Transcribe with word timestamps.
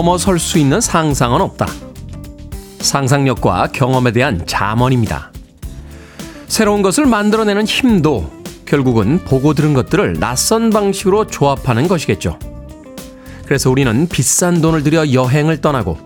넘어설 0.00 0.38
수 0.38 0.58
있는 0.58 0.80
상상은 0.80 1.42
없다. 1.42 1.66
상상력과 2.78 3.68
경험에 3.70 4.12
대한 4.12 4.46
자문입니다. 4.46 5.30
새로운 6.46 6.80
것을 6.80 7.04
만들어내는 7.04 7.66
힘도 7.66 8.30
결국은 8.64 9.22
보고 9.24 9.52
들은 9.52 9.74
것들을 9.74 10.18
낯선 10.18 10.70
방식으로 10.70 11.26
조합하는 11.26 11.86
것이겠죠. 11.86 12.38
그래서 13.44 13.68
우리는 13.70 14.08
비싼 14.08 14.62
돈을 14.62 14.84
들여 14.84 15.12
여행을 15.12 15.60
떠나고 15.60 15.98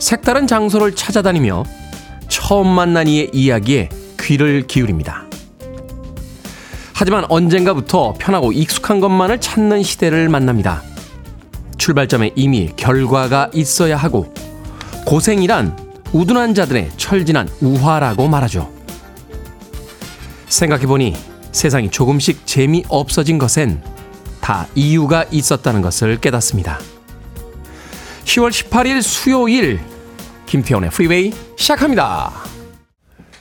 색다른 0.00 0.48
장소를 0.48 0.96
찾아다니며 0.96 1.62
처음 2.26 2.66
만난 2.66 3.06
이의 3.06 3.30
이야기에 3.32 3.90
귀를 4.18 4.66
기울입니다. 4.66 5.26
하지만 6.94 7.26
언젠가부터 7.28 8.14
편하고 8.18 8.50
익숙한 8.50 8.98
것만을 8.98 9.40
찾는 9.40 9.84
시대를 9.84 10.28
만납니다. 10.28 10.82
출발점에 11.80 12.32
이미 12.36 12.70
결과가 12.76 13.50
있어야 13.54 13.96
하고 13.96 14.32
고생이란 15.06 15.76
우둔한 16.12 16.54
자들의 16.54 16.90
철진한 16.98 17.48
우화라고 17.60 18.28
말하죠. 18.28 18.70
생각해보니 20.48 21.16
세상이 21.52 21.90
조금씩 21.90 22.46
재미없어진 22.46 23.38
것엔 23.38 23.82
다 24.40 24.66
이유가 24.74 25.24
있었다는 25.30 25.80
것을 25.80 26.20
깨닫습니다. 26.20 26.78
10월 28.24 28.50
18일 28.50 29.02
수요일 29.02 29.80
김태훈의 30.46 30.90
프리웨이 30.90 31.32
시작합니다. 31.56 32.59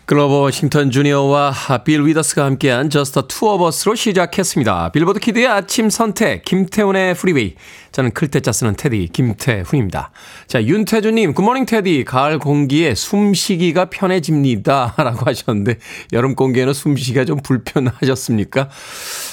그로버 0.09 0.39
워싱턴 0.39 0.89
주니어와 0.89 1.53
빌 1.85 2.03
위더스가 2.03 2.43
함께한 2.43 2.89
저스터 2.89 3.27
투어버스로 3.27 3.93
시작했습니다. 3.93 4.91
빌보드 4.91 5.19
키드의 5.19 5.45
아침 5.45 5.91
선택 5.91 6.43
김태훈의 6.45 7.13
프리웨이 7.13 7.53
저는 7.91 8.09
클테짜 8.15 8.51
쓰는 8.51 8.75
테디 8.75 9.09
김태훈입니다. 9.13 10.09
자 10.47 10.63
윤태주님 10.63 11.35
굿모닝 11.35 11.67
테디 11.67 12.05
가을 12.05 12.39
공기에 12.39 12.95
숨쉬기가 12.95 13.91
편해집니다 13.91 14.95
라고 14.97 15.27
하셨는데 15.27 15.77
여름 16.11 16.33
공기에는 16.33 16.73
숨쉬기가 16.73 17.25
좀 17.25 17.37
불편하셨습니까? 17.43 18.67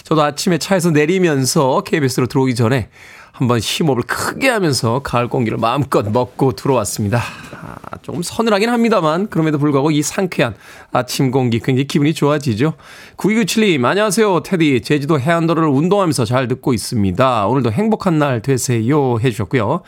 저도 0.05 0.23
아침에 0.25 0.59
차에서 0.59 0.91
내리면서 0.91 1.85
KBS로 1.87 2.27
들어오기 2.27 2.55
전에 2.55 2.91
한번 3.37 3.61
심호흡을 3.61 4.03
크게 4.05 4.49
하면서 4.49 5.01
가을 5.01 5.29
공기를 5.29 5.59
마음껏 5.59 6.11
먹고 6.11 6.53
들어왔습니다. 6.53 7.21
아, 7.53 7.99
조금 8.01 8.23
서늘하긴 8.23 8.71
합니다만 8.71 9.29
그럼에도 9.29 9.59
불구하고 9.59 9.91
이 9.91 10.01
상쾌한 10.01 10.55
아침 10.91 11.31
공기 11.31 11.59
굉장히 11.59 11.87
기분이 11.87 12.15
좋아지죠. 12.15 12.73
9297님 13.19 13.85
안녕하세요 13.85 14.41
테디 14.41 14.81
제주도 14.81 15.21
해안도로를 15.21 15.69
운동하면서 15.69 16.25
잘 16.25 16.49
듣고 16.49 16.73
있습니다. 16.73 17.47
오늘도 17.47 17.73
행복한 17.73 18.19
날 18.19 18.41
되세요 18.41 19.19
해주셨고요. 19.19 19.83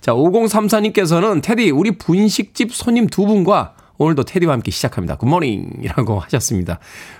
자 0.00 0.12
5034님께서는 0.12 1.42
테디 1.42 1.72
우리 1.72 1.98
분식집 1.98 2.72
손님 2.72 3.06
두 3.08 3.26
분과 3.26 3.73
오늘도 3.98 4.24
테디와 4.24 4.52
함께 4.52 4.70
시작합니다. 4.70 5.16
good 5.16 5.41
morning이라고 5.41 6.18
하셨습니다. 6.20 6.78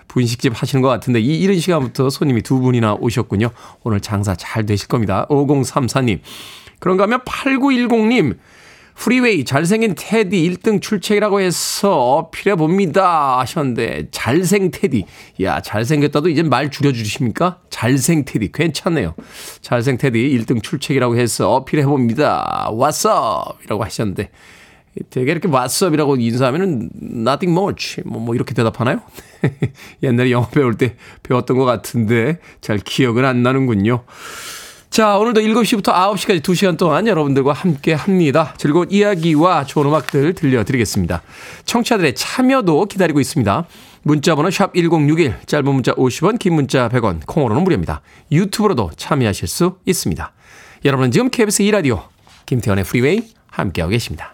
분식집 0.09 0.61
하시는 0.61 0.83
것 0.83 0.89
같은데 0.89 1.21
이 1.21 1.41
이른 1.41 1.59
시간부터 1.59 2.11
손님이 2.11 2.43
두 2.43 2.61
분이나 2.61 2.95
오셨군요. 2.95 3.51
오늘 3.83 4.01
장사 4.01 4.35
잘 4.35 4.67
되실 4.67 4.89
겁니다. 4.89 5.27
5034님. 5.29 6.21
그런가 6.81 7.05
하면 7.05 7.21
8910님. 7.21 8.37
프리웨이 8.97 9.45
잘생긴 9.45 9.95
테디 9.97 10.49
1등 10.51 10.81
출첵이라고 10.81 11.41
해서 11.41 12.15
어필해 12.15 12.55
봅니다 12.55 13.41
하셨는데 13.41 14.09
잘생 14.13 14.71
테디 14.71 15.05
야 15.43 15.61
잘생겼다도 15.61 16.29
이제 16.29 16.43
말 16.43 16.71
줄여주십니까 16.71 17.59
잘생 17.71 18.25
테디 18.25 18.53
괜찮네요 18.53 19.15
잘생 19.61 19.99
테디 19.99 20.19
1등 20.39 20.63
출첵이라고 20.63 21.17
해서 21.17 21.55
어필해 21.55 21.85
봅니다 21.85 22.69
왓썹 22.71 23.65
이라고 23.65 23.83
하셨는데 23.85 24.31
되게 25.11 25.33
이렇게 25.33 25.49
왓썹이라고 25.49 26.21
인사하면은 26.21 26.91
nothing 27.03 27.59
much 27.59 28.03
뭐, 28.05 28.21
뭐 28.21 28.35
이렇게 28.35 28.55
대답하나요? 28.55 29.01
옛날에 30.03 30.31
영어 30.31 30.49
배울 30.49 30.77
때 30.77 30.97
배웠던 31.23 31.57
것 31.57 31.65
같은데 31.65 32.39
잘 32.61 32.79
기억은 32.79 33.25
안 33.25 33.43
나는군요. 33.43 34.05
자, 34.95 35.19
오늘도 35.19 35.41
7시부터 35.41 35.93
9시까지 35.93 36.41
2시간 36.41 36.79
동안 36.79 37.09
여러분들과 37.09 37.53
함께 37.53 37.95
합니다. 37.95 38.55
즐거운 38.59 38.89
이야기와 38.93 39.65
좋은 39.65 39.87
음악들 39.87 40.35
들려드리겠습니다. 40.35 41.21
청취자들의 41.65 42.15
참여도 42.15 42.85
기다리고 42.85 43.19
있습니다. 43.19 43.67
문자번호 44.03 44.51
샵 44.51 44.73
1061, 44.73 45.35
짧은 45.47 45.65
문자 45.65 45.93
50원, 45.95 46.39
긴 46.39 46.55
문자 46.55 46.89
100원, 46.89 47.27
콩으로는 47.27 47.65
무료입니다. 47.65 48.03
유튜브로도 48.31 48.93
참여하실 48.97 49.49
수 49.49 49.79
있습니다. 49.85 50.33
여러분은 50.85 51.11
지금 51.11 51.29
KBS 51.29 51.65
2라디오 51.65 52.05
김태훈의 52.47 52.85
프리웨이 52.85 53.23
함께하고 53.49 53.91
계십니다. 53.91 54.34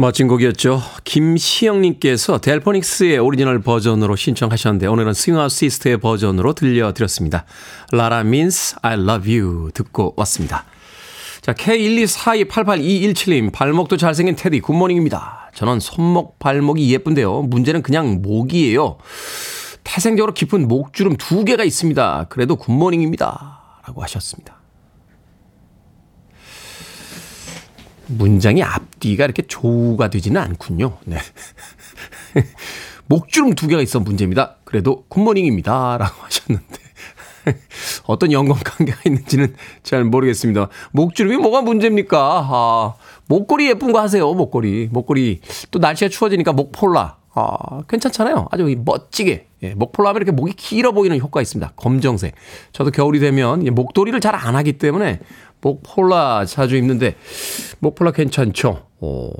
멋진 0.00 0.28
곡이었죠. 0.28 0.80
김시영님께서 1.02 2.38
Delfonics의 2.38 3.18
오리지널 3.18 3.60
버전으로 3.60 4.14
신청하셨는데 4.14 4.86
오늘은 4.86 5.12
Swing 5.12 5.36
Out 5.36 5.50
Sister의 5.50 5.98
버전으로 5.98 6.52
들려드렸습니다. 6.52 7.46
La 7.90 8.05
La 8.05 8.20
means 8.20 8.76
I 8.82 8.94
love 8.94 9.36
you 9.36 9.72
듣고 9.74 10.14
왔습니다. 10.18 10.66
자 11.40 11.52
K124288217님 11.52 13.52
발목도 13.52 13.96
잘생긴 13.96 14.36
테디 14.36 14.60
good 14.60 14.80
morning입니다. 14.80 15.50
저는 15.54 15.80
손목 15.80 16.38
발목이 16.38 16.92
예쁜데요. 16.92 17.42
문제는 17.42 17.82
그냥 17.82 18.22
목이에요. 18.22 18.98
태생적으로 19.82 20.32
깊은 20.32 20.68
목주름 20.68 21.16
두 21.16 21.44
개가 21.44 21.64
있습니다. 21.64 22.26
그래도 22.28 22.54
good 22.54 22.82
morning입니다. 22.82 23.82
라고 23.84 24.00
하셨습니다. 24.04 24.57
문장이 28.08 28.62
앞뒤가 28.62 29.24
이렇게 29.24 29.42
조응이 29.42 30.10
되지는 30.10 30.40
않군요. 30.40 30.98
네. 31.04 31.18
목주름 33.06 33.54
두 33.54 33.68
개가 33.68 33.80
있어 33.82 34.00
문제입니다. 34.00 34.56
그래도 34.64 35.04
good 35.08 35.28
morning입니다. 35.28 35.98
라고 35.98 36.22
하셨는데. 36.22 36.76
어떤 38.04 38.32
연관 38.32 38.58
관계가 38.58 39.00
있는지는 39.06 39.54
잘 39.82 40.04
모르겠습니다. 40.04 40.68
목주름이 40.92 41.38
뭐가 41.38 41.62
문제입니까? 41.62 42.46
아, 42.50 42.94
목걸이 43.26 43.68
예쁜 43.68 43.92
거 43.92 44.00
하세요, 44.00 44.32
목걸이. 44.34 44.88
목걸이. 44.92 45.40
또 45.70 45.78
날씨가 45.78 46.10
추워지니까 46.10 46.52
목폴라. 46.52 47.16
아, 47.34 47.82
괜찮잖아요. 47.88 48.48
아주 48.50 48.64
멋지게. 48.84 49.47
예, 49.62 49.74
목폴라 49.74 50.10
하면 50.10 50.22
이렇게 50.22 50.32
목이 50.32 50.52
길어 50.54 50.92
보이는 50.92 51.18
효과가 51.18 51.42
있습니다. 51.42 51.72
검정색. 51.76 52.34
저도 52.72 52.90
겨울이 52.90 53.18
되면 53.20 53.62
이 53.66 53.70
목도리를 53.70 54.18
잘 54.20 54.34
안 54.34 54.54
하기 54.56 54.74
때문에 54.74 55.20
목폴라 55.60 56.44
자주 56.46 56.76
입는데 56.76 57.16
목폴라 57.80 58.12
괜찮죠. 58.12 58.86
어. 59.00 59.30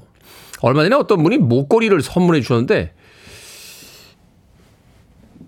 얼마 0.61 0.83
전에 0.83 0.97
어떤 0.97 1.23
분이 1.23 1.39
목걸이를 1.39 2.03
선물해 2.03 2.41
주셨는데 2.41 2.93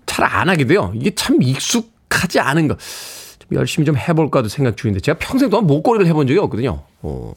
잘 0.05 0.25
안 0.25 0.49
하게 0.49 0.65
돼요. 0.65 0.91
이게 0.95 1.13
참 1.15 1.41
익숙하지 1.41 2.39
않은 2.39 2.67
거. 2.67 2.77
좀 3.39 3.57
열심히 3.57 3.85
좀 3.85 3.97
해볼까도 3.97 4.47
생각 4.47 4.77
중인데 4.77 4.99
제가 5.01 5.17
평생 5.19 5.49
동안 5.49 5.67
목걸이를 5.67 6.05
해본 6.07 6.27
적이 6.27 6.39
없거든요. 6.39 6.83
어. 7.01 7.33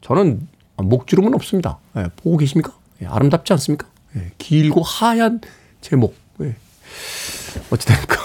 저는 0.00 0.48
목주름은 0.76 1.34
없습니다. 1.34 1.78
예, 1.96 2.08
보고 2.16 2.36
계십니까? 2.38 2.72
예, 3.02 3.06
아름답지 3.06 3.52
않습니까? 3.52 3.86
예, 4.16 4.32
길고 4.38 4.82
하얀 4.82 5.40
제 5.80 5.94
목. 5.96 6.16
예. 6.40 6.56
어찌됐건 7.70 8.18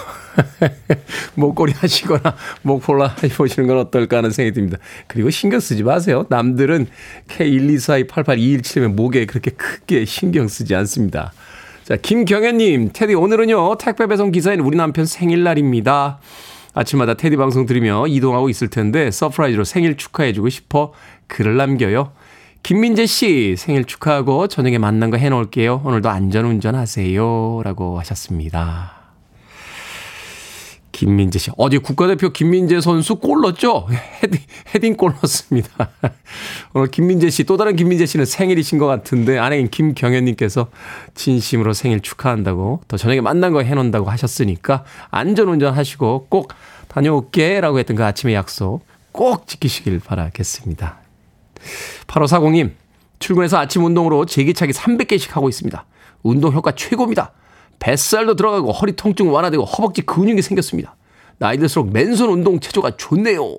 목걸이 1.35 1.73
하시거나 1.73 2.35
목폴라 2.61 3.15
해보시는 3.23 3.67
건 3.67 3.77
어떨까 3.79 4.17
하는 4.17 4.31
생각이 4.31 4.53
듭니다. 4.53 4.77
그리고 5.07 5.29
신경 5.29 5.59
쓰지 5.59 5.83
마세요. 5.83 6.25
남들은 6.29 6.87
K124288217의 7.27 8.87
목에 8.87 9.25
그렇게 9.25 9.51
크게 9.51 10.05
신경 10.05 10.47
쓰지 10.47 10.75
않습니다. 10.75 11.33
자, 11.83 11.95
김경현님, 11.95 12.91
테디 12.93 13.15
오늘은요 13.15 13.77
택배 13.77 14.07
배송 14.07 14.31
기사인 14.31 14.59
우리 14.59 14.77
남편 14.77 15.05
생일날입니다. 15.05 16.19
아침마다 16.73 17.15
테디 17.15 17.37
방송 17.37 17.65
들으며 17.65 18.05
이동하고 18.07 18.49
있을 18.49 18.67
텐데 18.67 19.09
surprise로 19.09 19.63
생일 19.63 19.97
축하해주고 19.97 20.49
싶어 20.49 20.93
글을 21.27 21.57
남겨요. 21.57 22.11
김민재 22.63 23.05
씨 23.05 23.55
생일 23.57 23.85
축하하고 23.85 24.47
저녁에 24.47 24.77
맛난 24.77 25.09
거 25.09 25.17
해놓을게요. 25.17 25.81
오늘도 25.85 26.09
안전운전 26.09 26.75
하세요. 26.75 27.61
라고 27.63 27.99
하셨습니다. 27.99 28.97
김민재 30.91 31.37
씨. 31.37 31.51
어제 31.57 31.77
국가대표 31.77 32.29
김민재 32.29 32.81
선수 32.81 33.17
골 33.17 33.41
넣었죠? 33.41 33.87
헤딩, 34.23 34.41
헤딩 34.73 34.95
골 34.97 35.11
넣었습니다. 35.11 35.91
오늘 36.73 36.87
김민재 36.87 37.29
씨, 37.29 37.43
또 37.43 37.55
다른 37.55 37.75
김민재 37.75 38.07
씨는 38.07 38.25
생일이신 38.25 38.79
것 38.79 38.87
같은데, 38.87 39.37
아내인 39.37 39.69
김경현님께서 39.69 40.69
진심으로 41.13 41.73
생일 41.73 42.01
축하한다고, 42.01 42.81
또 42.87 42.97
저녁에 42.97 43.21
만난 43.21 43.53
거 43.53 43.61
해놓는다고 43.61 44.09
하셨으니까, 44.09 44.85
안전운전 45.11 45.75
하시고 45.75 46.25
꼭 46.29 46.51
다녀올게. 46.87 47.61
라고 47.61 47.77
했던 47.77 47.95
그 47.95 48.03
아침의 48.03 48.33
약속 48.33 48.81
꼭 49.11 49.47
지키시길 49.47 49.99
바라겠습니다. 49.99 51.06
8540님, 52.07 52.73
출근해서 53.19 53.57
아침 53.57 53.83
운동으로 53.85 54.25
제기차기 54.25 54.73
300개씩 54.73 55.31
하고 55.31 55.49
있습니다. 55.49 55.85
운동 56.23 56.53
효과 56.53 56.73
최고입니다. 56.73 57.31
뱃살도 57.79 58.35
들어가고 58.35 58.71
허리 58.71 58.95
통증 58.95 59.31
완화되고 59.31 59.63
허벅지 59.63 60.01
근육이 60.01 60.41
생겼습니다. 60.41 60.95
나이 61.37 61.57
들수록 61.57 61.91
맨손 61.91 62.29
운동 62.29 62.59
체조가 62.59 62.97
좋네요. 62.97 63.55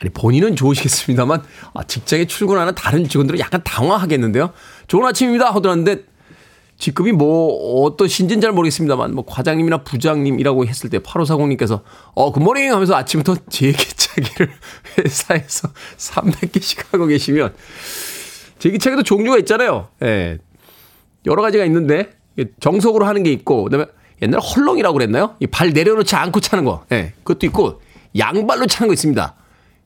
아니 0.00 0.10
본인은 0.10 0.56
좋으시겠습니다만 0.56 1.42
아, 1.74 1.82
직장에 1.82 2.26
출근하는 2.26 2.74
다른 2.74 3.08
직원들은 3.08 3.40
약간 3.40 3.62
당황하겠는데요. 3.64 4.52
좋은 4.86 5.04
아침입니다 5.06 5.50
하더라는데 5.54 6.04
직급이 6.78 7.10
뭐 7.12 7.82
어떠신지는 7.84 8.40
잘 8.40 8.52
모르겠습니다만 8.52 9.12
뭐 9.14 9.24
과장님이나 9.26 9.78
부장님이라고 9.82 10.64
했을 10.66 10.88
때 10.90 10.98
8540님께서 11.00 11.82
어 12.14 12.30
굿모닝 12.32 12.72
하면서 12.72 12.94
아침부터 12.94 13.36
제기차기를 13.50 14.50
회사에서 14.98 15.68
300개씩 15.96 16.84
하고 16.92 17.06
계시면 17.06 17.52
제기차기도 18.60 19.02
종류가 19.02 19.38
있잖아요. 19.38 19.88
예. 20.02 20.38
여러 21.26 21.42
가지가 21.42 21.64
있는데 21.64 22.10
정석으로 22.60 23.06
하는 23.06 23.24
게 23.24 23.32
있고 23.32 23.64
그다음에 23.64 23.86
옛날에 24.22 24.40
헐렁이라고 24.40 24.94
그랬나요? 24.94 25.34
이 25.40 25.46
발 25.48 25.70
내려놓지 25.70 26.14
않고 26.14 26.38
차는 26.40 26.64
거. 26.64 26.84
예. 26.92 27.12
그것도 27.24 27.46
있고 27.46 27.82
양발로 28.16 28.66
차는 28.66 28.86
거 28.88 28.92
있습니다. 28.94 29.34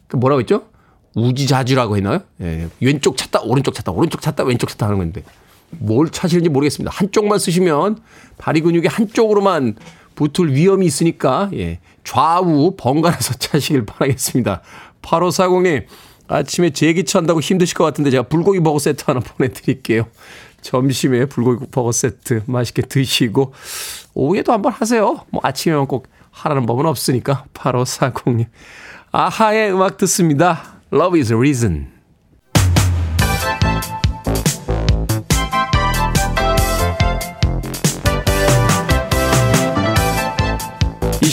그 0.08 0.16
뭐라고 0.16 0.40
했죠? 0.40 0.66
우지자주라고 1.14 1.96
했나요? 1.96 2.20
예. 2.42 2.68
왼쪽 2.80 3.16
찾다 3.16 3.40
오른쪽 3.42 3.74
찾다 3.74 3.92
오른쪽 3.92 4.20
찾다 4.20 4.44
왼쪽 4.44 4.68
찾다 4.68 4.86
하는 4.86 4.98
건데 4.98 5.22
뭘 5.78 6.10
차시는지 6.10 6.48
모르겠습니다. 6.48 6.90
한쪽만 6.94 7.38
쓰시면 7.38 7.98
다리 8.36 8.60
근육이 8.60 8.86
한쪽으로만 8.86 9.76
붙을 10.14 10.54
위험이 10.54 10.86
있으니까 10.86 11.50
예. 11.54 11.80
좌우 12.04 12.74
번갈아서 12.76 13.34
차시길 13.38 13.86
바라겠습니다. 13.86 14.62
8540님 15.02 15.84
아침에 16.28 16.70
제기차 16.70 17.18
한다고 17.18 17.40
힘드실 17.40 17.76
것 17.76 17.84
같은데 17.84 18.10
제가 18.10 18.24
불고기 18.24 18.60
버거 18.60 18.78
세트 18.78 19.04
하나 19.06 19.20
보내드릴게요. 19.20 20.06
점심에 20.62 21.26
불고기 21.26 21.66
버거 21.70 21.92
세트 21.92 22.44
맛있게 22.46 22.82
드시고 22.82 23.52
오후에도 24.14 24.52
한번 24.52 24.72
하세요. 24.72 25.24
뭐 25.30 25.40
아침에만 25.44 25.86
꼭 25.86 26.08
하라는 26.30 26.66
법은 26.66 26.86
없으니까 26.86 27.44
8540님 27.54 28.46
아하의 29.10 29.72
음악 29.72 29.98
듣습니다. 29.98 30.80
Love 30.92 31.20
is 31.20 31.32
a 31.32 31.36
reason. 31.36 31.91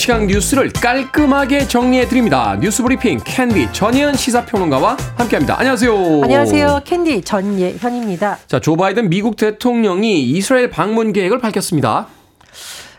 이 0.09 0.11
시간 0.11 0.25
뉴스를 0.25 0.71
깔끔하게 0.73 1.67
정리해 1.67 2.07
드립니다. 2.07 2.57
뉴스 2.59 2.81
브리핑 2.81 3.19
캔디 3.23 3.71
전예현 3.73 4.15
시사평론가와 4.15 4.97
함께합니다. 5.15 5.59
안녕하세요. 5.59 6.23
안녕하세요. 6.23 6.81
캔디 6.83 7.21
전예현입니다. 7.21 8.39
자, 8.47 8.59
조 8.59 8.75
바이든 8.75 9.09
미국 9.09 9.35
대통령이 9.35 10.23
이스라엘 10.23 10.71
방문 10.71 11.13
계획을 11.13 11.37
밝혔습니다. 11.37 12.07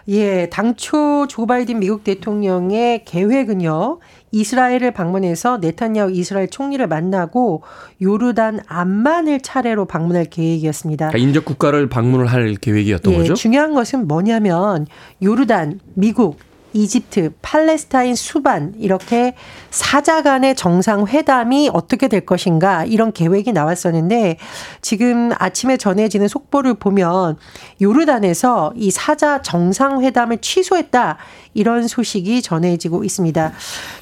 예, 0.06 0.48
당초 0.50 1.26
조 1.28 1.46
바이든 1.46 1.80
미국 1.80 2.04
대통령의 2.04 3.04
계획은요. 3.04 3.98
이스라엘을 4.30 4.92
방문해서 4.92 5.58
네타냐후 5.58 6.12
이스라엘 6.12 6.48
총리를 6.48 6.86
만나고 6.86 7.64
요르단 8.00 8.60
암만을 8.68 9.40
차례로 9.40 9.86
방문할 9.86 10.26
계획이었습니다. 10.26 11.08
그러니까 11.08 11.28
인접 11.28 11.44
국가를 11.44 11.88
방문을 11.88 12.26
할 12.26 12.54
계획이었던 12.54 13.12
예, 13.12 13.18
거죠. 13.18 13.34
중요한 13.34 13.74
것은 13.74 14.06
뭐냐면 14.06 14.86
요르단, 15.20 15.80
미국, 15.94 16.38
이집트, 16.72 17.32
팔레스타인, 17.42 18.14
수반 18.14 18.74
이렇게 18.78 19.34
사자 19.70 20.22
간의 20.22 20.56
정상 20.56 21.06
회담이 21.06 21.70
어떻게 21.72 22.08
될 22.08 22.24
것인가 22.26 22.84
이런 22.84 23.12
계획이 23.12 23.52
나왔었는데 23.52 24.38
지금 24.80 25.30
아침에 25.38 25.76
전해지는 25.76 26.28
속보를 26.28 26.74
보면 26.74 27.36
요르단에서 27.80 28.72
이 28.76 28.90
사자 28.90 29.42
정상 29.42 30.02
회담을 30.02 30.38
취소했다 30.38 31.18
이런 31.54 31.88
소식이 31.88 32.42
전해지고 32.42 33.04
있습니다. 33.04 33.52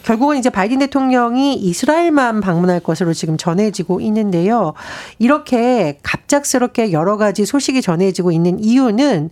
결국은 0.05 0.37
이제 0.37 0.51
바이든 0.51 0.81
대통령이 0.81 1.55
이스라엘만 1.55 2.41
방문할 2.41 2.81
것으로 2.81 3.15
지금 3.15 3.37
전해지고 3.37 4.01
있는데요. 4.01 4.75
이렇게 5.19 5.99
갑작스럽게 6.03 6.93
여러 6.93 7.17
가지 7.17 7.47
소식이 7.47 7.83
전해지고 7.83 8.33
있는 8.33 8.63
이유는 8.63 9.31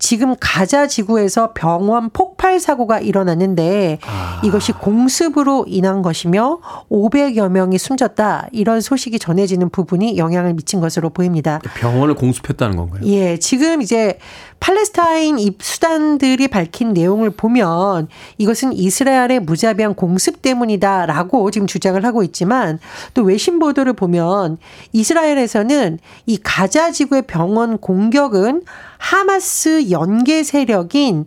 지금 0.00 0.34
가자 0.40 0.88
지구에서 0.88 1.52
병원 1.52 2.10
폭발 2.10 2.58
사고가 2.58 2.98
일어났는데 2.98 3.98
이것이 4.42 4.72
공습으로 4.72 5.66
인한 5.68 6.02
것이며 6.02 6.58
500여 6.90 7.50
명이 7.50 7.78
숨졌다 7.78 8.48
이런 8.50 8.80
소식이 8.80 9.18
전해지는 9.18 9.68
부분이 9.68 10.16
영향을 10.16 10.54
미친 10.54 10.80
것으로 10.80 11.10
보입니다. 11.10 11.60
병원을 11.76 12.14
공습했다는 12.14 12.76
건가요? 12.76 13.02
예, 13.04 13.38
지금 13.38 13.82
이제 13.82 14.18
팔레스타인 14.60 15.38
입수단들이 15.38 16.46
밝힌 16.48 16.92
내용을 16.92 17.30
보면 17.30 18.08
이것은 18.36 18.74
이스라엘의 18.74 19.40
무자비한 19.40 19.94
공습 19.94 20.42
때문이다라고 20.42 21.50
지금 21.50 21.66
주장을 21.66 22.02
하고 22.04 22.22
있지만 22.22 22.78
또 23.14 23.22
외신 23.22 23.58
보도를 23.58 23.94
보면 23.94 24.58
이스라엘에서는 24.92 25.98
이 26.26 26.38
가자 26.42 26.92
지구의 26.92 27.22
병원 27.22 27.78
공격은 27.78 28.62
하마스 28.98 29.90
연계 29.90 30.42
세력인 30.42 31.24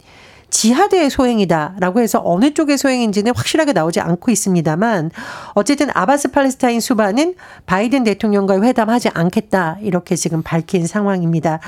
지하드의 0.54 1.10
소행이다라고 1.10 2.00
해서 2.00 2.22
어느 2.24 2.54
쪽의 2.54 2.78
소행인지는 2.78 3.34
확실하게 3.36 3.74
나오지 3.74 4.00
않고 4.00 4.30
있습니다만 4.30 5.10
어쨌든 5.56 5.90
아바스 5.92 6.30
팔레스타인 6.30 6.80
수반은 6.80 7.34
바이든 7.66 8.04
대통령과 8.04 8.62
회담하지 8.62 9.10
않겠다 9.16 9.78
이렇게 9.82 10.16
지금 10.16 10.44
밝힌 10.44 10.86
상황입니다. 10.86 11.60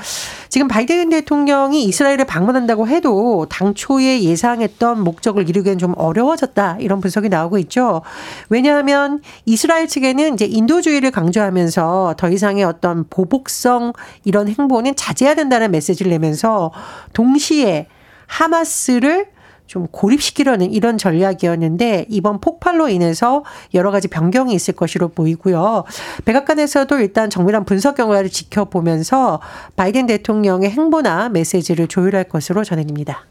지금 0.48 0.68
바이든 0.68 1.10
대통령이 1.10 1.82
이스라엘을 1.84 2.26
방문한다고 2.26 2.86
해도 2.86 3.46
당초에 3.50 4.22
예상했던 4.22 5.02
목적을 5.02 5.48
이루기엔 5.48 5.78
좀 5.78 5.92
어려워졌다 5.96 6.76
이런 6.78 7.00
분석이 7.00 7.28
나오고 7.28 7.58
있죠. 7.58 8.02
왜냐하면 8.50 9.20
이스라엘 9.46 9.88
측에는 9.88 10.34
이제 10.34 10.44
인도주의를 10.44 11.10
강조하면서 11.10 12.14
더 12.16 12.30
이상의 12.30 12.62
어떤 12.62 13.04
보복성 13.10 13.94
이런 14.22 14.46
행보는 14.46 14.94
자제해야 14.94 15.34
된다는 15.34 15.72
메시지를 15.72 16.10
내면서 16.10 16.70
동시에 17.14 17.88
하마스를 18.26 19.28
좀 19.66 19.88
고립시키려는 19.88 20.72
이런 20.72 20.96
전략이었는데 20.96 22.06
이번 22.08 22.40
폭발로 22.40 22.88
인해서 22.88 23.44
여러 23.74 23.90
가지 23.90 24.06
변경이 24.08 24.54
있을 24.54 24.74
것으로 24.74 25.08
보이고요. 25.08 25.84
백악관에서도 26.24 26.98
일단 27.00 27.30
정밀한 27.30 27.64
분석 27.64 27.96
결과를 27.96 28.30
지켜보면서 28.30 29.40
바이든 29.74 30.06
대통령의 30.06 30.70
행보나 30.70 31.28
메시지를 31.30 31.88
조율할 31.88 32.24
것으로 32.24 32.62
전해집니다. 32.62 33.26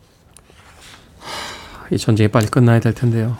이 1.91 1.97
전쟁이 1.97 2.27
빨리 2.27 2.47
끝나야 2.47 2.79
될 2.79 2.93
텐데요. 2.93 3.37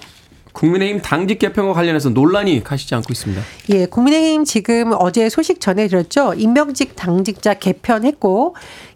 국민의힘 0.53 1.01
당직 1.01 1.39
개편과 1.39 1.73
관련해서 1.73 2.09
논란이 2.09 2.63
가시지 2.63 2.95
않고 2.95 3.07
있습니다. 3.11 3.41
예, 3.71 3.85
국민의힘 3.87 4.45
지금 4.45 4.93
어제 4.97 5.27
소식 5.27 5.59
전해드렸죠. 5.59 6.35
임명직 6.35 6.95
당직자 6.95 7.55
개편했고 7.55 8.55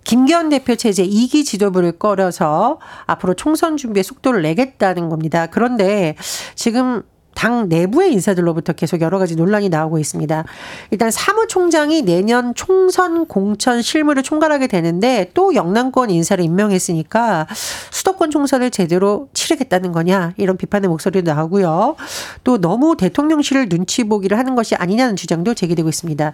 김기현 0.10 0.50
대표 0.50 0.76
체제 0.76 1.06
2기 1.06 1.46
지도부를 1.46 2.00
끌어서 2.00 2.80
앞으로 3.06 3.36
총선 3.36 3.78
준비에 3.78 4.02
속도를 4.02 4.42
내겠다는 4.42 5.08
겁니다. 5.08 5.46
그런데 5.46 6.16
지금 6.56 7.04
당 7.40 7.70
내부의 7.70 8.12
인사들로부터 8.12 8.74
계속 8.74 9.00
여러 9.00 9.18
가지 9.18 9.38
논란이 9.38 9.70
나오고 9.70 9.98
있습니다. 9.98 10.44
일단 10.92 11.10
사무총장이 11.10 12.02
내년 12.02 12.54
총선 12.54 13.28
공천 13.28 13.82
실무를 13.82 14.24
총괄하게 14.24 14.68
되는데 14.68 15.32
또 15.34 15.56
영남권 15.56 16.10
인사를 16.10 16.44
임명했으니까 16.44 17.48
수도권 17.92 18.32
총선을 18.32 18.72
제대로 18.72 19.30
치르겠다는 19.34 19.94
거냐 19.94 20.34
이런 20.36 20.58
비판의 20.58 20.90
목소리도 20.90 21.34
나오고요. 21.34 21.96
또 22.44 22.60
너무 22.60 22.98
대통령실을 22.98 23.70
눈치 23.70 24.04
보기를 24.04 24.38
하는 24.38 24.56
것이 24.56 24.76
아니냐는 24.76 25.16
주장도 25.16 25.54
제기되고 25.54 25.88
있습니다. 25.88 26.34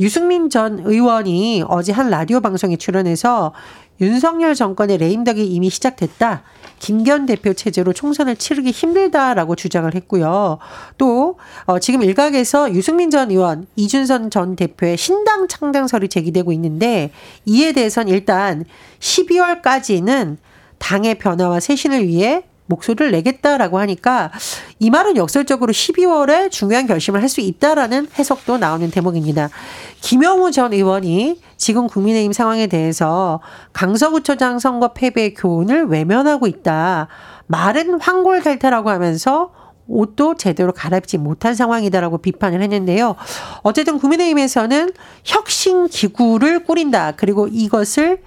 유승민 0.00 0.50
전 0.50 0.80
의원이 0.84 1.64
어제 1.66 1.92
한 1.92 2.10
라디오 2.10 2.42
방송에 2.42 2.76
출연해서 2.76 3.54
윤석열 4.02 4.54
정권의 4.54 4.98
레임덕이 4.98 5.46
이미 5.46 5.70
시작됐다. 5.70 6.42
김기현 6.82 7.26
대표 7.26 7.54
체제로 7.54 7.92
총선을 7.92 8.36
치르기 8.36 8.72
힘들다라고 8.72 9.54
주장을 9.54 9.94
했고요. 9.94 10.58
또 10.98 11.38
어, 11.64 11.78
지금 11.78 12.02
일각에서 12.02 12.74
유승민 12.74 13.08
전 13.08 13.30
의원, 13.30 13.66
이준선 13.76 14.30
전 14.30 14.56
대표의 14.56 14.96
신당 14.96 15.46
창당설이 15.46 16.08
제기되고 16.08 16.52
있는데 16.52 17.12
이에 17.46 17.72
대해선 17.72 18.08
일단 18.08 18.64
12월까지는 18.98 20.38
당의 20.78 21.14
변화와 21.18 21.60
쇄신을 21.60 22.08
위해 22.08 22.42
목소리를 22.72 23.10
내겠다라고 23.12 23.78
하니까 23.78 24.30
이 24.78 24.88
말은 24.90 25.16
역설적으로 25.16 25.72
12월에 25.72 26.50
중요한 26.50 26.86
결심을 26.86 27.20
할 27.20 27.32
수 27.32 27.40
있다라는 27.40 28.08
해석도 28.18 28.58
나오는 28.58 28.90
대목입니다. 28.90 29.48
김영우 30.02 30.50
전 30.50 30.74
의원이 30.74 31.40
지금 31.56 31.86
국민의힘 31.86 32.32
상황에 32.32 32.66
대해서 32.66 33.40
강서구청장 33.72 34.58
선거 34.58 34.92
패배의 34.92 35.32
교훈을 35.32 35.86
외면하고 35.86 36.46
있다. 36.46 37.08
말은 37.46 38.00
황골탈퇴라고 38.00 38.90
하면서 38.90 39.50
옷도 39.88 40.34
제대로 40.36 40.72
갈아입지 40.72 41.18
못한 41.18 41.54
상황이다라고 41.54 42.18
비판을 42.18 42.60
했는데요. 42.62 43.16
어쨌든 43.62 43.98
국민의힘에서는 43.98 44.90
혁신 45.24 45.88
기구를 45.88 46.64
꾸린다. 46.64 47.12
그리고 47.16 47.48
이것을 47.48 48.22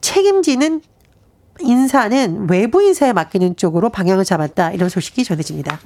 책임지는 0.00 0.80
인사는 1.60 2.48
외부 2.48 2.82
인사에 2.82 3.12
맡기는 3.12 3.56
쪽으로 3.56 3.90
방향을 3.90 4.24
잡았다. 4.24 4.72
이런 4.72 4.88
소식이 4.88 5.24
전해집니다. 5.24 5.80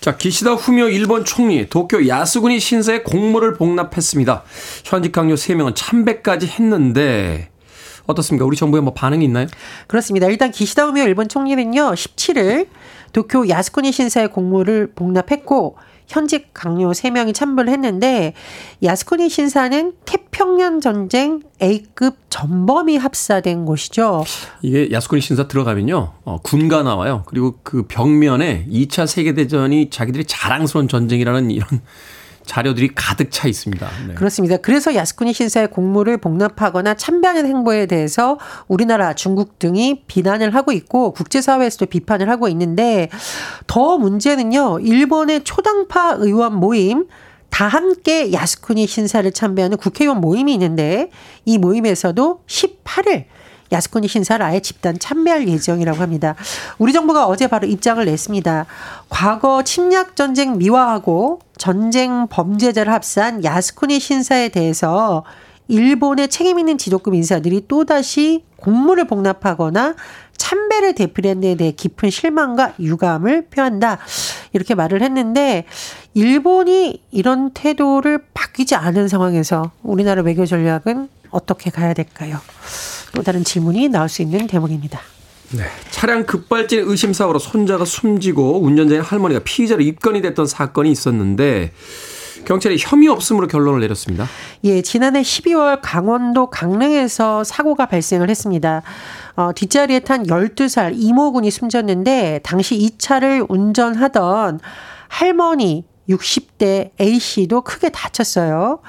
자, 0.00 0.16
기시다 0.16 0.54
후미오 0.54 0.88
일본 0.88 1.24
총리 1.24 1.68
도쿄 1.68 2.06
야스구니 2.06 2.60
신사에 2.60 3.02
공모를 3.02 3.54
복납했습니다. 3.54 4.44
현직 4.84 5.12
강요 5.12 5.34
3명은 5.34 5.72
참배까지 5.74 6.46
했는데 6.46 7.50
어떻습니까? 8.06 8.46
우리 8.46 8.56
정부에 8.56 8.80
뭐 8.80 8.94
반응이 8.94 9.24
있나요? 9.24 9.46
그렇습니다. 9.86 10.28
일단 10.28 10.50
기시다 10.50 10.86
우미오 10.86 11.04
일본 11.04 11.28
총리는요, 11.28 11.92
17일 11.92 12.68
도쿄 13.12 13.48
야스쿠니 13.48 13.92
신사의 13.92 14.30
공모를 14.30 14.92
복납했고, 14.94 15.76
현직 16.08 16.50
강요 16.54 16.90
3명이 16.90 17.34
참배를 17.34 17.72
했는데, 17.72 18.32
야스쿠니 18.82 19.28
신사는 19.28 19.92
태평양 20.04 20.80
전쟁 20.80 21.42
A급 21.62 22.16
전범이 22.30 22.96
합사된 22.96 23.64
곳이죠. 23.66 24.24
이게 24.62 24.90
야스쿠니 24.90 25.20
신사 25.20 25.46
들어가면요. 25.46 26.14
어, 26.24 26.38
군가 26.42 26.82
나와요. 26.82 27.24
그리고 27.26 27.58
그 27.62 27.86
벽면에 27.86 28.66
2차 28.70 29.06
세계대전이 29.06 29.90
자기들이 29.90 30.24
자랑스러운 30.24 30.88
전쟁이라는 30.88 31.50
이런 31.50 31.68
자료들이 32.48 32.90
가득 32.94 33.30
차 33.30 33.46
있습니다. 33.46 33.88
네. 34.08 34.14
그렇습니다. 34.14 34.56
그래서 34.56 34.94
야스쿠니 34.94 35.34
신사의 35.34 35.68
공모를 35.68 36.16
복납하거나 36.16 36.94
참배하는 36.94 37.46
행보에 37.46 37.86
대해서 37.86 38.38
우리나라, 38.66 39.14
중국 39.14 39.58
등이 39.58 40.04
비난을 40.06 40.54
하고 40.54 40.72
있고 40.72 41.12
국제사회에서도 41.12 41.86
비판을 41.86 42.28
하고 42.30 42.48
있는데 42.48 43.10
더 43.66 43.98
문제는요. 43.98 44.80
일본의 44.80 45.44
초당파 45.44 46.16
의원 46.18 46.54
모임 46.54 47.06
다 47.50 47.68
함께 47.68 48.32
야스쿠니 48.32 48.86
신사를 48.86 49.30
참배하는 49.30 49.76
국회의원 49.76 50.20
모임이 50.20 50.52
있는데 50.54 51.10
이 51.44 51.58
모임에서도 51.58 52.44
18일 52.46 53.24
야스쿠니 53.72 54.08
신사를 54.08 54.44
아예 54.44 54.60
집단 54.60 54.98
참배할 54.98 55.48
예정이라고 55.48 56.00
합니다. 56.00 56.34
우리 56.78 56.92
정부가 56.92 57.26
어제 57.26 57.46
바로 57.46 57.66
입장을 57.66 58.04
냈습니다. 58.04 58.66
과거 59.08 59.62
침략 59.62 60.16
전쟁 60.16 60.58
미화하고 60.58 61.40
전쟁 61.56 62.26
범죄자를 62.28 62.92
합산 62.92 63.44
야스쿠니 63.44 64.00
신사에 64.00 64.48
대해서 64.48 65.24
일본의 65.68 66.28
책임 66.28 66.58
있는 66.58 66.78
지도급 66.78 67.14
인사들이 67.14 67.66
또다시 67.68 68.44
공무를 68.56 69.06
복납하거나 69.06 69.94
참배를 70.36 70.94
되풀이한 70.94 71.40
데 71.40 71.54
대해 71.56 71.72
깊은 71.72 72.10
실망과 72.10 72.74
유감을 72.80 73.48
표한다. 73.48 73.98
이렇게 74.52 74.74
말을 74.74 75.02
했는데 75.02 75.64
일본이 76.14 77.02
이런 77.10 77.50
태도를 77.50 78.24
바뀌지 78.32 78.74
않은 78.76 79.08
상황에서 79.08 79.72
우리나라 79.82 80.22
외교 80.22 80.46
전략은 80.46 81.08
어떻게 81.30 81.70
가야 81.70 81.92
될까요? 81.92 82.38
또 83.14 83.22
다른 83.22 83.44
질문이 83.44 83.88
나올 83.88 84.08
수 84.08 84.22
있는 84.22 84.46
대목입니다. 84.46 85.00
네. 85.50 85.64
차량 85.90 86.26
급발진 86.26 86.84
의심 86.86 87.12
사고로 87.12 87.38
손자가 87.38 87.84
숨지고 87.84 88.62
운전자인 88.62 89.00
할머니가 89.00 89.40
피의자로 89.44 89.80
입건이 89.82 90.20
됐던 90.20 90.46
사건이 90.46 90.90
있었는데 90.90 91.72
경찰이 92.44 92.76
혐의 92.78 93.08
없음으로 93.08 93.46
결론을 93.46 93.80
내렸습니다. 93.80 94.26
예, 94.64 94.82
지난해 94.82 95.22
12월 95.22 95.80
강원도 95.82 96.50
강릉에서 96.50 97.44
사고가 97.44 97.86
발생을 97.86 98.30
했습니다. 98.30 98.82
어, 99.36 99.52
뒷자리에 99.54 100.00
탄 100.00 100.24
12살 100.24 100.92
이모군이 100.94 101.50
숨졌는데 101.50 102.40
당시 102.42 102.76
이 102.76 102.96
차를 102.96 103.44
운전하던 103.48 104.60
할머니 105.08 105.84
60대 106.08 106.90
A씨도 107.00 107.62
크게 107.62 107.90
다쳤어요. 107.90 108.80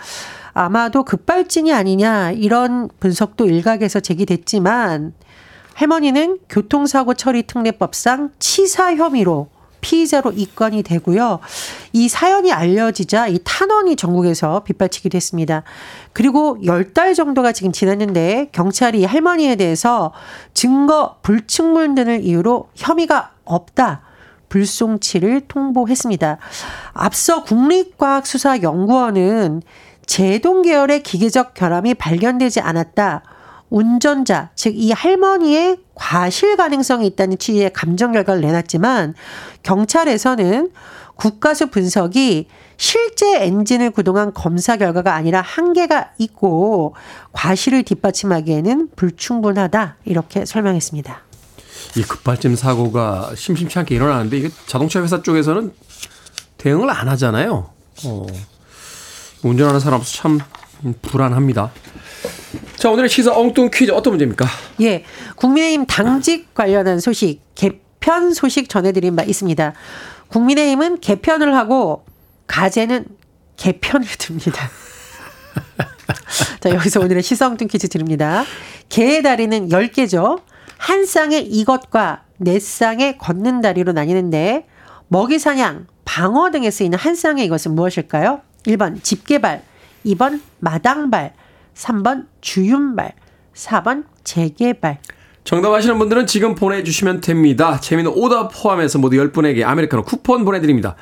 아마도 0.53 1.03
급발진이 1.03 1.72
아니냐 1.74 2.32
이런 2.32 2.89
분석도 3.00 3.46
일각에서 3.46 4.00
제기됐지만 4.00 5.13
할머니는 5.75 6.39
교통사고 6.50 7.13
처리 7.13 7.44
특례법상 7.44 8.32
치사 8.39 8.96
혐의로 8.96 9.50
피의자로 9.82 10.34
입건이 10.34 10.84
되고요. 10.84 11.39
이 11.94 12.10
사연이 12.10 12.51
알려지자 12.51 13.27
이 13.27 13.39
탄원이 13.46 13.96
전국에서 13.96 14.62
빗발치기도 14.65 15.15
했습니다. 15.15 15.63
그리고 16.12 16.58
열 16.65 16.94
달 16.94 17.13
정도가 17.13 17.53
지금 17.53 17.72
지났는데 17.72 18.50
경찰이 18.51 19.06
할머니에 19.06 19.56
대해서 19.56 20.12
증거 20.53 21.15
불충분 21.22 21.96
등을 21.96 22.25
이유로 22.25 22.68
혐의가 22.75 23.32
없다. 23.46 24.01
불송치를 24.50 25.44
통보했습니다. 25.48 26.39
앞서 26.94 27.46
국립과학수사연구원은 27.46 29.62
제동 30.10 30.63
계열의 30.63 31.04
기계적 31.04 31.54
결함이 31.54 31.94
발견되지 31.94 32.62
않았다. 32.62 33.22
운전자, 33.70 34.50
즉 34.56 34.75
이 34.75 34.92
할머니의 34.92 35.78
과실 35.94 36.58
가능성이 36.58 37.06
있다는 37.06 37.38
취지의 37.38 37.72
감정 37.74 38.12
결과를 38.12 38.42
내놨지만 38.42 39.13
경찰에서는 39.62 40.72
국가수 41.16 41.68
분석이 41.68 42.48
실제 42.78 43.44
엔진을 43.44 43.92
구동한 43.92 44.34
검사 44.34 44.78
결과가 44.78 45.13
아니라 45.13 45.42
한계가 45.42 46.13
있고 46.18 46.96
과실을 47.34 47.84
뒷받침하기에는 47.84 48.89
불충분하다 48.96 49.98
이렇게 50.06 50.44
설명했습니다. 50.44 51.22
이 51.98 52.01
급발진 52.01 52.56
사고가 52.56 53.34
심심치 53.36 53.78
않게 53.78 53.94
일어나는데 53.94 54.38
이게 54.38 54.50
자동차 54.66 55.04
회사 55.04 55.22
쪽에서는 55.22 55.72
대응을 56.58 56.89
안 56.89 57.08
하잖아요. 57.10 57.70
어, 58.06 58.25
운전하는 59.43 59.79
사람 59.79 60.00
없어 60.00 60.17
참 60.17 60.39
불안합니다. 61.01 61.72
자, 62.75 62.89
오늘의 62.89 63.10
시사 63.10 63.38
엉뚱 63.38 63.69
퀴즈 63.72 63.91
어떤 63.91 64.13
문제입니까? 64.13 64.46
예, 64.81 65.03
국민의힘 65.36 65.86
당직 65.86 66.53
관련한 66.53 67.00
소식 67.00 67.41
개편 67.55 68.34
소식 68.34 68.69
전해드린 68.69 69.15
바 69.15 69.24
있습니다. 69.24 69.74
국민의힘은 70.29 71.00
개편을 71.01 71.55
하고 71.55 72.05
가재는 72.48 73.05
개편을 73.58 74.08
듭니다. 74.17 74.69
자, 76.60 76.69
여기서 76.69 77.01
오늘의 77.01 77.24
시성뚱 77.24 77.67
퀴즈 77.67 77.88
드립니다. 77.89 78.43
개의 78.89 79.22
다리는 79.22 79.69
10개죠. 79.69 80.41
한 80.77 81.05
쌍의 81.05 81.46
이것과 81.46 82.24
네 82.38 82.60
쌍의 82.60 83.17
걷는 83.17 83.62
다리로 83.62 83.91
나뉘는데 83.91 84.65
먹이 85.10 85.39
사냥, 85.39 85.88
방어 86.05 86.51
등에 86.51 86.72
쓰이는 86.72 86.98
한 86.98 87.15
쌍의 87.15 87.46
이것은 87.46 87.75
무엇일까요? 87.75 88.41
1번 88.66 89.04
집게발, 89.04 89.63
2번 90.06 90.42
마당발, 90.60 91.34
3번 91.75 92.28
주윤발, 92.42 93.13
4번 93.54 94.06
재개발. 94.24 95.00
정답 95.44 95.74
아시는 95.74 95.98
분들은 95.98 96.28
지금 96.28 96.54
보내주시면 96.56 97.22
됩니다. 97.22 97.80
재미는 97.80 98.12
오답 98.13 98.51
포함해서 98.54 99.00
모두 99.00 99.18
10분에게 99.18 99.63
아메리카노 99.63 100.04
쿠폰 100.04 100.46
보내드립니다. 100.46 100.96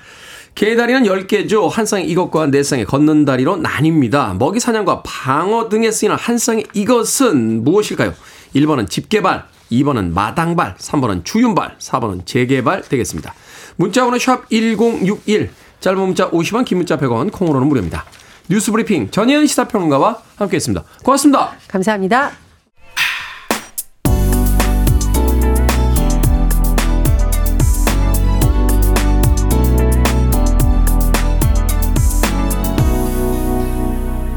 개 0.55 0.75
다리는 0.75 1.03
10개죠. 1.03 1.69
한 1.69 1.85
쌍의 1.85 2.09
이것과 2.09 2.47
네 2.47 2.63
쌍의 2.63 2.85
걷는 2.85 3.25
다리로 3.25 3.57
나뉩니다. 3.61 4.37
먹이 4.37 4.59
사냥과 4.59 5.03
방어 5.03 5.69
등에 5.69 5.91
쓰이는 5.91 6.15
한 6.15 6.37
쌍의 6.37 6.65
이것은 6.73 7.63
무엇일까요? 7.63 8.13
1번은 8.55 8.89
집게발, 8.89 9.45
2번은 9.71 10.13
마당발, 10.13 10.75
3번은 10.77 11.25
주윤발, 11.25 11.77
4번은 11.77 12.25
재개발 12.25 12.83
되겠습니다. 12.83 13.33
문자번호 13.75 14.17
샵 14.17 14.49
1061, 14.49 15.51
짧은 15.79 15.99
문자 15.99 16.29
50원, 16.29 16.65
긴 16.65 16.77
문자 16.79 16.97
100원, 16.97 17.31
콩으로는 17.31 17.67
무료입니다. 17.67 18.05
뉴스 18.49 18.71
브리핑 18.71 19.11
전혜연 19.11 19.45
시사평론가와 19.47 20.21
함께했습니다. 20.37 20.83
고맙습니다. 21.03 21.51
감사합니다. 21.67 22.31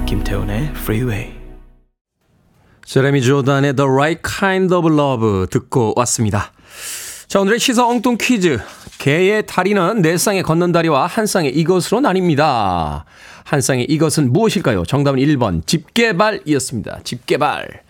김태훈의 0.07 0.73
Freeway. 0.75 1.41
제레미 2.85 3.23
조단의 3.23 3.77
The 3.77 3.89
Right 3.89 4.23
Kind 4.25 4.75
of 4.75 4.93
Love 4.93 5.47
듣고 5.47 5.95
왔습니다. 5.95 6.53
자, 7.31 7.39
오늘의 7.39 7.61
시사 7.61 7.87
엉뚱 7.87 8.17
퀴즈. 8.21 8.59
개의 8.99 9.47
다리는 9.47 10.03
네 10.03 10.17
쌍의 10.17 10.43
걷는 10.43 10.73
다리와 10.73 11.07
한 11.07 11.27
쌍의 11.27 11.53
이것으로 11.55 12.01
나뉩니다. 12.01 13.05
한 13.45 13.61
쌍의 13.61 13.85
이것은 13.85 14.33
무엇일까요? 14.33 14.85
정답은 14.85 15.21
1번 15.21 15.65
집게발이었습니다. 15.65 17.03
집게발. 17.05 17.83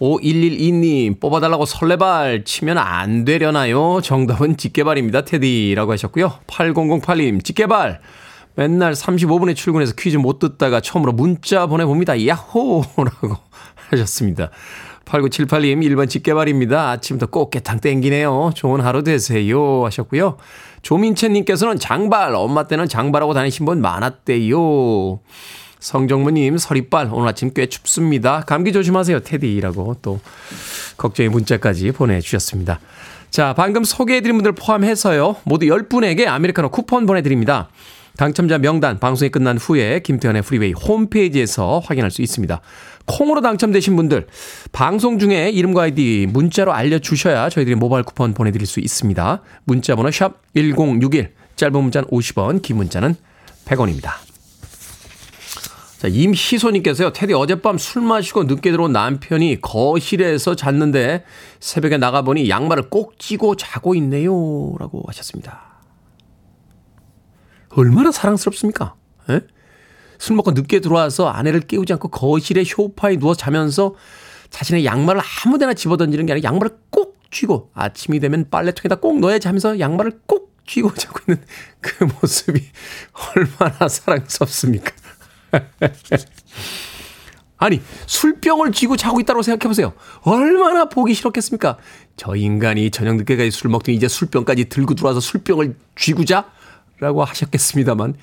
5112님 0.00 1.18
뽑아달라고 1.18 1.64
설레발 1.64 2.44
치면 2.44 2.78
안 2.78 3.24
되려나요? 3.24 4.00
정답은 4.00 4.56
집게발입니다. 4.56 5.24
테디라고 5.24 5.90
하셨고요. 5.90 6.38
8008님 6.46 7.42
집게발. 7.42 8.00
맨날 8.54 8.92
35분에 8.92 9.56
출근해서 9.56 9.94
퀴즈 9.98 10.18
못 10.18 10.38
듣다가 10.38 10.80
처음으로 10.80 11.10
문자 11.14 11.66
보내봅니다. 11.66 12.24
야호라고 12.24 13.38
하셨습니다. 13.90 14.50
8978님 15.08 15.80
1번 15.80 16.08
집게발입니다. 16.08 16.90
아침부터 16.90 17.30
꽃게탕 17.30 17.80
땡기네요. 17.80 18.52
좋은 18.54 18.80
하루 18.80 19.02
되세요 19.02 19.84
하셨고요. 19.84 20.36
조민채님께서는 20.82 21.78
장발 21.78 22.34
엄마 22.34 22.64
때는 22.64 22.88
장발하고 22.88 23.34
다니신 23.34 23.66
분 23.66 23.80
많았대요. 23.80 25.20
성정무님 25.80 26.58
서리발 26.58 27.08
오늘 27.12 27.28
아침 27.28 27.52
꽤 27.54 27.66
춥습니다. 27.66 28.42
감기 28.46 28.72
조심하세요 28.72 29.20
테디라고 29.20 29.96
또 30.02 30.20
걱정의 30.96 31.30
문자까지 31.30 31.92
보내주셨습니다. 31.92 32.80
자 33.30 33.54
방금 33.54 33.84
소개해드린 33.84 34.36
분들 34.36 34.52
포함해서요 34.52 35.36
모두 35.44 35.66
10분에게 35.66 36.26
아메리카노 36.26 36.70
쿠폰 36.70 37.06
보내드립니다. 37.06 37.68
당첨자 38.18 38.58
명단 38.58 38.98
방송이 38.98 39.30
끝난 39.30 39.56
후에 39.56 40.00
김태훈의 40.00 40.42
프리웨이 40.42 40.72
홈페이지에서 40.72 41.78
확인할 41.78 42.10
수 42.10 42.20
있습니다. 42.20 42.60
콩으로 43.06 43.40
당첨되신 43.42 43.94
분들 43.94 44.26
방송 44.72 45.20
중에 45.20 45.50
이름과 45.50 45.82
아이디 45.82 46.26
문자로 46.28 46.72
알려주셔야 46.72 47.48
저희들이 47.48 47.76
모바일 47.76 48.02
쿠폰 48.02 48.34
보내드릴 48.34 48.66
수 48.66 48.80
있습니다. 48.80 49.40
문자 49.62 49.94
번호 49.94 50.10
샵 50.10 50.42
1061 50.56 51.32
짧은 51.54 51.80
문자는 51.80 52.08
50원 52.08 52.60
긴 52.60 52.78
문자는 52.78 53.14
100원입니다. 53.66 54.10
자, 55.98 56.08
임희소님께서요, 56.08 57.12
테디 57.12 57.34
어젯밤 57.34 57.78
술 57.78 58.02
마시고 58.02 58.44
늦게 58.44 58.72
들어온 58.72 58.92
남편이 58.92 59.60
거실에서 59.60 60.56
잤는데 60.56 61.24
새벽에 61.60 61.98
나가보니 61.98 62.48
양말을 62.48 62.90
꼭 62.90 63.18
찌고 63.20 63.54
자고 63.56 63.94
있네요. 63.94 64.32
라고 64.78 65.04
하셨습니다. 65.06 65.67
얼마나 67.70 68.10
사랑스럽습니까? 68.10 68.94
예? 69.30 69.40
술 70.18 70.36
먹고 70.36 70.52
늦게 70.52 70.80
들어와서 70.80 71.28
아내를 71.28 71.60
깨우지 71.60 71.92
않고 71.94 72.08
거실에 72.08 72.64
쇼파에 72.64 73.16
누워 73.16 73.34
자면서 73.34 73.94
자신의 74.50 74.84
양말을 74.84 75.20
아무데나 75.44 75.74
집어던지는 75.74 76.26
게 76.26 76.32
아니라 76.32 76.50
양말을 76.50 76.76
꼭 76.90 77.18
쥐고 77.30 77.70
아침이 77.74 78.20
되면 78.20 78.48
빨래통에다 78.50 78.96
꼭 78.96 79.20
넣어야지 79.20 79.48
하면서 79.48 79.78
양말을 79.78 80.20
꼭 80.26 80.56
쥐고 80.66 80.94
자고 80.96 81.20
있는 81.28 81.44
그 81.80 82.04
모습이 82.04 82.60
얼마나 83.34 83.88
사랑스럽습니까? 83.88 84.92
아니 87.60 87.82
술병을 88.06 88.72
쥐고 88.72 88.96
자고 88.96 89.18
있다고 89.20 89.42
생각해 89.42 89.68
보세요. 89.68 89.92
얼마나 90.22 90.88
보기 90.88 91.12
싫었겠습니까? 91.14 91.76
저 92.16 92.36
인간이 92.36 92.90
저녁 92.90 93.16
늦게까지 93.16 93.50
술 93.50 93.70
먹더니 93.70 93.96
이제 93.96 94.06
술병까지 94.08 94.66
들고 94.66 94.94
들어와서 94.94 95.20
술병을 95.20 95.76
쥐고 95.96 96.24
자? 96.24 96.50
라고 97.00 97.24
하셨겠습니다만 97.24 98.14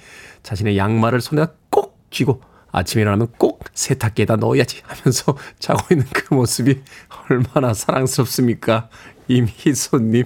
자신의 0.43 0.77
양말을 0.77 1.21
손에다 1.21 1.53
꼭 1.69 1.97
쥐고 2.11 2.41
아침에 2.71 3.03
일어나면 3.03 3.27
꼭 3.37 3.63
세탁기에다 3.73 4.35
넣어야지 4.35 4.81
하면서 4.85 5.37
자고 5.59 5.81
있는 5.91 6.05
그 6.13 6.33
모습이 6.33 6.81
얼마나 7.29 7.73
사랑스럽습니까? 7.73 8.89
임희소님 9.27 10.25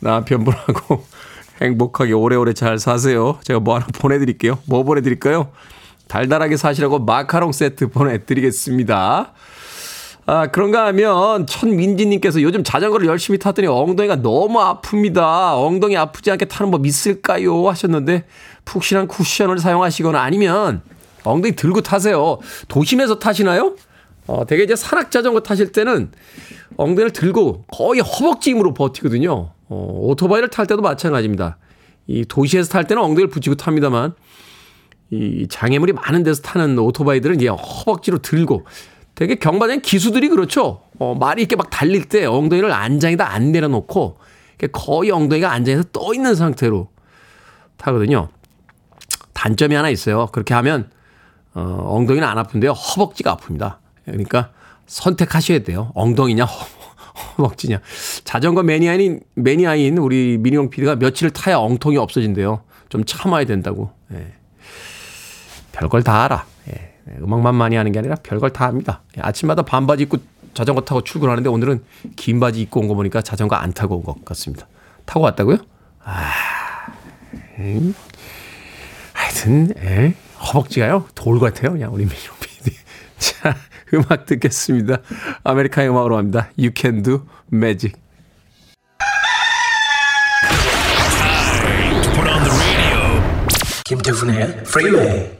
남편분하고 0.00 1.06
행복하게 1.60 2.12
오래오래 2.12 2.52
잘 2.52 2.78
사세요. 2.78 3.38
제가 3.42 3.60
뭐 3.60 3.74
하나 3.74 3.86
보내드릴게요. 3.86 4.58
뭐 4.66 4.84
보내드릴까요? 4.84 5.52
달달하게 6.06 6.56
사시라고 6.56 7.00
마카롱 7.00 7.52
세트 7.52 7.88
보내드리겠습니다. 7.88 9.32
아, 10.30 10.46
그런가 10.48 10.84
하면 10.88 11.46
천민지님께서 11.46 12.42
요즘 12.42 12.62
자전거를 12.62 13.06
열심히 13.06 13.38
탔더니 13.38 13.66
엉덩이가 13.66 14.16
너무 14.16 14.58
아픕니다. 14.58 15.54
엉덩이 15.56 15.96
아프지 15.96 16.30
않게 16.30 16.44
타는 16.44 16.70
법 16.70 16.84
있을까요? 16.84 17.66
하셨는데 17.66 18.26
푹신한 18.66 19.08
쿠션을 19.08 19.58
사용하시거나 19.58 20.20
아니면 20.20 20.82
엉덩이 21.24 21.56
들고 21.56 21.80
타세요. 21.80 22.40
도심에서 22.68 23.18
타시나요? 23.18 23.74
어, 24.26 24.44
되게 24.44 24.64
이제 24.64 24.76
산악 24.76 25.10
자전거 25.10 25.40
타실 25.40 25.72
때는 25.72 26.12
엉덩이를 26.76 27.14
들고 27.14 27.64
거의 27.72 28.02
허벅지 28.02 28.50
힘으로 28.50 28.74
버티거든요. 28.74 29.32
어, 29.70 29.98
오토바이를 30.02 30.50
탈 30.50 30.66
때도 30.66 30.82
마찬가지입니다. 30.82 31.56
이 32.06 32.26
도시에서 32.26 32.68
탈 32.68 32.86
때는 32.86 33.02
엉덩이를 33.02 33.30
붙이고 33.30 33.56
탑니다만 33.56 34.12
이 35.10 35.46
장애물이 35.48 35.94
많은 35.94 36.22
데서 36.22 36.42
타는 36.42 36.78
오토바이들은 36.78 37.36
이제 37.36 37.48
허벅지로 37.48 38.18
들고 38.18 38.66
되게 39.18 39.34
경반장 39.34 39.80
기수들이 39.80 40.28
그렇죠. 40.28 40.82
어, 41.00 41.16
말이 41.18 41.42
이렇게 41.42 41.56
막 41.56 41.70
달릴 41.70 42.04
때 42.04 42.24
엉덩이를 42.24 42.70
안장에다 42.70 43.28
안 43.28 43.50
내려놓고 43.50 44.16
거의 44.70 45.10
엉덩이가 45.10 45.50
안장에서 45.50 45.88
떠 45.92 46.14
있는 46.14 46.36
상태로 46.36 46.88
타거든요. 47.78 48.28
단점이 49.32 49.74
하나 49.74 49.88
있어요. 49.88 50.28
그렇게 50.30 50.54
하면 50.54 50.92
어, 51.52 51.60
엉덩이는 51.96 52.28
안 52.28 52.38
아픈데요. 52.38 52.70
허벅지가 52.70 53.36
아픕니다. 53.36 53.78
그러니까 54.04 54.52
선택하셔야 54.86 55.64
돼요. 55.64 55.90
엉덩이냐 55.96 56.44
허, 56.44 56.66
허벅지냐. 57.38 57.80
자전거 58.22 58.62
매니아인 58.62 59.18
매니아인 59.34 59.98
우리 59.98 60.38
민용 60.38 60.70
PD가 60.70 60.94
며칠을 60.94 61.32
타야 61.32 61.58
엉통이 61.58 61.96
없어진대요. 61.96 62.62
좀 62.88 63.04
참아야 63.04 63.46
된다고. 63.46 63.90
예. 64.12 64.32
별걸 65.72 66.04
다 66.04 66.22
알아. 66.22 66.46
예. 67.10 67.16
음악만 67.22 67.54
많이 67.54 67.76
하는 67.76 67.92
게 67.92 67.98
아니라 67.98 68.16
별걸 68.22 68.50
다 68.52 68.66
합니다. 68.66 69.02
예, 69.16 69.20
아침마다 69.22 69.62
반바지 69.62 70.04
입고 70.04 70.18
자전거 70.54 70.80
타고 70.82 71.02
출근하는데 71.02 71.48
오늘은 71.48 71.84
긴 72.16 72.40
바지 72.40 72.60
입고 72.62 72.80
온 72.80 72.88
거 72.88 72.94
보니까 72.94 73.22
자전거 73.22 73.56
안 73.56 73.72
타고 73.72 73.96
온 73.96 74.02
것 74.02 74.24
같습니다. 74.24 74.66
타고 75.04 75.20
왔다고요? 75.24 75.58
아, 76.04 76.30
음. 77.58 77.94
하여튼 79.12 79.72
예. 79.82 80.14
허벅지가요 80.40 81.06
돌 81.14 81.38
같아요. 81.40 81.72
그냥 81.72 81.92
우리 81.92 82.04
민용 82.04 82.34
PD. 82.40 82.76
자, 83.18 83.56
음악 83.94 84.26
듣겠습니다. 84.26 84.98
아메리카의 85.44 85.88
음악으로 85.90 86.16
합니다. 86.16 86.50
You 86.58 86.70
can 86.76 87.02
do 87.02 87.26
magic. 87.52 87.94
김태훈의 93.84 94.64
프리웨이 94.64 95.30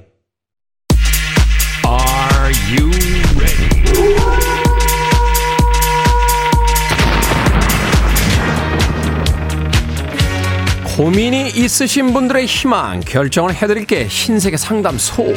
고민이 10.98 11.50
있으신 11.50 12.12
분들의 12.12 12.46
희망 12.46 12.98
결정을 12.98 13.54
해드릴게 13.54 14.08
흰색의 14.08 14.58
상담소. 14.58 15.32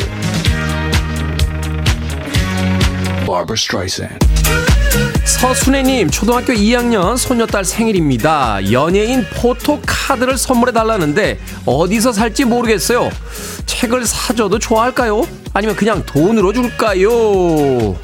Barbara 3.28 3.54
Streisand. 3.54 4.26
서순애님 5.24 6.10
초등학교 6.10 6.52
2학년 6.54 7.16
소녀딸 7.16 7.64
생일입니다. 7.64 8.72
연예인 8.72 9.24
포토카드를 9.36 10.36
선물해 10.36 10.74
달라는데 10.74 11.38
어디서 11.68 12.12
살지 12.12 12.46
모르겠어요. 12.46 13.12
책을 13.68 14.08
사줘도 14.08 14.58
좋아할까요? 14.58 15.28
아니면 15.54 15.76
그냥 15.76 16.04
돈으로 16.08 16.54
줄까요? 16.54 17.96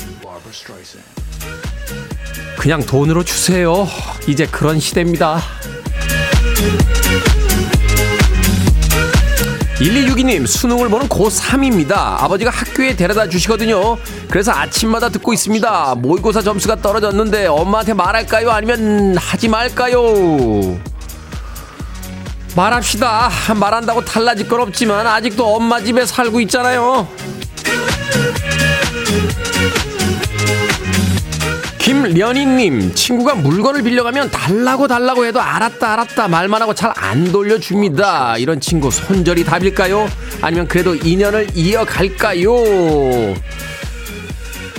그냥 2.60 2.86
돈으로 2.86 3.24
주세요. 3.24 3.88
이제 4.28 4.46
그런 4.46 4.80
시대입니다. 4.80 5.42
1262님, 9.80 10.48
수능을 10.48 10.90
보는 10.90 11.08
고3입니다. 11.08 11.94
아버지가 11.94 12.50
학교에 12.50 12.96
데려다 12.96 13.30
주시거든요. 13.30 13.98
그래서 14.30 14.52
아침마다 14.52 15.10
듣고 15.10 15.34
있습니다. 15.34 15.96
모의고사 16.00 16.42
점수가 16.42 16.78
떨어졌는데 16.78 17.46
엄마한테 17.46 17.94
말할까요? 17.94 18.50
아니면 18.50 19.16
하지 19.18 19.48
말까요? 19.48 20.80
말합시다. 22.56 23.30
말한다고 23.56 24.04
달라질 24.04 24.48
건 24.48 24.62
없지만 24.62 25.06
아직도 25.06 25.46
엄마 25.46 25.80
집에 25.80 26.08
살고 26.08 26.42
있잖아요. 26.42 27.08
김련희님 31.88 32.94
친구가 32.96 33.36
물건을 33.36 33.82
빌려가면 33.82 34.30
달라고 34.30 34.90
달라고 34.90 35.26
해도 35.26 35.40
알았다 35.40 35.94
알았다 35.94 36.28
말만 36.28 36.62
하고 36.62 36.74
잘 36.74 36.92
안 36.98 37.32
돌려줍니다 37.32 38.38
이런 38.40 38.60
친구 38.60 38.92
손절이 38.92 39.46
답일까요 39.46 40.10
아니면 40.42 40.68
그래도 40.68 40.96
인연을 40.96 41.48
이어갈까요 41.54 43.36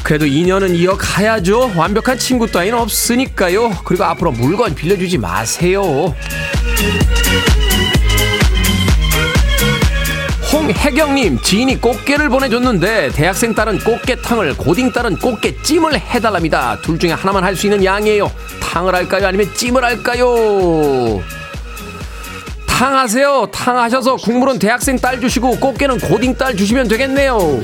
그래도 0.03 0.25
인연은 0.25 0.75
이어가야죠. 0.75 1.73
완벽한 1.77 2.19
친구 2.19 2.51
따위는 2.51 2.79
없으니까요. 2.79 3.71
그리고 3.85 4.05
앞으로 4.05 4.33
물건 4.33 4.75
빌려주지 4.75 5.19
마세요. 5.19 6.15
홍혜경님, 10.53 11.41
지인이 11.43 11.79
꽃게를 11.81 12.31
보내줬는데 12.31 13.11
대학생 13.11 13.55
딸은 13.55 13.81
꽃게탕을, 13.81 14.57
고딩 14.57 14.93
딸은 14.93 15.19
꽃게찜을 15.19 15.99
해달랍니다. 16.01 16.79
둘 16.81 16.99
중에 16.99 17.13
하나만 17.13 17.45
할 17.45 17.55
수 17.55 17.67
있는 17.67 17.85
양이에요. 17.85 18.31
탕을 18.61 18.95
할까요? 18.95 19.27
아니면 19.27 19.53
찜을 19.55 19.83
할까요? 19.85 21.21
탕 22.67 22.97
하세요. 22.97 23.47
탕 23.53 23.77
하셔서 23.77 24.15
국물은 24.17 24.59
대학생 24.61 24.97
딸 24.97 25.21
주시고 25.21 25.59
꽃게는 25.59 25.99
고딩 25.99 26.37
딸 26.37 26.57
주시면 26.57 26.87
되겠네요. 26.89 27.61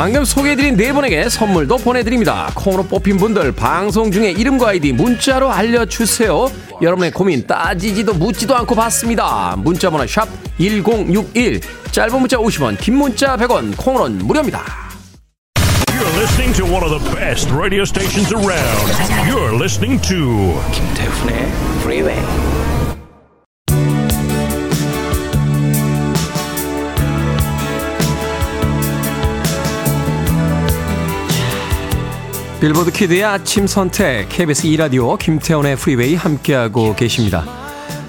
방금 0.00 0.24
소개해드린 0.24 0.78
네 0.78 0.94
분에게 0.94 1.28
선물도 1.28 1.76
보내드립니다. 1.76 2.50
콩으로 2.54 2.84
뽑힌 2.84 3.18
분들 3.18 3.52
방송 3.52 4.10
중에 4.10 4.30
이름과 4.30 4.68
아이디 4.68 4.94
문자로 4.94 5.52
알려주세요. 5.52 6.50
여러분의 6.80 7.10
고민 7.10 7.46
따지지도 7.46 8.14
묻지도 8.14 8.56
않고 8.56 8.74
받습니다. 8.74 9.56
문자번호 9.58 10.06
샵 10.06 10.26
1061 10.58 11.60
짧은 11.92 12.18
문자 12.18 12.38
50원 12.38 12.80
긴 12.80 12.96
문자 12.96 13.36
100원 13.36 13.76
콩으로는 13.76 14.26
무료입니다. 14.26 14.64
You're 15.88 16.16
listening 16.16 16.56
to 16.56 16.64
one 16.64 16.82
of 16.82 16.98
the 16.98 17.14
best 17.14 17.52
radio 17.52 17.82
stations 17.82 18.32
around. 18.32 19.28
You're 19.28 19.54
listening 19.54 20.00
to 20.08 20.58
김태훈의 20.72 21.46
Freeway. 21.82 22.69
빌보드 32.60 32.90
kid의 32.90 33.24
아침 33.24 33.66
선택 33.66 34.28
KBS 34.28 34.64
2라디오 34.64 35.18
김태훈의 35.18 35.76
프리웨이 35.76 36.14
함께하고 36.14 36.94
계십니다. 36.94 37.46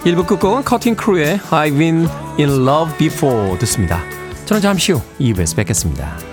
1부 0.03 0.27
끝곡은 0.27 0.65
커팅 0.65 0.93
크루의 0.93 1.39
I've 1.51 1.77
been 1.77 2.05
in 2.37 2.67
love 2.67 2.97
before 2.97 3.57
듣습니다. 3.59 4.03
저는 4.45 4.61
잠시 4.61 4.91
후 4.91 5.01
2부에서 5.21 5.55
뵙겠습니다. 5.55 6.31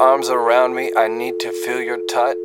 Arms 0.00 0.30
around 0.30 0.74
me. 0.74 0.90
I 0.96 1.08
need 1.08 1.38
to 1.40 1.52
feel 1.52 1.82
your 1.82 1.98
touch. 2.08 2.36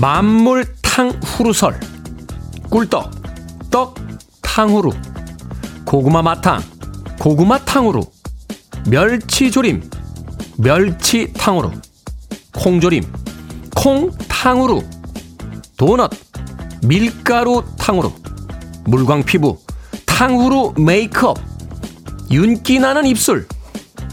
만물 0.00 0.64
탕 0.80 1.10
후루설 1.22 1.78
꿀떡 2.70 3.10
떡 3.70 3.94
탕후루 4.40 4.92
고구마 5.84 6.22
마탕 6.22 6.62
고구마 7.18 7.58
탕후루 7.58 8.00
멸치조림 8.88 9.82
멸치 10.56 11.30
탕후루 11.34 11.72
콩조림 12.54 13.04
콩 13.76 14.10
탕후루 14.26 14.82
도넛 15.76 16.29
밀가루 16.82 17.62
탕후루 17.78 18.12
물광 18.84 19.24
피부 19.24 19.58
탕후루 20.06 20.74
메이크업 20.78 21.38
윤기 22.30 22.78
나는 22.78 23.06
입술 23.06 23.46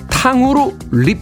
탕후루 0.09 0.77
립 0.91 1.19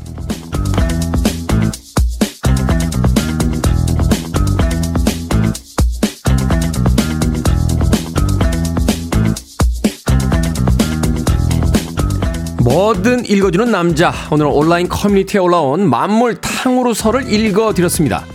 뭐든 12.65 13.25
읽어주는 13.25 13.71
남자. 13.71 14.12
오늘은 14.31 14.51
온라인 14.51 14.89
커뮤니티에 14.89 15.39
올라온 15.39 15.88
만물 15.88 16.41
탕후루설을 16.41 17.31
읽어드렸습니다. 17.31 18.25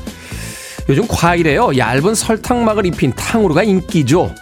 요즘 0.90 1.07
과일에요. 1.07 1.79
얇은 1.79 2.16
설탕막을 2.16 2.85
입힌 2.85 3.12
탕후루가 3.12 3.62
인기죠. 3.62 4.35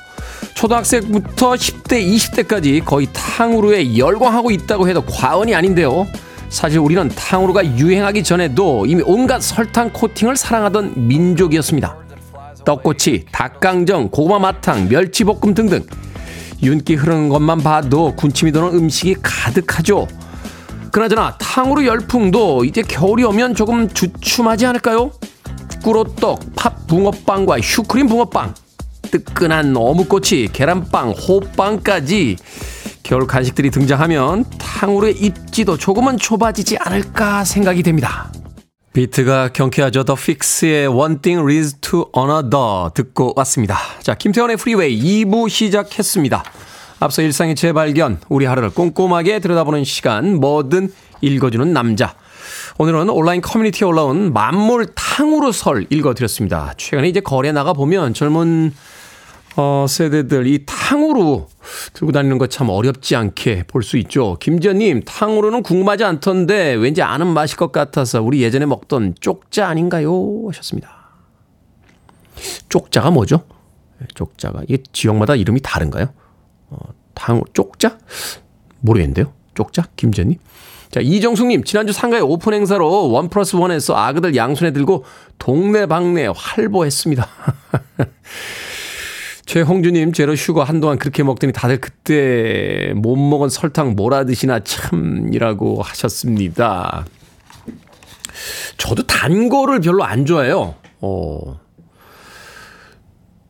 초등학생부터 0.55 1.53
10대, 1.53 2.03
20대까지 2.03 2.83
거의 2.83 3.07
탕후루에 3.13 3.99
열광하고 3.99 4.51
있다고 4.51 4.89
해도 4.89 5.05
과언이 5.05 5.55
아닌데요. 5.55 6.07
사실 6.49 6.79
우리는 6.79 7.07
탕후루가 7.11 7.77
유행하기 7.77 8.23
전에도 8.23 8.87
이미 8.87 9.03
온갖 9.05 9.43
설탕 9.43 9.93
코팅을 9.93 10.37
사랑하던 10.37 11.07
민족이었습니다. 11.07 11.95
떡꼬치, 12.65 13.27
닭강정, 13.31 14.09
고구마 14.09 14.39
마탕, 14.39 14.89
멸치볶음 14.89 15.53
등등 15.53 15.85
윤기 16.63 16.95
흐르는 16.95 17.29
것만 17.29 17.59
봐도 17.59 18.17
군침이 18.17 18.53
도는 18.53 18.75
음식이 18.75 19.17
가득하죠. 19.23 20.09
그나저나 20.93 21.37
탕후루 21.37 21.85
열풍도 21.85 22.65
이제 22.65 22.81
겨울이 22.81 23.23
오면 23.25 23.55
조금 23.55 23.87
주춤하지 23.87 24.65
않을까요? 24.65 25.11
꿀호떡, 25.83 26.57
팥 26.57 26.87
붕어빵과 26.87 27.59
슈크림 27.63 28.09
붕어빵, 28.09 28.55
뜨끈한 29.11 29.77
어묵꼬치, 29.77 30.51
계란빵, 30.53 31.11
호빵까지 31.11 32.37
겨울 33.03 33.27
간식들이 33.27 33.71
등장하면 33.71 34.45
탕후루의 34.59 35.17
입지도 35.17 35.79
조금은 35.79 36.19
좁아지지 36.19 36.77
않을까 36.79 37.45
생각이 37.45 37.83
됩니다. 37.83 38.31
비트가 38.93 39.49
경쾌하죠. 39.53 40.05
The 40.05 40.15
Fixx의 40.15 40.89
One 40.89 41.19
Thing 41.19 41.49
Leads 41.49 41.79
to 41.81 42.11
Another 42.17 42.91
듣고 42.95 43.33
왔습니다. 43.37 43.79
자, 44.03 44.15
김태훈의 44.15 44.57
프리웨이 44.57 45.25
2부 45.25 45.49
시작했습니다. 45.49 46.43
앞서 47.01 47.23
일상의 47.23 47.55
재발견, 47.55 48.19
우리 48.29 48.45
하루를 48.45 48.71
꼼꼼하게 48.71 49.39
들여다보는 49.39 49.85
시간, 49.85 50.35
뭐든 50.41 50.93
읽어주는 51.21 51.73
남자. 51.73 52.15
오늘은 52.81 53.11
온라인 53.11 53.41
커뮤니티에 53.41 53.87
올라온 53.87 54.33
만물 54.33 54.87
탕후루 54.95 55.51
설 55.51 55.87
읽어드렸습니다. 55.91 56.75
최근에 56.77 57.09
이제 57.09 57.19
거리에 57.21 57.51
나가보면 57.53 58.15
젊은 58.15 58.73
어, 59.57 59.87
세대들 59.89 60.47
이 60.47 60.65
탕후루 60.65 61.47
들고 61.95 62.13
다니는 62.13 62.39
것 62.39 62.49
참 62.49 62.69
어렵지 62.69 63.17
않게 63.17 63.65
볼 63.67 63.83
수 63.83 63.97
있죠. 63.99 64.37
김지연님, 64.39 65.03
탕후루는 65.05 65.65
궁금하지 65.65 66.05
않던데 66.05 66.75
왠지 66.75 67.03
아는 67.03 67.27
맛일 67.27 67.57
것 67.57 67.73
같아서 67.73 68.23
우리 68.23 68.43
예전에 68.43 68.67
먹던 68.67 69.17
쪽자 69.19 69.67
아닌가요? 69.67 70.45
하셨습니다. 70.47 70.89
쪽자가 72.69 73.11
뭐죠? 73.11 73.43
네, 73.99 74.07
쪽자가 74.15 74.63
이게 74.69 74.85
지역마다 74.93 75.35
이름이 75.35 75.61
다른가요? 75.65 76.07
어, 76.71 76.79
탕 77.15 77.43
쪽자? 77.53 77.99
모르겠는데요. 78.81 79.33
쪽자? 79.55 79.87
김지연님. 79.97 80.39
자, 80.91 81.01
이정숙님, 81.01 81.65
지난주 81.65 81.93
상가의 81.93 82.23
오픈 82.23 82.55
행사로 82.55 83.11
one 83.11 83.29
plus 83.29 83.57
one에서 83.57 83.95
아그들 83.95 84.35
양손에 84.37 84.73
들고 84.73 85.05
동네방네 85.39 86.29
활보했습니다. 86.35 87.29
최홍주님, 89.45 90.13
zero 90.13 90.35
sugar 90.35 90.63
한동안 90.63 90.99
그렇게 90.99 91.23
먹더니 91.23 91.53
다들 91.53 91.81
그때 91.81 92.93
못 92.97 93.17
먹은 93.17 93.49
설탕 93.49 93.97
몰아 93.97 94.25
드시나 94.25 94.61
참이라고 94.61 95.83
하셨습니다. 95.83 97.07
저도 98.77 99.07
단 99.07 99.49
거를 99.49 99.81
별로 99.81 100.05
안 100.05 100.27
좋아해요. 100.27 100.75
어. 101.01 101.61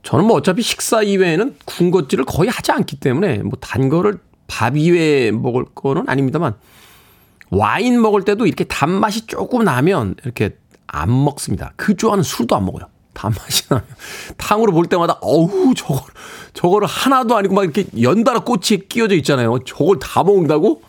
저는 0.03 0.24
뭐 0.24 0.37
어차피 0.37 0.62
식사 0.62 1.03
이외에는 1.03 1.57
군것질을 1.66 2.24
거의 2.24 2.48
하지 2.48 2.72
않기 2.72 2.98
때문에 2.98 3.38
뭐 3.38 3.53
단 3.61 3.88
거를 3.88 4.18
밥 4.46 4.77
이외에 4.77 5.31
먹을 5.31 5.64
거는 5.74 6.05
아닙니다만 6.09 6.55
와인 7.50 8.00
먹을 8.00 8.24
때도 8.24 8.46
이렇게 8.46 8.64
단맛이 8.64 9.26
조금 9.26 9.64
나면 9.64 10.16
이렇게 10.22 10.56
안 10.87 11.24
먹습니다. 11.24 11.72
그 11.76 11.96
좋아하는 11.96 12.22
술도 12.22 12.56
안 12.56 12.64
먹어요. 12.64 12.87
단맛이 13.14 13.68
나면. 13.68 13.84
탕으로 14.37 14.72
볼 14.72 14.87
때마다, 14.87 15.18
어우, 15.20 15.74
저걸, 15.74 16.02
저거를 16.54 16.87
하나도 16.87 17.37
아니고 17.37 17.54
막 17.54 17.64
이렇게 17.64 17.84
연달아 18.00 18.40
꼬치에 18.40 18.78
끼워져 18.88 19.16
있잖아요. 19.16 19.58
저걸 19.64 19.98
다 19.98 20.22
먹는다고? 20.22 20.82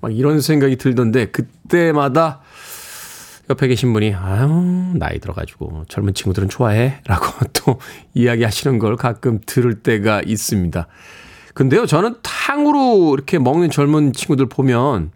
막 0.00 0.14
이런 0.14 0.40
생각이 0.40 0.76
들던데, 0.76 1.26
그때마다 1.26 2.40
옆에 3.50 3.68
계신 3.68 3.92
분이, 3.92 4.14
아유, 4.14 4.92
나이 4.94 5.18
들어가지고 5.18 5.84
젊은 5.88 6.14
친구들은 6.14 6.48
좋아해. 6.48 7.00
라고 7.04 7.26
또 7.52 7.80
이야기 8.14 8.44
하시는 8.44 8.78
걸 8.78 8.96
가끔 8.96 9.40
들을 9.44 9.82
때가 9.82 10.22
있습니다. 10.24 10.86
근데요, 11.54 11.86
저는 11.86 12.16
탕으로 12.22 13.14
이렇게 13.14 13.38
먹는 13.38 13.70
젊은 13.70 14.12
친구들 14.12 14.46
보면 14.46 15.10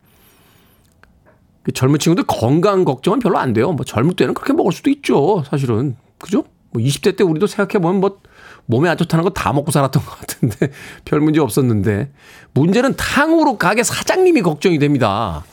그 1.63 1.73
젊은 1.73 1.99
친구들 1.99 2.25
건강 2.27 2.85
걱정은 2.85 3.19
별로 3.19 3.39
안 3.39 3.53
돼요. 3.53 3.73
뭐 3.73 3.85
젊을 3.85 4.15
때는 4.15 4.35
그렇게 4.35 4.53
먹을 4.53 4.73
수도 4.73 4.91
있죠. 4.91 5.43
사실은. 5.49 5.97
그죠? 6.19 6.45
뭐 6.71 6.83
20대 6.83 7.17
때 7.17 7.25
우리도 7.25 7.47
생각해보면 7.47 8.01
뭐 8.01 8.21
몸에 8.67 8.89
안 8.89 8.97
좋다는 8.97 9.25
거 9.25 9.31
다 9.31 9.53
먹고 9.53 9.71
살았던 9.73 10.05
것 10.05 10.19
같은데 10.19 10.71
별 11.05 11.21
문제 11.21 11.41
없었는데 11.41 12.11
문제는 12.53 12.95
탕후루 12.97 13.57
가게 13.59 13.83
사장님이 13.83 14.43
걱정이 14.43 14.79
됩니다. 14.79 15.45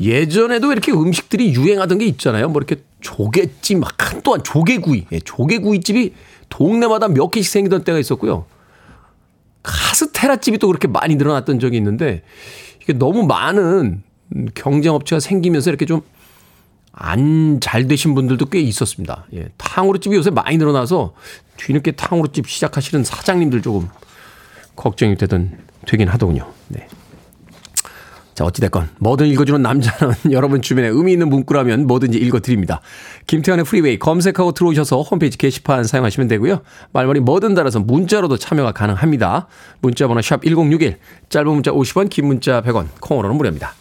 예전에도 0.00 0.70
이렇게 0.72 0.92
음식들이 0.92 1.52
유행하던 1.54 1.98
게 1.98 2.06
있잖아요. 2.06 2.48
뭐 2.48 2.60
이렇게 2.60 2.82
조개찜, 3.00 3.82
한동안 3.98 4.42
조개구이, 4.44 5.06
예, 5.12 5.20
조개구이집이 5.20 6.14
동네마다 6.48 7.08
몇 7.08 7.30
개씩 7.30 7.50
생기던 7.50 7.84
때가 7.84 7.98
있었고요. 7.98 8.46
카스테라집이 9.62 10.58
또 10.58 10.68
그렇게 10.68 10.88
많이 10.88 11.16
늘어났던 11.16 11.58
적이 11.58 11.76
있는데 11.78 12.22
이게 12.82 12.92
너무 12.92 13.24
많은 13.24 14.02
경쟁업체가 14.54 15.20
생기면서 15.20 15.70
이렇게 15.70 15.86
좀 15.86 16.02
안 17.00 17.58
잘 17.60 17.86
되신 17.86 18.14
분들도 18.14 18.46
꽤 18.46 18.60
있었습니다. 18.60 19.26
예, 19.34 19.48
탕후루집이 19.56 20.16
요새 20.16 20.30
많이 20.30 20.56
늘어나서 20.58 21.14
뒤늦게 21.56 21.92
탕후루집 21.92 22.48
시작하시는 22.48 23.04
사장님들 23.04 23.62
조금 23.62 23.88
걱정이 24.76 25.16
되던 25.16 25.58
되긴 25.86 26.08
하더군요. 26.08 26.50
네. 26.68 26.86
자, 28.34 28.44
어찌됐건, 28.44 28.90
뭐든 28.98 29.26
읽어주는 29.26 29.60
남자는 29.60 30.14
여러분 30.30 30.62
주변에 30.62 30.86
의미 30.88 31.12
있는 31.12 31.28
문구라면 31.28 31.88
뭐든지 31.88 32.18
읽어드립니다. 32.18 32.80
김태훈의 33.26 33.64
프리웨이 33.64 33.98
검색하고 33.98 34.52
들어오셔서 34.52 35.02
홈페이지 35.02 35.36
게시판 35.36 35.82
사용하시면 35.84 36.28
되고요. 36.28 36.60
말머리 36.92 37.18
뭐든 37.20 37.54
달아서 37.54 37.80
문자로도 37.80 38.36
참여가 38.36 38.70
가능합니다. 38.70 39.48
문자 39.80 40.06
번호 40.06 40.22
샵 40.22 40.42
1061, 40.44 40.98
짧은 41.28 41.48
문자 41.50 41.72
50원, 41.72 42.08
긴 42.10 42.26
문자 42.28 42.62
100원, 42.62 42.86
콩으로는 43.00 43.36
무료입니다. 43.36 43.74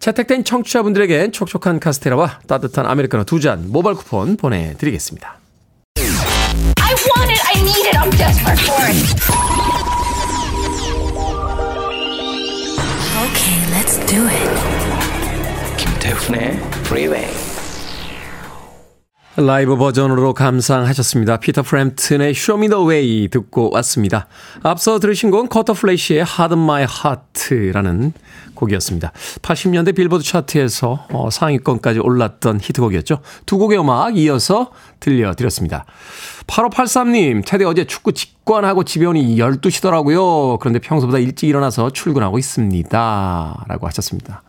채택된 0.00 0.44
청취자분들에겐 0.44 1.30
촉촉한 1.32 1.78
카스테라와 1.78 2.40
따뜻한 2.48 2.86
아메리카노 2.86 3.24
두 3.24 3.38
잔 3.40 3.70
모바일 3.70 3.96
쿠폰 3.96 4.36
보내드리겠습니다. 4.36 5.38
I 5.98 6.94
want 6.94 7.30
it. 7.30 7.40
I 7.46 7.60
need 7.62 7.86
it. 7.86 7.96
I'm 7.96 8.10
desperate 8.16 8.60
for 8.60 8.84
it. 8.88 8.96
Okay, 13.24 13.58
let's 13.72 13.96
do 14.06 14.26
it. 14.26 15.76
김태훈의 15.78 16.56
Freeway. 16.84 17.49
라이브 19.46 19.76
버전으로 19.76 20.34
감상하셨습니다. 20.34 21.38
피터 21.38 21.62
프램튼의 21.62 22.30
Show 22.30 22.62
Me 22.62 22.68
the 22.68 22.86
Way 22.86 23.28
듣고 23.28 23.70
왔습니다. 23.72 24.26
앞서 24.62 24.98
들으신 24.98 25.30
곡은 25.30 25.48
쿼터플래시의 25.48 26.20
Harden 26.20 26.54
My 26.54 26.84
Heart라는 26.84 28.12
곡이었습니다. 28.54 29.12
80년대 29.40 29.94
빌보드 29.94 30.22
차트에서 30.22 31.06
어, 31.10 31.30
상위권까지 31.30 32.00
올랐던 32.00 32.60
히트곡이었죠. 32.60 33.20
두 33.46 33.56
곡의 33.58 33.80
음악 33.80 34.18
이어서 34.18 34.72
들려드렸습니다. 35.00 35.86
8583님, 36.46 37.42
테디 37.46 37.64
어제 37.64 37.84
축구 37.84 38.12
직관하고 38.12 38.84
집에 38.84 39.06
오니 39.06 39.36
12시더라고요. 39.36 40.58
그런데 40.58 40.80
평소보다 40.80 41.18
일찍 41.18 41.48
일어나서 41.48 41.90
출근하고 41.90 42.38
있습니다. 42.38 43.64
라고 43.68 43.86
하셨습니다. 43.86 44.42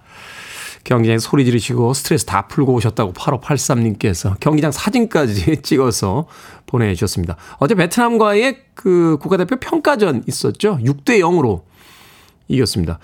경기장에 0.84 1.20
소리 1.20 1.46
지르시고 1.46 1.94
스트레스 1.94 2.26
다 2.26 2.48
풀고 2.48 2.74
오셨다고 2.74 3.14
8583님께서 3.14 4.40
경기장 4.40 4.72
사진까지 4.72 5.62
찍어서 5.64 6.28
보내주셨습니다. 6.66 7.38
어제 7.60 7.76
베트남과의 7.76 8.58
그 8.74 9.18
국가대표 9.22 9.58
평가전 9.58 10.24
있었죠. 10.28 10.80
6대 10.84 11.20
0으로 11.20 11.62
이겼습니다. 12.48 13.00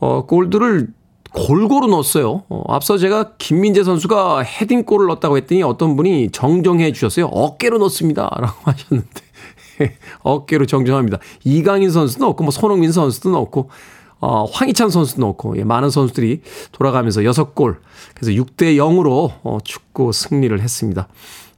어, 0.00 0.26
골들을 0.26 0.88
골고루 1.32 1.86
넣었어요. 1.88 2.44
어, 2.48 2.64
앞서 2.68 2.98
제가 2.98 3.32
김민재 3.38 3.84
선수가 3.84 4.42
헤딩골을 4.42 5.06
넣었다고 5.08 5.36
했더니 5.38 5.62
어떤 5.62 5.96
분이 5.96 6.30
정정해 6.30 6.92
주셨어요. 6.92 7.26
어깨로 7.26 7.78
넣습니다. 7.78 8.30
라고 8.38 8.54
하셨는데. 8.70 9.22
어깨로 10.22 10.66
정정합니다. 10.66 11.18
이강인 11.44 11.90
선수도 11.90 12.26
넣고, 12.26 12.44
뭐 12.44 12.50
손흥민 12.50 12.92
선수도 12.92 13.30
넣고, 13.30 13.70
어, 14.22 14.44
황희찬 14.44 14.88
선수도 14.88 15.20
넣고, 15.22 15.58
예, 15.58 15.64
많은 15.64 15.90
선수들이 15.90 16.42
돌아가면서 16.70 17.22
6골. 17.22 17.78
그래서 18.14 18.30
6대 18.32 18.76
0으로 18.76 19.32
어, 19.42 19.58
축구 19.64 20.12
승리를 20.12 20.58
했습니다. 20.60 21.08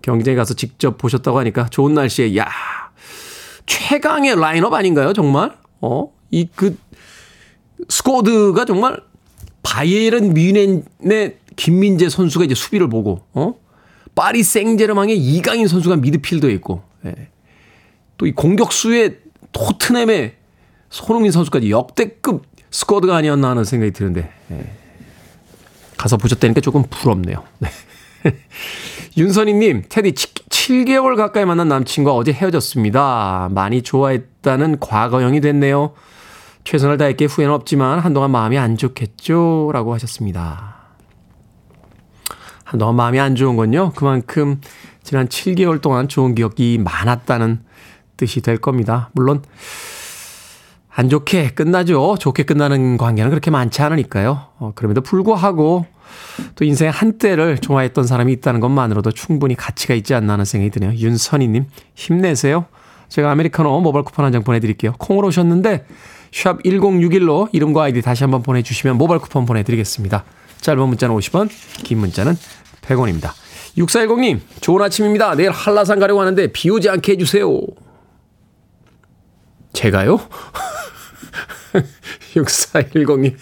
경기장에 0.00 0.34
가서 0.34 0.54
직접 0.54 0.96
보셨다고 0.96 1.38
하니까 1.40 1.68
좋은 1.68 1.92
날씨에, 1.92 2.36
야 2.38 2.48
최강의 3.66 4.40
라인업 4.40 4.72
아닌가요, 4.72 5.12
정말? 5.12 5.56
어, 5.82 6.10
이 6.30 6.48
그, 6.54 6.76
스코드가 7.90 8.64
정말 8.64 8.98
바이에른 9.62 10.32
뮌헨의 10.32 11.36
김민재 11.56 12.08
선수가 12.08 12.46
이제 12.46 12.54
수비를 12.54 12.88
보고, 12.88 13.20
어? 13.34 13.54
파리 14.14 14.42
생제르맹의 14.42 15.18
이강인 15.18 15.68
선수가 15.68 15.96
미드필더에 15.96 16.52
있고, 16.54 16.82
예. 17.04 17.28
또 18.16 18.26
이 18.26 18.32
공격수의 18.32 19.18
토트넘의 19.52 20.36
손흥민 20.88 21.30
선수까지 21.32 21.70
역대급 21.70 22.53
스쿼드가 22.74 23.16
아니었나 23.16 23.50
하는 23.50 23.62
생각이 23.62 23.92
드는데, 23.92 24.32
예. 24.50 24.72
가서 25.96 26.16
보셨다니까 26.16 26.60
조금 26.60 26.82
부럽네요. 26.90 27.44
네. 27.60 27.68
윤선희님, 29.16 29.84
테디 29.88 30.12
7개월 30.12 31.16
가까이 31.16 31.44
만난 31.44 31.68
남친과 31.68 32.12
어제 32.12 32.32
헤어졌습니다. 32.32 33.48
많이 33.52 33.82
좋아했다는 33.82 34.80
과거형이 34.80 35.40
됐네요. 35.40 35.92
최선을 36.64 36.98
다했기에 36.98 37.28
후회는 37.28 37.54
없지만 37.54 38.00
한동안 38.00 38.32
마음이 38.32 38.58
안 38.58 38.76
좋겠죠? 38.76 39.70
라고 39.72 39.94
하셨습니다. 39.94 40.74
한동안 42.64 42.96
마음이 42.96 43.20
안 43.20 43.36
좋은 43.36 43.54
건요. 43.54 43.92
그만큼 43.94 44.60
지난 45.04 45.28
7개월 45.28 45.80
동안 45.80 46.08
좋은 46.08 46.34
기억이 46.34 46.78
많았다는 46.82 47.60
뜻이 48.16 48.40
될 48.40 48.58
겁니다. 48.58 49.10
물론 49.12 49.42
안 50.94 51.08
좋게 51.08 51.50
끝나죠. 51.50 52.16
좋게 52.18 52.44
끝나는 52.44 52.96
관계는 52.96 53.30
그렇게 53.30 53.50
많지 53.50 53.82
않으니까요. 53.82 54.46
어, 54.58 54.72
그럼에도 54.74 55.00
불구하고 55.00 55.86
또 56.54 56.64
인생의 56.64 56.92
한때를 56.92 57.58
좋아했던 57.58 58.06
사람이 58.06 58.32
있다는 58.34 58.60
것만으로도 58.60 59.10
충분히 59.12 59.56
가치가 59.56 59.94
있지 59.94 60.14
않나 60.14 60.34
하는 60.34 60.44
생각이 60.44 60.70
드네요. 60.70 60.92
윤선희님 60.96 61.66
힘내세요. 61.94 62.66
제가 63.08 63.30
아메리카노 63.32 63.80
모바일 63.80 64.04
쿠폰 64.04 64.24
한 64.24 64.32
장 64.32 64.44
보내드릴게요. 64.44 64.92
콩으로 64.98 65.28
오셨는데 65.28 65.86
샵 66.32 66.62
1061로 66.62 67.48
이름과 67.52 67.84
아이디 67.84 68.02
다시 68.02 68.22
한번 68.24 68.42
보내주시면 68.42 68.96
모바일 68.96 69.20
쿠폰 69.20 69.46
보내드리겠습니다. 69.46 70.24
짧은 70.60 70.88
문자는 70.88 71.14
50원, 71.16 71.48
긴 71.84 71.98
문자는 71.98 72.36
100원입니다. 72.82 73.30
6410님, 73.78 74.40
좋은 74.60 74.80
아침입니다. 74.82 75.34
내일 75.34 75.50
한라산 75.50 75.98
가려고 75.98 76.20
하는데 76.20 76.46
비 76.52 76.70
오지 76.70 76.88
않게 76.88 77.12
해주세요. 77.12 77.50
제가요? 79.74 80.18
6410님. 82.34 83.36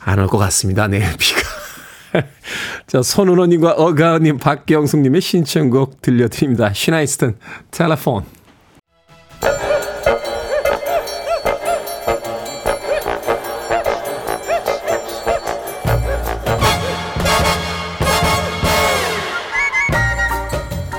안올 0.00 0.26
것 0.28 0.38
같습니다. 0.38 0.88
내일 0.88 1.04
비가. 1.18 1.40
자, 2.86 3.02
손은호님과 3.02 3.72
어가은님, 3.72 4.38
박경숙님의 4.38 5.20
신청곡 5.20 6.00
들려드립니다. 6.00 6.72
시나이스턴, 6.72 7.36
텔레폰. 7.70 8.24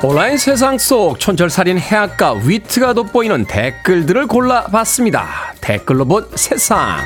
온라인 0.04 0.38
세상 0.38 0.78
속 0.78 1.20
촌철살인 1.20 1.80
해악과 1.80 2.34
위트가 2.46 2.94
돋보이는 2.94 3.46
댓글들을 3.46 4.28
골라봤습니다. 4.28 5.56
댓글로 5.60 6.06
본 6.06 6.28
세상. 6.36 7.00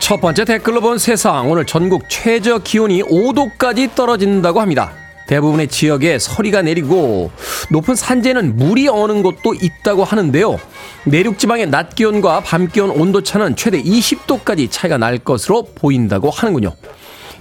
첫 0.00 0.20
번째 0.20 0.44
댓글로 0.44 0.80
본 0.80 0.98
세상. 0.98 1.48
오늘 1.48 1.64
전국 1.64 2.08
최저 2.08 2.58
기온이 2.58 3.04
5도까지 3.04 3.94
떨어진다고 3.94 4.60
합니다. 4.60 4.92
대부분의 5.28 5.68
지역에 5.68 6.18
서리가 6.18 6.62
내리고 6.62 7.30
높은 7.70 7.94
산재는 7.94 8.56
물이 8.56 8.88
어는 8.88 9.22
곳도 9.22 9.54
있다고 9.54 10.02
하는데요. 10.02 10.58
내륙 11.04 11.38
지방의 11.38 11.68
낮 11.68 11.94
기온과 11.94 12.40
밤 12.40 12.66
기온 12.66 12.90
온도 12.90 13.22
차는 13.22 13.54
최대 13.54 13.80
20도까지 13.80 14.70
차이가 14.70 14.96
날 14.96 15.18
것으로 15.18 15.68
보인다고 15.74 16.30
하는군요. 16.30 16.74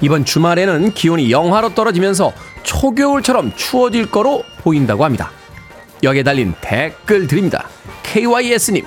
이번 0.01 0.25
주말에는 0.25 0.93
기온이 0.93 1.31
영하로 1.31 1.73
떨어지면서 1.73 2.33
초겨울처럼 2.63 3.53
추워질 3.55 4.11
거로 4.11 4.43
보인다고 4.61 5.05
합니다. 5.05 5.31
여기에 6.03 6.23
달린 6.23 6.53
댓글 6.61 7.25
드립니다. 7.25 7.67
KYS님. 8.03 8.85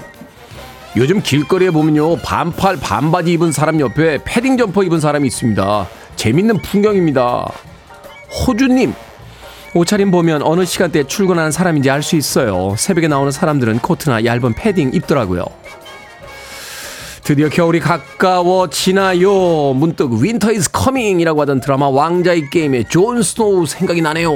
요즘 0.96 1.22
길거리에 1.22 1.70
보면요 1.70 2.16
반팔 2.16 2.76
반바지 2.76 3.32
입은 3.32 3.52
사람 3.52 3.80
옆에 3.80 4.18
패딩 4.24 4.58
점퍼 4.58 4.82
입은 4.84 5.00
사람이 5.00 5.26
있습니다. 5.26 5.88
재밌는 6.16 6.58
풍경입니다. 6.58 7.46
호주님 8.30 8.94
옷차림 9.74 10.10
보면 10.10 10.42
어느 10.42 10.64
시간대에 10.64 11.04
출근하는 11.04 11.52
사람인지 11.52 11.90
알 11.90 12.02
수 12.02 12.16
있어요. 12.16 12.74
새벽에 12.76 13.06
나오는 13.08 13.30
사람들은 13.30 13.78
코트나 13.80 14.24
얇은 14.24 14.54
패딩 14.54 14.90
입더라고요. 14.94 15.44
드디어 17.22 17.48
겨울이 17.48 17.78
가까워지나요? 17.78 19.74
문득 19.74 20.10
Winter 20.12 20.52
is 20.52 20.70
coming이라고 20.72 21.40
하던 21.42 21.60
드라마 21.60 21.88
왕좌의 21.88 22.50
게임의 22.50 22.86
존 22.88 23.22
스노우 23.22 23.66
생각이 23.66 24.00
나네요. 24.02 24.32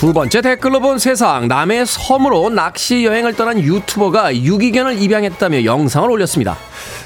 두 0.00 0.14
번째 0.14 0.40
댓글로 0.40 0.80
본 0.80 0.98
세상 0.98 1.46
남해 1.46 1.84
섬으로 1.84 2.48
낚시 2.48 3.04
여행을 3.04 3.34
떠난 3.34 3.60
유튜버가 3.60 4.34
유기견을 4.34 4.98
입양했다며 5.02 5.64
영상을 5.66 6.10
올렸습니다. 6.10 6.56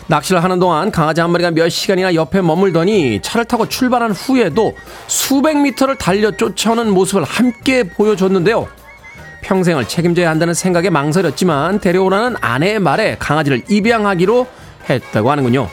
낚시를 0.07 0.45
하는 0.45 0.61
동안 0.61 0.93
강아지 0.93 1.21
한 1.21 1.33
마리가 1.33 1.51
몇 1.51 1.69
시간이나 1.71 2.15
옆에 2.15 2.41
머물더니 2.41 3.19
차를 3.21 3.47
타고 3.47 3.69
출발한 3.69 4.13
후에도 4.13 4.77
수백 5.09 5.61
미터를 5.61 5.97
달려 5.97 6.31
쫓아오는 6.31 6.89
모습을 6.89 7.25
함께 7.25 7.83
보여줬는데요. 7.83 8.69
평생을 9.43 9.89
책임져야 9.89 10.31
한다는 10.31 10.55
생각에 10.55 10.89
망설였지만 10.89 11.81
데려오라는 11.81 12.37
아내의 12.41 12.79
말에 12.79 13.17
강아지를 13.19 13.63
입양하기로 13.69 14.47
했다고 14.89 15.33
하는군요. 15.33 15.69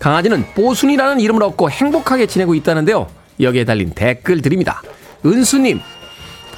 강아지는 0.00 0.44
뽀순이라는 0.56 1.20
이름을 1.20 1.44
얻고 1.44 1.70
행복하게 1.70 2.26
지내고 2.26 2.56
있다는데요. 2.56 3.06
여기에 3.38 3.64
달린 3.66 3.92
댓글 3.94 4.42
드립니다. 4.42 4.82
은수님, 5.24 5.80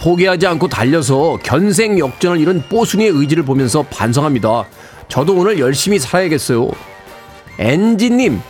포기하지 0.00 0.46
않고 0.46 0.68
달려서 0.68 1.38
견생 1.42 1.98
역전을 1.98 2.38
이룬 2.38 2.62
뽀순이의 2.68 3.11
의지를 3.11 3.44
보면서 3.44 3.82
반성합니다. 3.82 4.66
저도 5.08 5.34
오늘 5.34 5.58
열심히 5.58 5.98
살아야겠어요. 5.98 6.68
엔지님, 7.58 8.40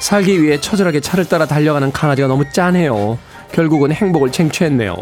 살기 0.00 0.42
위해 0.42 0.60
처절하게 0.60 1.00
차를 1.00 1.24
따라 1.26 1.46
달려가는 1.46 1.92
강아지가 1.92 2.26
너무 2.26 2.44
짠해요. 2.50 3.18
결국은 3.52 3.92
행복을 3.92 4.32
쟁취했네요. 4.32 4.96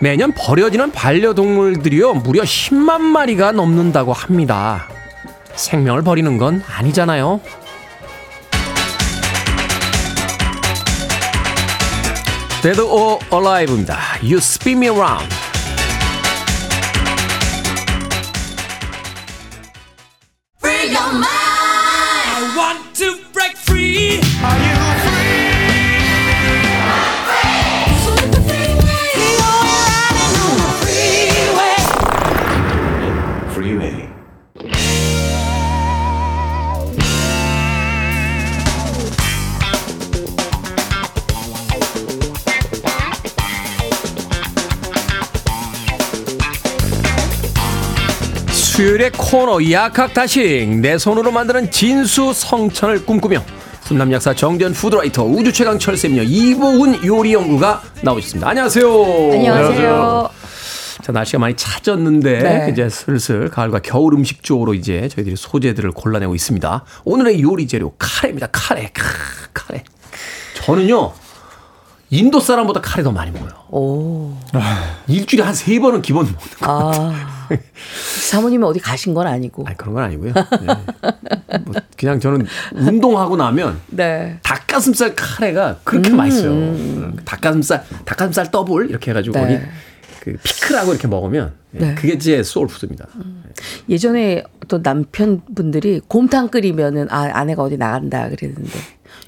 매년 0.00 0.32
버려지는 0.32 0.92
반려동물들이요, 0.92 2.14
무려 2.14 2.42
10만 2.42 3.00
마리가 3.00 3.52
넘는다고 3.52 4.12
합니다. 4.12 4.88
생명을 5.56 6.02
버리는 6.02 6.38
건 6.38 6.62
아니잖아요. 6.66 7.40
Dead 12.60 12.80
or 12.80 13.20
Alive입니다. 13.30 14.18
You 14.20 14.38
spin 14.38 14.80
me 14.80 14.88
around. 14.88 15.47
수요일의 48.78 49.10
코너 49.10 49.58
약학다식 49.72 50.68
내 50.78 50.98
손으로 50.98 51.32
만드는 51.32 51.72
진수성찬을 51.72 53.04
꿈꾸며 53.04 53.44
훈남 53.82 54.12
약사 54.12 54.32
정재훈 54.32 54.72
food 54.72 54.93
writer 54.93 55.24
우주 55.24 55.52
최강 55.52 55.80
절세미녀 55.80 56.22
이보은 56.22 57.04
요리 57.04 57.32
연구가 57.34 57.82
나오셨습니다. 58.02 58.48
안녕하세요. 58.48 59.32
안녕하세요. 59.32 60.30
자 61.02 61.10
날씨가 61.10 61.40
많이 61.40 61.56
차졌는데 61.56 62.38
네. 62.38 62.68
이제 62.70 62.88
슬슬 62.88 63.48
가을과 63.48 63.80
겨울 63.80 64.14
음식 64.14 64.44
쪽으로 64.44 64.74
이제 64.74 65.08
저희들이 65.08 65.34
소재들을 65.34 65.90
골라내고 65.90 66.36
있습니다. 66.36 66.84
오늘의 67.04 67.42
요리 67.42 67.66
재료 67.66 67.94
카레입니다. 67.98 68.46
카레, 68.52 68.90
크, 68.94 69.02
카레. 69.54 69.82
저는요 70.54 71.14
인도 72.10 72.38
사람보다 72.38 72.80
카레 72.80 73.02
더 73.02 73.10
많이 73.10 73.32
먹어요. 73.32 73.50
오. 73.70 74.36
일주일에 75.08 75.42
한 75.42 75.52
세 75.52 75.80
번은 75.80 76.00
기본 76.00 76.26
먹는 76.26 76.38
거. 76.60 77.02
아. 77.04 77.37
사모님은 78.30 78.66
어디 78.66 78.80
가신 78.80 79.14
건 79.14 79.26
아니고. 79.26 79.64
아니 79.66 79.76
그런 79.76 79.94
건 79.94 80.04
아니고요. 80.04 80.32
네. 80.34 81.58
뭐 81.64 81.74
그냥 81.96 82.20
저는 82.20 82.46
운동하고 82.74 83.36
나면 83.36 83.80
네. 83.88 84.38
닭가슴살 84.42 85.14
카레가 85.14 85.78
그렇게 85.84 86.10
맛있어요. 86.10 86.50
음, 86.52 87.16
닭가슴살 87.24 87.84
닭가슴살 88.04 88.50
더블 88.50 88.90
이렇게 88.90 89.10
해가지고 89.10 89.38
네. 89.38 89.42
거기 89.58 89.66
그 90.20 90.36
피클하고 90.42 90.92
이렇게 90.92 91.08
먹으면 91.08 91.54
예, 91.74 91.78
네. 91.78 91.94
그게 91.94 92.18
제 92.18 92.42
soul 92.42 92.59
food입니다. 92.59 93.06
예전에 93.88 94.42
어떤 94.64 94.82
남편분들이 94.82 96.00
곰탕 96.08 96.48
끓이면은 96.48 97.08
아 97.10 97.30
아내가 97.32 97.62
어디 97.62 97.76
나간다 97.76 98.28
그랬는데 98.28 98.70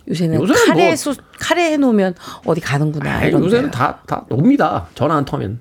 요새는 0.08 0.40
요새는 0.40 0.66
카레 0.66 0.86
뭐- 0.88 0.96
소 0.96 1.14
카레 1.38 1.72
해놓으면 1.72 2.14
어디 2.44 2.60
가는구나. 2.60 3.24
이런데요. 3.24 3.46
요새는 3.46 3.70
다다 3.70 4.26
옵니다. 4.30 4.88
전화 4.94 5.16
안 5.16 5.24
통하면. 5.24 5.60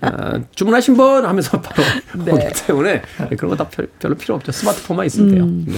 아, 0.00 0.40
주문하신 0.54 0.96
분 0.96 1.24
하면서 1.24 1.60
바로 1.62 1.82
네. 2.24 2.32
오기 2.32 2.66
때문에 2.66 3.02
그런 3.36 3.50
거 3.50 3.56
다 3.56 3.68
별로 3.98 4.14
필요 4.14 4.34
없죠. 4.34 4.52
스마트폰만 4.52 5.06
있으면 5.06 5.30
돼요. 5.30 5.44
음. 5.44 5.64
네. 5.68 5.76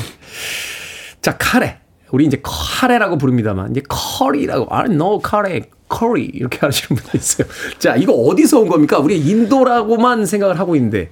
자 1.22 1.36
카레 1.38 1.78
우리 2.10 2.26
이제 2.26 2.38
카레라고 2.42 3.18
부릅니다만 3.18 3.70
이제 3.72 3.82
커리라고 3.88 4.66
아 4.70 4.84
no 4.86 5.18
카레 5.20 5.62
커리 5.88 6.24
이렇게 6.24 6.58
하시는 6.60 7.00
분도 7.00 7.16
있어요. 7.18 7.46
자 7.78 7.96
이거 7.96 8.12
어디서 8.12 8.60
온 8.60 8.68
겁니까? 8.68 8.98
우리 8.98 9.18
인도라고만 9.18 10.26
생각을 10.26 10.58
하고 10.58 10.76
있는데 10.76 11.10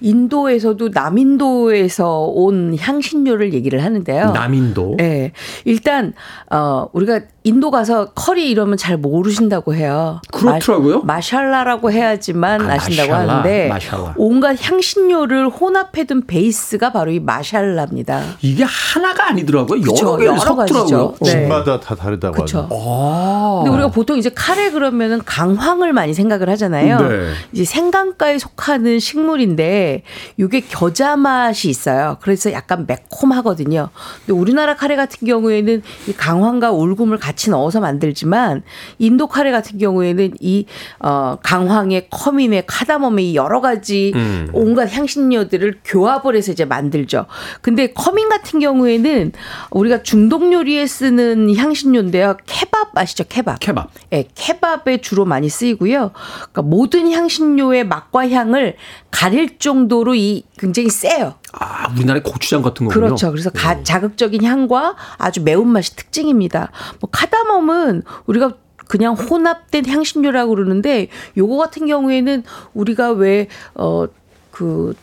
인도에서도 0.00 0.90
남인도에서 0.90 2.20
온 2.26 2.76
향신료를 2.78 3.52
얘기를 3.52 3.82
하는데요. 3.82 4.30
남인도 4.32 4.94
네. 4.96 5.32
일단 5.64 6.12
어 6.50 6.86
우리가 6.92 7.20
인도 7.48 7.70
가서 7.70 8.10
커리 8.14 8.50
이러면 8.50 8.76
잘 8.76 8.98
모르신다고 8.98 9.74
해요. 9.74 10.20
그렇더라고요. 10.30 11.00
마, 11.00 11.18
샬라고 11.22 11.90
해야지만 11.90 12.68
아, 12.70 12.74
아신다고 12.74 13.10
마샬라, 13.10 13.32
하는데 13.32 13.68
마샬라. 13.68 14.14
온갖 14.18 14.56
향신료를 14.60 15.48
혼합해둔 15.48 16.26
베이스가 16.26 16.92
바로 16.92 17.10
이 17.10 17.20
마샬라입니다. 17.20 18.22
이게 18.42 18.64
하나가 18.64 19.30
아니더라고요. 19.30 19.80
그쵸, 19.80 20.06
여러 20.06 20.16
개를 20.18 20.26
여러 20.26 20.38
섞더라고요. 20.40 20.76
가지죠. 20.78 21.14
네. 21.22 21.30
집마다 21.30 21.80
다 21.80 21.94
다르다고 21.94 22.34
그렇죠. 22.34 22.58
하죠. 22.64 22.68
아. 22.70 23.62
근데 23.64 23.70
우리가 23.74 23.90
보통 23.92 24.18
이제 24.18 24.30
카레 24.34 24.70
그러면은 24.70 25.22
강황을 25.24 25.94
많이 25.94 26.12
생각을 26.12 26.50
하잖아요. 26.50 27.00
네. 27.00 27.32
이제 27.52 27.64
생강가에 27.64 28.38
속하는 28.38 28.98
식물인데 29.00 30.02
이게 30.36 30.60
겨자 30.60 31.16
맛이 31.16 31.70
있어요. 31.70 32.18
그래서 32.20 32.52
약간 32.52 32.84
매콤하거든요. 32.86 33.88
근데 34.26 34.38
우리나라 34.38 34.76
카레 34.76 34.96
같은 34.96 35.26
경우에는 35.26 35.82
이 36.08 36.12
강황과 36.12 36.72
울금을 36.72 37.16
같이 37.16 37.37
넣어서 37.46 37.80
만들지만 37.80 38.62
인도 38.98 39.26
카레 39.28 39.50
같은 39.50 39.78
경우에는 39.78 40.34
이 40.40 40.66
어, 40.98 41.38
강황에 41.42 42.08
커민에 42.10 42.64
카다멈에 42.66 43.22
이 43.22 43.36
여러 43.36 43.60
가지 43.60 44.12
음. 44.14 44.48
온갖 44.52 44.92
향신료들을 44.92 45.80
교합을 45.84 46.36
해서 46.36 46.52
이제 46.52 46.64
만들죠. 46.64 47.26
근데 47.60 47.92
커민 47.92 48.28
같은 48.28 48.60
경우에는 48.60 49.32
우리가 49.70 50.02
중동 50.02 50.52
요리에 50.52 50.86
쓰는 50.86 51.54
향신료인데요. 51.54 52.36
케밥 52.46 52.96
아시죠? 52.98 53.24
케밥. 53.28 53.60
케밥. 53.60 53.90
예, 54.12 54.24
케밥에 54.34 54.98
주로 55.00 55.24
많이 55.24 55.48
쓰이고요. 55.48 56.10
그러니까 56.12 56.62
모든 56.62 57.10
향신료의 57.10 57.86
맛과 57.86 58.28
향을 58.28 58.76
가릴 59.10 59.58
정도로 59.58 60.14
이 60.14 60.44
굉장히 60.58 60.90
세요. 60.90 61.34
아 61.52 61.90
우리나라의 61.92 62.22
고추장 62.22 62.62
같은 62.62 62.86
거군요. 62.86 63.06
그렇죠. 63.06 63.30
그래서 63.30 63.50
가- 63.50 63.82
자극적인 63.82 64.42
향과 64.44 64.96
아주 65.16 65.42
매운맛이 65.42 65.96
특징입니다. 65.96 66.70
뭐 67.00 67.08
카다멈은 67.10 68.02
우리가 68.26 68.52
그냥 68.86 69.14
혼합된 69.14 69.86
향신료라고 69.86 70.54
그러는데 70.54 71.08
요거 71.36 71.56
같은 71.56 71.86
경우에는 71.86 72.42
우리가 72.74 73.10
왜 73.12 73.48
어 73.74 74.08
그 74.50 74.94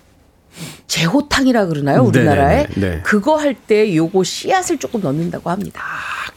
제호탕이라 0.87 1.65
그러나요 1.67 2.01
우리나라에 2.03 2.67
네네네, 2.75 2.95
네. 2.97 3.01
그거 3.03 3.35
할 3.37 3.55
때 3.67 3.95
요거 3.95 4.23
씨앗을 4.23 4.77
조금 4.77 5.01
넣는다고 5.01 5.49
합니다. 5.49 5.81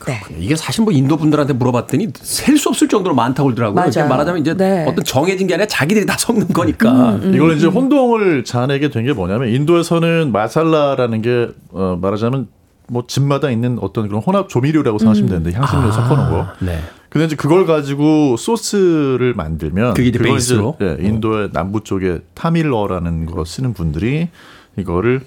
네. 0.06 0.20
이게 0.38 0.56
사실 0.56 0.84
뭐 0.84 0.92
인도 0.92 1.16
분들한테 1.16 1.52
물어봤더니 1.52 2.08
셀 2.22 2.56
수 2.56 2.68
없을 2.70 2.88
정도로 2.88 3.14
많다고 3.14 3.48
그러더라고요. 3.54 4.08
말하자면 4.08 4.40
이제 4.40 4.54
네. 4.56 4.84
어떤 4.88 5.04
정해진 5.04 5.46
게 5.46 5.54
아니라 5.54 5.66
자기들이 5.66 6.06
다 6.06 6.16
섞는 6.18 6.48
거니까. 6.48 7.18
이걸 7.22 7.56
이제 7.56 7.66
혼동을 7.66 8.44
자아내게 8.44 8.90
된 8.90 9.04
게 9.04 9.12
뭐냐면 9.12 9.48
인도에서는 9.48 10.32
마살라라는 10.32 11.22
게 11.22 11.48
어, 11.70 11.98
말하자면 12.00 12.48
뭐 12.88 13.04
집마다 13.06 13.50
있는 13.50 13.78
어떤 13.80 14.08
그런 14.08 14.22
혼합 14.22 14.48
조미료라고 14.48 14.98
생각하시면 14.98 15.28
되는데 15.28 15.52
향신료 15.52 15.92
섞어놓은 15.92 16.30
거. 16.30 16.46
네. 16.60 16.80
근데 17.08 17.24
이제 17.24 17.36
그걸 17.36 17.64
가지고 17.66 18.36
소스를 18.36 19.32
만들면 19.34 19.94
그게 19.94 20.08
이제 20.08 20.18
베이스로? 20.18 20.76
예, 20.82 20.96
인도의 21.00 21.50
남부 21.52 21.82
쪽에 21.82 22.18
타밀어라는 22.34 23.26
거 23.26 23.44
쓰는 23.44 23.72
분들이 23.72 24.28
이거를 24.76 25.22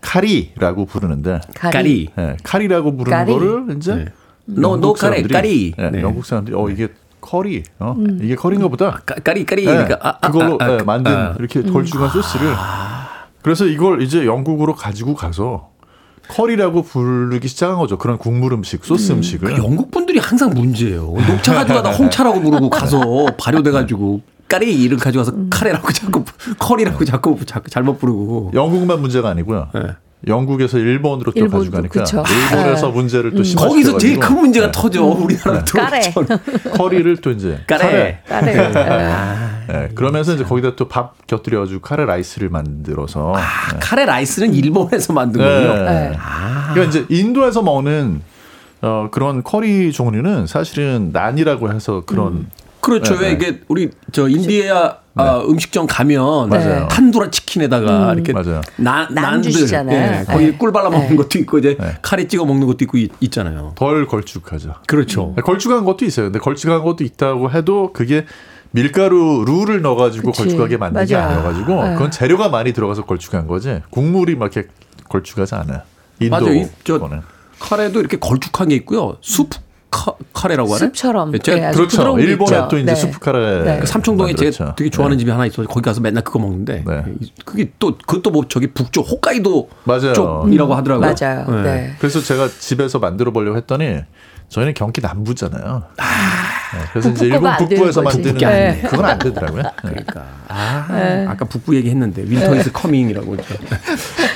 카리라고 0.00 0.84
부르는데 0.86 1.40
까리. 1.54 2.08
예, 2.18 2.36
카리라고 2.44 2.96
부르는 2.96 3.18
까리. 3.18 3.32
거를 3.32 3.76
이제 3.76 3.94
네. 3.94 4.04
노- 4.44 4.72
영국 4.72 4.80
노 4.80 4.92
카레, 4.92 5.22
사람들이- 5.22 5.32
까리. 5.32 5.74
예, 5.78 5.90
네. 5.90 6.02
영국 6.02 6.24
사람들이 6.24 6.56
어 6.56 6.68
이게 6.68 6.88
커리 7.20 7.62
어 7.78 7.94
음. 7.98 8.20
이게 8.22 8.36
커리인가 8.36 8.68
보다 8.68 9.00
까- 9.04 9.14
까리 9.16 9.44
까리 9.46 9.64
네, 9.64 9.72
그러니까 9.72 9.98
아, 10.08 10.18
아, 10.20 10.30
그걸로 10.30 10.58
아, 10.60 10.64
아, 10.66 10.78
예, 10.78 10.82
만든 10.84 11.10
아. 11.12 11.34
이렇게 11.38 11.62
걸쭉한 11.62 12.10
소스를 12.10 12.52
그래서 13.42 13.66
이걸 13.66 14.02
이제 14.02 14.24
영국으로 14.26 14.74
가지고 14.74 15.14
가서 15.14 15.70
커리라고 16.28 16.82
부르기 16.82 17.48
시작한 17.48 17.78
거죠. 17.78 17.98
그런 17.98 18.18
국물 18.18 18.52
음식, 18.52 18.84
소스 18.84 19.12
음. 19.12 19.22
식을 19.22 19.54
그 19.54 19.62
영국 19.62 19.90
분들이 19.90 20.18
항상 20.18 20.50
문제예요. 20.50 21.14
녹차 21.28 21.54
가져가다 21.54 21.90
홍차라고 21.96 22.40
부르고 22.40 22.70
가서 22.70 23.26
발효돼가지고 23.38 24.20
까리 24.48 24.82
이름 24.82 24.98
가져가서 24.98 25.32
카레라고 25.50 25.92
자꾸 25.92 26.24
커리라고 26.58 27.04
자꾸 27.04 27.36
자꾸 27.44 27.70
잘못 27.70 27.98
부르고. 27.98 28.52
영국만 28.54 29.00
문제가 29.00 29.30
아니고요. 29.30 29.68
네. 29.74 29.80
영국에서 30.26 30.78
일본으로 30.78 31.32
또 31.32 31.38
일본도, 31.40 31.58
가져가니까 31.58 32.00
그쵸. 32.00 32.22
일본에서 32.50 32.86
네. 32.88 32.92
문제를 32.92 33.30
또 33.34 33.42
거기서 33.56 33.98
제일 33.98 34.18
큰 34.18 34.36
문제가 34.40 34.66
네. 34.66 34.72
터져 34.72 35.02
우리나라 35.04 35.64
까레. 35.64 36.00
들어오기 36.12 36.70
커리를 36.72 37.16
또 37.18 37.30
이제 37.30 37.60
까레. 37.66 38.20
까레. 38.26 38.72
네, 39.66 39.88
그러면서 39.94 40.34
이제 40.34 40.44
거기다 40.44 40.76
또 40.76 40.88
밥 40.88 41.26
곁들여가지고 41.26 41.80
카레 41.80 42.04
라이스를 42.04 42.50
만들어서 42.50 43.34
아, 43.34 43.40
카레 43.80 44.04
라이스는 44.04 44.54
일본에서 44.54 45.12
만든 45.12 45.40
네. 45.40 45.46
거예요. 45.46 45.74
네. 45.84 46.12
그러니까 46.72 46.84
이제 46.84 47.04
인도에서 47.08 47.62
먹는 47.62 48.20
어, 48.82 49.08
그런 49.10 49.42
커리 49.42 49.90
종류는 49.92 50.46
사실은 50.46 51.10
난이라고 51.12 51.72
해서 51.72 52.02
그런 52.06 52.46
그렇죠. 52.80 53.14
네, 53.14 53.20
왜 53.20 53.26
네. 53.28 53.32
이게 53.48 53.60
우리 53.68 53.90
저 54.12 54.28
인디아 54.28 54.98
아, 55.16 55.38
음식점 55.48 55.86
가면 55.86 56.48
맞아요. 56.48 56.88
탄두리 56.88 57.30
치킨에다가 57.30 58.12
이렇게 58.14 58.32
맞아요. 58.32 58.60
나, 58.76 59.06
난 59.10 59.14
난들 59.30 59.50
주시잖아요. 59.52 60.20
예, 60.20 60.24
거기 60.24 60.46
네. 60.46 60.58
꿀 60.58 60.72
발라 60.72 60.90
먹는 60.90 61.10
네. 61.10 61.16
것도 61.16 61.38
있고 61.38 61.58
이제 61.58 61.76
네. 61.78 61.96
카레 62.02 62.26
찍어 62.26 62.44
먹는 62.44 62.66
것도 62.66 62.78
있고 62.82 62.98
있, 62.98 63.10
있잖아요. 63.20 63.72
덜 63.76 64.06
걸쭉하죠. 64.08 64.74
그렇죠. 64.86 65.34
걸쭉한 65.44 65.84
것도 65.84 66.04
있어요. 66.04 66.26
근데 66.26 66.38
걸쭉한 66.40 66.82
것도 66.82 67.04
있다고 67.04 67.50
해도 67.52 67.92
그게 67.92 68.26
밀가루 68.72 69.44
룰을 69.46 69.82
넣어가지고 69.82 70.32
그치. 70.32 70.42
걸쭉하게 70.42 70.78
만든 70.78 71.06
게. 71.06 71.14
아니어가지고 71.14 71.84
네. 71.84 71.92
그건 71.94 72.10
재료가 72.10 72.48
많이 72.48 72.72
들어가서 72.72 73.04
걸쭉한 73.04 73.46
거지 73.46 73.82
국물이 73.90 74.34
막 74.34 74.54
이렇게 74.54 74.68
걸쭉하지 75.08 75.54
않아요. 75.54 75.82
인도 76.18 76.40
맞아요. 76.40 76.54
이- 76.56 76.66
저 76.82 76.98
거는. 76.98 77.20
카레도 77.60 78.00
이렇게 78.00 78.18
걸쭉한 78.18 78.68
게 78.70 78.74
있고요. 78.76 79.16
수프 79.20 79.58
카, 79.94 80.12
카레라고 80.32 80.74
하네. 80.74 80.78
습처럼. 80.86 81.32
예, 81.34 81.38
제가 81.38 81.58
네, 81.58 81.64
아주 81.66 81.76
그렇죠. 81.78 82.18
일본에 82.18 82.56
있죠. 82.56 82.68
또 82.68 82.78
이제 82.78 82.86
네. 82.86 82.94
수프 82.96 83.20
카레 83.20 83.62
네. 83.62 83.78
그 83.78 83.86
삼청동에 83.86 84.34
제가 84.34 84.44
만들었죠. 84.50 84.74
되게 84.76 84.90
좋아하는 84.90 85.16
네. 85.16 85.20
집이 85.20 85.30
하나 85.30 85.46
있어서 85.46 85.68
거기 85.68 85.82
가서 85.82 86.00
맨날 86.00 86.24
그거 86.24 86.40
먹는데 86.40 86.82
네. 86.84 87.04
그게 87.44 87.70
또 87.78 87.96
그것도 87.96 88.30
뭐 88.30 88.44
저기 88.48 88.66
북쪽 88.66 89.08
홋카이도 89.08 89.68
맞아요. 89.84 90.12
쪽이라고 90.12 90.74
하더라고요. 90.74 91.14
맞아요. 91.20 91.46
네. 91.48 91.62
네. 91.62 91.96
그래서 91.98 92.20
제가 92.20 92.48
집에서 92.58 92.98
만들어 92.98 93.30
보려고 93.30 93.56
했더니 93.56 94.00
저희는 94.48 94.74
경기 94.74 95.00
남부잖아요. 95.00 95.82
네, 95.96 96.80
그래서 96.92 97.10
이제 97.10 97.26
일본 97.26 97.56
북부에서. 97.56 98.02
만드는 98.02 98.36
돼. 98.36 98.82
그건 98.88 99.04
안 99.04 99.18
되더라고요. 99.18 99.62
네. 99.62 99.70
그러니까 99.82 100.24
아, 100.48 101.26
아까 101.28 101.44
북부 101.44 101.74
얘기했는데 101.76 102.24
Winter 102.26 102.56
is 102.56 102.72
coming이라고. 102.72 103.36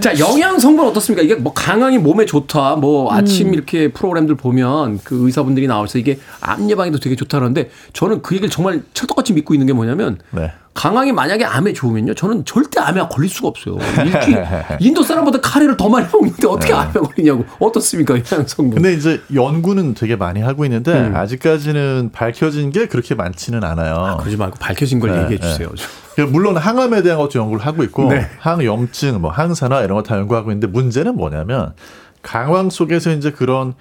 자 0.00 0.18
영양 0.18 0.58
성분 0.58 0.86
어떻습니까? 0.86 1.22
이게 1.22 1.34
뭐 1.34 1.52
강황이 1.52 1.98
몸에 1.98 2.26
좋다. 2.26 2.76
뭐 2.76 3.12
아침 3.12 3.52
이렇게 3.54 3.88
프로그램들 3.88 4.36
보면 4.36 5.00
그 5.04 5.26
의사분들이 5.26 5.66
나와서 5.66 5.98
이게 5.98 6.18
암 6.40 6.70
예방에도 6.70 6.98
되게 6.98 7.16
좋다는데 7.16 7.70
저는 7.92 8.22
그 8.22 8.34
얘기를 8.34 8.50
정말 8.50 8.82
찰떡같이 8.94 9.32
믿고 9.32 9.54
있는 9.54 9.66
게 9.66 9.72
뭐냐면 9.72 10.18
네. 10.30 10.52
강황이 10.74 11.12
만약에 11.12 11.44
암에 11.44 11.74
좋으면요 11.74 12.14
저는 12.14 12.44
절대 12.46 12.80
암에 12.80 13.02
걸릴 13.10 13.28
수가 13.28 13.48
없어요. 13.48 13.76
일주일 14.04 14.42
인도 14.80 15.02
사람보다 15.02 15.40
카레를 15.40 15.76
더 15.76 15.88
많이 15.88 16.06
먹는데 16.10 16.46
어떻게 16.46 16.72
암에 16.72 16.92
걸리냐고 16.92 17.44
어떻습니까 17.58 18.14
영양 18.14 18.46
성분? 18.46 18.76
근데 18.76 18.94
이제 18.94 19.20
연구는 19.34 19.94
되게 19.94 20.16
많이 20.16 20.40
하고 20.40 20.64
있는데 20.64 20.92
음. 21.08 21.14
아직까지는 21.14 22.10
밝혀진 22.12 22.70
게 22.70 22.86
그렇게 22.86 23.14
많지는 23.14 23.62
않아요. 23.64 24.16
그러지 24.20 24.36
말고 24.38 24.56
밝혀진 24.58 24.98
걸 24.98 25.12
네, 25.12 25.22
얘기해 25.24 25.38
네. 25.40 25.46
주세요. 25.46 25.68
그러니까 26.14 26.32
물론 26.32 26.56
항암에 26.56 27.02
대한 27.02 27.18
것도 27.18 27.38
연구를 27.38 27.64
하고 27.66 27.82
있고 27.84 28.10
네. 28.10 28.26
항염증, 28.38 29.20
뭐 29.20 29.30
항산화 29.30 29.82
이런 29.82 29.96
거 29.96 30.02
다 30.02 30.16
연구하고 30.18 30.50
있는데 30.52 30.66
문제는 30.66 31.16
뭐냐면 31.16 31.74
강황 32.22 32.70
속에서 32.70 33.10
이제 33.12 33.30
그런 33.30 33.74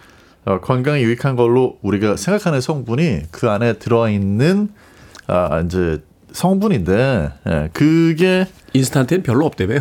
어, 0.46 0.60
건강에 0.60 1.02
유익한 1.02 1.36
걸로 1.36 1.78
우리가 1.84 2.18
생각하는 2.18 2.62
성분이 2.62 3.22
그 3.32 3.50
안에 3.50 3.74
들어 3.74 4.10
있는 4.10 4.70
아 5.28 5.62
이제 5.66 6.02
성분인데 6.34 7.32
예, 7.48 7.70
그게 7.74 8.48
인스턴트엔 8.74 9.24
별로 9.24 9.46
없대매요. 9.46 9.80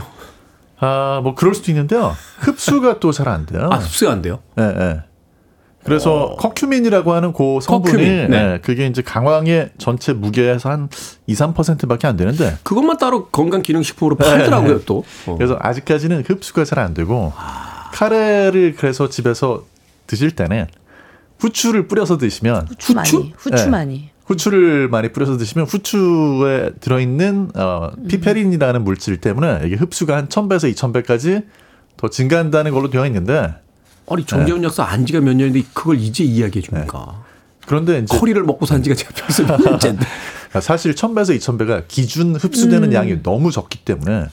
아 0.82 1.20
뭐 1.22 1.34
그럴 1.34 1.54
수도 1.54 1.70
있는데요 1.70 2.16
흡수가 2.38 3.00
또 3.00 3.12
잘 3.12 3.28
안 3.28 3.44
돼요. 3.46 3.68
아 3.70 3.76
흡수가 3.76 4.10
안 4.12 4.22
돼요? 4.22 4.38
예, 4.58 4.62
예. 4.64 5.00
그래서 5.84 6.36
커큐민이라고 6.38 7.12
하는 7.12 7.32
그 7.32 7.58
성분이 7.62 7.92
커큐민, 7.92 8.30
네. 8.30 8.36
예, 8.54 8.58
그게 8.62 8.86
이제 8.86 9.00
강황의 9.02 9.70
전체 9.78 10.12
무게에서 10.12 10.70
한 10.70 10.88
2, 11.26 11.34
3%밖에 11.34 12.06
안 12.06 12.16
되는데 12.16 12.56
그것만 12.62 12.98
따로 12.98 13.26
건강 13.28 13.62
기능 13.62 13.82
식품으로 13.82 14.16
팔더라고요 14.16 14.84
또. 14.84 15.04
어. 15.26 15.36
그래서 15.36 15.56
아직까지는 15.60 16.24
흡수가 16.26 16.64
잘 16.64 16.78
안 16.80 16.92
되고 16.94 17.32
카레를 17.92 18.74
그래서 18.76 19.08
집에서 19.08 19.64
드실 20.06 20.30
때는 20.32 20.66
후추를 21.38 21.88
뿌려서 21.88 22.18
드시면 22.18 22.68
후추 22.68 22.94
많이. 22.94 23.34
후추 23.36 23.64
네. 23.64 23.70
많이. 23.70 24.09
후추를 24.30 24.88
많이 24.88 25.08
뿌려서 25.12 25.36
드시면 25.36 25.66
후추에 25.66 26.70
들어있는 26.80 27.50
어, 27.56 27.90
피페린이라는 28.08 28.84
물질 28.84 29.16
때문에 29.16 29.62
이게 29.64 29.74
흡수가 29.74 30.16
한 30.16 30.28
1000배에서 30.28 30.72
2000배까지 30.72 31.44
더 31.96 32.08
증가한다는 32.08 32.70
걸로 32.72 32.88
되어 32.90 33.04
있는데 33.06 33.52
아니 34.08 34.24
정재훈 34.24 34.62
역사 34.62 34.84
안 34.84 35.04
지가 35.04 35.20
몇 35.20 35.34
년인데 35.34 35.64
그걸 35.74 35.98
이제 35.98 36.22
이야기해 36.22 36.62
줍니까? 36.62 37.24
그런데 37.66 37.98
이제 37.98 38.16
커리를 38.16 38.40
먹고 38.44 38.66
산 38.66 38.82
지가 38.84 38.94
제가 38.94 39.10
벌써 39.14 39.44
몇 39.44 39.60
년째인데. 39.60 40.06
사실 40.60 40.94
1000배에서 40.94 41.36
2000배가 41.38 41.84
기준 41.86 42.34
흡수되는 42.34 42.92
양이 42.92 43.22
너무 43.22 43.52
적기 43.52 43.78
때문에 43.84 44.26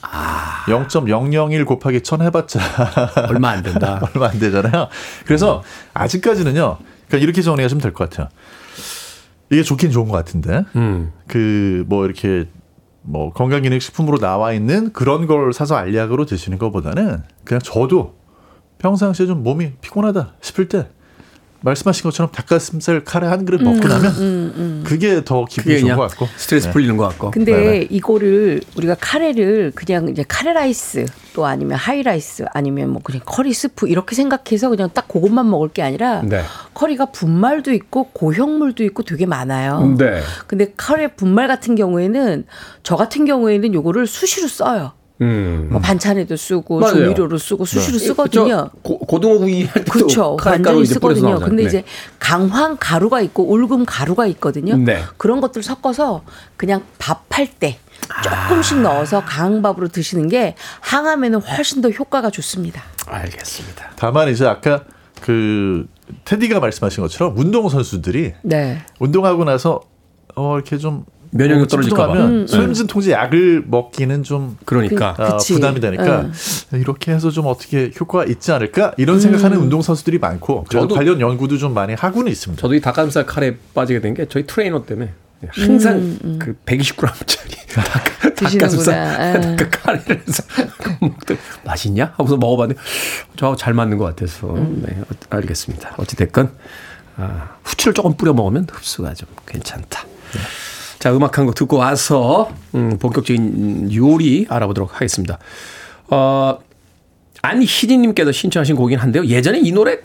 0.001 0.66 1.64
곱하기 1.64 2.00
1000 2.02 2.22
해봤자 2.22 2.60
얼마 3.30 3.50
안 3.50 3.62
된다. 3.62 4.00
얼마 4.14 4.28
안 4.28 4.38
되잖아요. 4.38 4.88
그래서 5.26 5.62
아직까지는요. 5.94 6.78
그러니까 7.08 7.22
이렇게 7.24 7.40
정리하시면 7.42 7.80
될 7.80 7.92
것 7.92 8.10
같아요. 8.10 8.28
이게 9.50 9.62
좋긴 9.62 9.90
좋은 9.90 10.08
것 10.08 10.12
같은데 10.12 10.64
음. 10.76 11.12
그뭐 11.26 12.04
이렇게 12.04 12.46
뭐 13.02 13.32
건강기능식품으로 13.32 14.18
나와 14.18 14.52
있는 14.52 14.92
그런 14.92 15.26
걸 15.26 15.52
사서 15.52 15.76
알약으로 15.76 16.26
드시는 16.26 16.58
것보다는 16.58 17.22
그냥 17.44 17.60
저도 17.62 18.16
평상시에 18.78 19.26
좀 19.26 19.42
몸이 19.42 19.72
피곤하다 19.80 20.34
싶을 20.40 20.68
때 20.68 20.88
말씀하신 21.60 22.04
것처럼 22.04 22.30
닭가슴살 22.30 23.04
카레 23.04 23.26
한 23.26 23.44
그릇 23.44 23.62
먹고 23.62 23.88
나면 23.88 24.84
그게 24.84 25.24
더 25.24 25.44
기분이 25.44 25.76
그게 25.76 25.80
좋은 25.80 25.96
것 25.96 26.08
같고 26.08 26.28
스트레스 26.36 26.66
네. 26.66 26.72
풀리는 26.72 26.96
것 26.96 27.08
같고. 27.08 27.30
근데 27.32 27.52
네네. 27.52 27.86
이거를 27.90 28.60
우리가 28.76 28.96
카레를 29.00 29.72
그냥 29.74 30.08
이제 30.08 30.24
카레 30.26 30.52
라이스 30.52 31.06
또 31.32 31.46
아니면 31.46 31.76
하이 31.76 32.02
라이스 32.02 32.44
아니면 32.52 32.90
뭐 32.90 33.02
그냥 33.02 33.22
커리 33.24 33.52
스프 33.52 33.88
이렇게 33.88 34.14
생각해서 34.14 34.68
그냥 34.68 34.88
딱 34.92 35.08
그것만 35.08 35.50
먹을 35.50 35.68
게 35.68 35.82
아니라 35.82 36.22
네. 36.22 36.42
커리가 36.74 37.06
분말도 37.06 37.72
있고 37.72 38.10
고형물도 38.12 38.84
있고 38.84 39.02
되게 39.02 39.26
많아요. 39.26 39.96
네. 39.98 40.20
근데 40.46 40.72
카레 40.76 41.08
분말 41.08 41.48
같은 41.48 41.74
경우에는 41.74 42.44
저 42.82 42.96
같은 42.96 43.24
경우에는 43.24 43.74
요거를 43.74 44.06
수시로 44.06 44.48
써요. 44.48 44.92
음. 45.20 45.68
뭐 45.70 45.80
반찬에도 45.80 46.36
쓰고 46.36 46.80
맞아요. 46.80 46.94
조미료로 46.94 47.38
쓰고 47.38 47.64
수시로 47.64 47.98
쓰거든요. 47.98 48.48
저 48.48 48.70
고, 48.82 48.98
고등어 48.98 49.38
구이 49.38 49.64
할 49.64 49.84
때도 49.84 49.92
그렇죠. 49.92 50.36
완전히 50.44 50.86
쓰거든요. 50.86 51.40
근데 51.40 51.62
네. 51.64 51.68
이제 51.68 51.84
강황 52.18 52.76
가루가 52.78 53.20
있고 53.22 53.50
울금 53.50 53.84
가루가 53.84 54.26
있거든요. 54.26 54.76
네. 54.76 55.02
그런 55.16 55.40
것들 55.40 55.62
섞어서 55.62 56.22
그냥 56.56 56.82
밥할 56.98 57.48
때 57.58 57.78
조금씩 58.22 58.80
넣어서 58.80 59.24
강황밥으로 59.24 59.88
드시는 59.88 60.28
게 60.28 60.54
항암에는 60.80 61.40
훨씬 61.40 61.82
더 61.82 61.90
효과가 61.90 62.30
좋습니다. 62.30 62.82
알겠습니다. 63.06 63.90
다만 63.96 64.28
이제 64.28 64.46
아까 64.46 64.84
그 65.20 65.86
테디가 66.24 66.60
말씀하신 66.60 67.02
것처럼 67.02 67.36
운동 67.36 67.68
선수들이 67.68 68.34
네. 68.42 68.82
운동하고 69.00 69.44
나서 69.44 69.80
어 70.36 70.54
이렇게 70.54 70.78
좀 70.78 71.04
면역력 71.30 71.68
떨어질까 71.68 72.06
봐. 72.06 72.12
하면 72.12 72.30
음, 72.42 72.46
소염진 72.46 72.86
통제 72.86 73.12
약을 73.12 73.64
먹기는 73.66 74.22
좀 74.22 74.56
그러니까 74.64 75.14
그- 75.14 75.22
어. 75.22 75.36
부담이 75.38 75.80
되니까 75.80 76.30
이렇게 76.72 77.12
해서 77.12 77.30
좀 77.30 77.46
어떻게 77.46 77.90
효과가 77.98 78.24
있지 78.24 78.52
않을까 78.52 78.92
이런 78.96 79.20
생각하는 79.20 79.58
운동 79.58 79.82
선수들이 79.82 80.18
많고 80.18 80.64
저도- 80.70 80.94
관련 80.94 81.20
연구도 81.20 81.58
좀 81.58 81.74
많이 81.74 81.94
하고는 81.94 82.30
있습니다. 82.32 82.60
저도 82.60 82.74
이 82.74 82.80
닭가슴살 82.80 83.26
카레에 83.26 83.56
빠지게 83.74 84.00
된 84.00 84.14
게 84.14 84.26
저희 84.28 84.46
트레이너 84.46 84.84
때문에 84.84 85.12
항상 85.50 86.18
그 86.40 86.56
120g짜리 86.66 87.56
닭, 87.74 88.34
드시는구나. 88.34 88.34
닭가슴살 88.34 89.56
그 89.56 89.68
카레를 89.70 90.22
먹더니 91.00 91.38
맛있냐? 91.64 92.12
하고서 92.16 92.36
먹어봤는데 92.38 92.80
저하고 93.36 93.56
잘 93.56 93.74
맞는 93.74 93.98
것 93.98 94.04
같아서 94.04 94.52
네, 94.56 94.96
어, 95.00 95.04
알겠습니다. 95.30 95.94
어찌 95.98 96.16
됐건 96.16 96.50
아, 97.18 97.50
후추를 97.64 97.94
조금 97.94 98.16
뿌려 98.16 98.32
먹으면 98.32 98.66
흡수가 98.70 99.12
좀 99.14 99.28
괜찮다. 99.46 100.04
자, 100.98 101.12
음악 101.14 101.38
한 101.38 101.46
곡 101.46 101.54
듣고 101.54 101.76
와서 101.76 102.50
음, 102.74 102.98
본격적인 102.98 103.94
요리 103.94 104.46
알아보도록 104.48 104.94
하겠습니다. 104.94 105.38
어, 106.08 106.58
안희진님께서 107.42 108.32
신청하신 108.32 108.74
곡이긴 108.76 108.98
한데요. 108.98 109.24
예전에 109.26 109.60
이 109.60 109.70
노래 109.72 109.98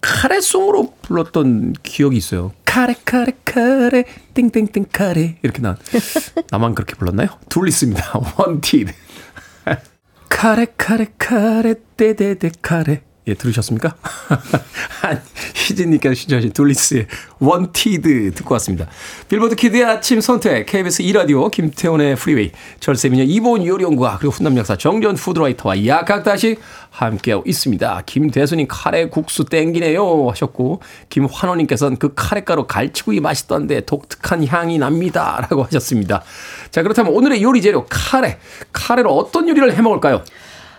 카레송으로 0.00 0.94
불렀던 1.02 1.74
기억이 1.82 2.16
있어요. 2.16 2.52
카레 2.64 2.94
카레 3.04 3.32
카레 3.44 4.04
띵띵띵 4.34 4.86
카레 4.92 5.36
이렇게 5.42 5.60
나 5.60 5.76
나만 6.50 6.74
그렇게 6.74 6.94
불렀나요? 6.94 7.28
둘리스입니다. 7.48 8.12
Wanted. 8.38 8.92
카레 10.28 10.66
카레 10.76 11.06
카레 11.18 11.74
떼떼떼 11.96 12.52
카레 12.62 13.02
예 13.28 13.34
들으셨습니까? 13.34 13.94
한 15.02 15.22
희진님께서 15.54 16.14
신청하신 16.14 16.52
둘리스의 16.52 17.06
Wanted 17.38 18.32
듣고 18.34 18.54
왔습니다. 18.54 18.86
빌보드 19.28 19.54
kid의 19.54 19.84
아침 19.84 20.22
선택 20.22 20.64
KBS 20.64 21.02
2라디오 21.02 21.50
김태훈의 21.50 22.16
Freeway 22.16 22.52
절세미녀 22.80 23.24
이보은 23.24 23.66
요리연구가 23.66 24.16
그리고 24.18 24.32
훈남 24.32 24.56
약사 24.56 24.76
정재훈 24.76 25.14
food 25.14 25.38
writer와 25.38 25.86
약학다식 25.86 26.56
함께하고 26.90 27.44
있습니다. 27.46 28.02
김대수님 28.06 28.66
카레 28.66 29.08
국수 29.08 29.44
땡기네요 29.44 30.28
하셨고 30.30 30.80
김환호님께서는 31.10 31.98
그 31.98 32.14
카레가루 32.14 32.66
갈치구이 32.66 33.20
맛있던데 33.20 33.82
독특한 33.82 34.46
향이 34.46 34.78
납니다 34.78 35.46
라고 35.50 35.64
하셨습니다. 35.64 36.22
자 36.70 36.82
그렇다면 36.82 37.12
오늘의 37.12 37.42
요리 37.42 37.60
재료 37.60 37.84
카레 37.90 38.38
카레로 38.72 39.14
어떤 39.14 39.48
요리를 39.48 39.76
해먹을까요? 39.76 40.24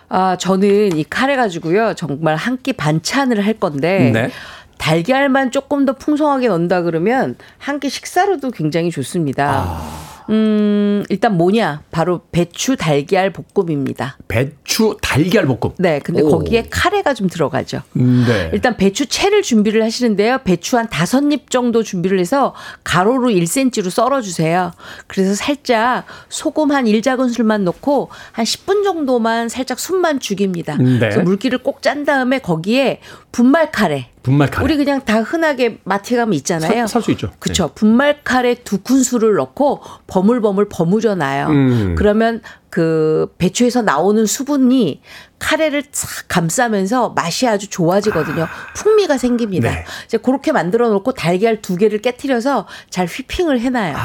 아, 0.09 0.35
저는 0.37 0.97
이 0.97 1.03
카레 1.03 1.35
가지고요. 1.35 1.93
정말 1.95 2.35
한 2.35 2.57
끼 2.61 2.73
반찬을 2.73 3.45
할 3.45 3.53
건데 3.53 4.11
네. 4.11 4.29
달걀만 4.77 5.51
조금 5.51 5.85
더 5.85 5.93
풍성하게 5.93 6.47
넣는다 6.47 6.81
그러면 6.81 7.35
한 7.57 7.79
끼 7.79 7.89
식사로도 7.89 8.51
굉장히 8.51 8.89
좋습니다. 8.91 9.65
아. 9.67 10.08
음, 10.29 11.03
일단 11.09 11.35
뭐냐? 11.37 11.81
바로 11.91 12.21
배추 12.31 12.75
달걀 12.77 13.33
볶음입니다. 13.33 14.17
배추 14.27 14.95
달걀 15.01 15.45
볶음. 15.47 15.73
네, 15.79 15.99
근데 15.99 16.21
오. 16.21 16.29
거기에 16.29 16.67
카레가 16.69 17.13
좀 17.13 17.27
들어가죠. 17.27 17.81
네. 17.93 18.51
일단 18.53 18.77
배추 18.77 19.07
채를 19.07 19.41
준비를 19.41 19.83
하시는데요. 19.83 20.39
배추 20.43 20.77
한 20.77 20.87
다섯 20.89 21.23
잎 21.31 21.49
정도 21.49 21.81
준비를 21.83 22.19
해서 22.19 22.53
가로로 22.83 23.29
1cm로 23.29 23.89
썰어 23.89 24.21
주세요. 24.21 24.71
그래서 25.07 25.33
살짝 25.33 26.05
소금 26.29 26.71
한 26.71 26.85
1작은술만 26.85 27.61
넣고 27.63 28.09
한 28.31 28.45
10분 28.45 28.83
정도만 28.83 29.49
살짝 29.49 29.79
숨만 29.79 30.19
죽입니다. 30.19 30.77
네. 30.77 30.99
그래서 30.99 31.21
물기를 31.21 31.57
꼭 31.59 31.79
짠 31.81 32.03
다음에 32.03 32.39
거기에 32.39 32.99
분말 33.31 33.71
카레. 33.71 34.09
분말 34.23 34.49
카레. 34.51 34.65
우리 34.65 34.77
그냥 34.77 35.01
다 35.05 35.21
흔하게 35.21 35.79
마트에 35.85 36.17
가면 36.17 36.33
있잖아요. 36.35 36.87
살 36.87 37.01
수 37.01 37.11
있죠. 37.11 37.31
그쵸. 37.39 37.71
분말 37.73 38.19
카레 38.23 38.53
두 38.55 38.79
큰술을 38.79 39.35
넣고 39.35 39.81
버물버물 40.07 40.67
버무려 40.69 41.15
놔요. 41.15 41.47
음. 41.47 41.95
그러면 41.97 42.41
그 42.69 43.33
배추에서 43.37 43.81
나오는 43.81 44.25
수분이 44.25 45.01
카레를 45.39 45.83
싹 45.91 46.27
감싸면서 46.27 47.09
맛이 47.09 47.47
아주 47.47 47.67
좋아지거든요. 47.69 48.47
풍미가 48.75 49.17
생깁니다. 49.17 49.69
네. 49.71 49.85
이제 50.05 50.17
그렇게 50.17 50.51
만들어 50.51 50.89
놓고 50.89 51.13
달걀 51.13 51.61
두 51.61 51.75
개를 51.75 51.99
깨트려서 52.01 52.67
잘 52.89 53.07
휘핑을 53.07 53.59
해놔요. 53.61 53.95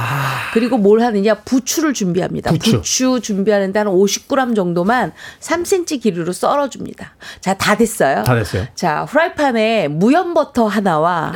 그리고 0.53 0.79
뭘 0.79 1.03
하느냐? 1.03 1.35
부추를 1.35 1.93
준비합니다. 1.93 2.51
아. 2.51 2.53
부추. 2.53 2.79
부추 2.79 3.21
준비하는데 3.21 3.79
한 3.79 3.89
50g 3.89 4.55
정도만 4.57 5.13
3cm 5.41 6.01
길이로 6.03 6.33
썰어줍니다. 6.33 7.15
자, 7.41 7.55
다 7.55 7.77
됐어요. 7.77 8.23
다 8.23 8.35
됐어요. 8.35 8.67
자, 8.75 9.05
프라이팬에 9.11 9.89
무염 9.89 10.35
버터 10.35 10.67
하나와 10.67 11.33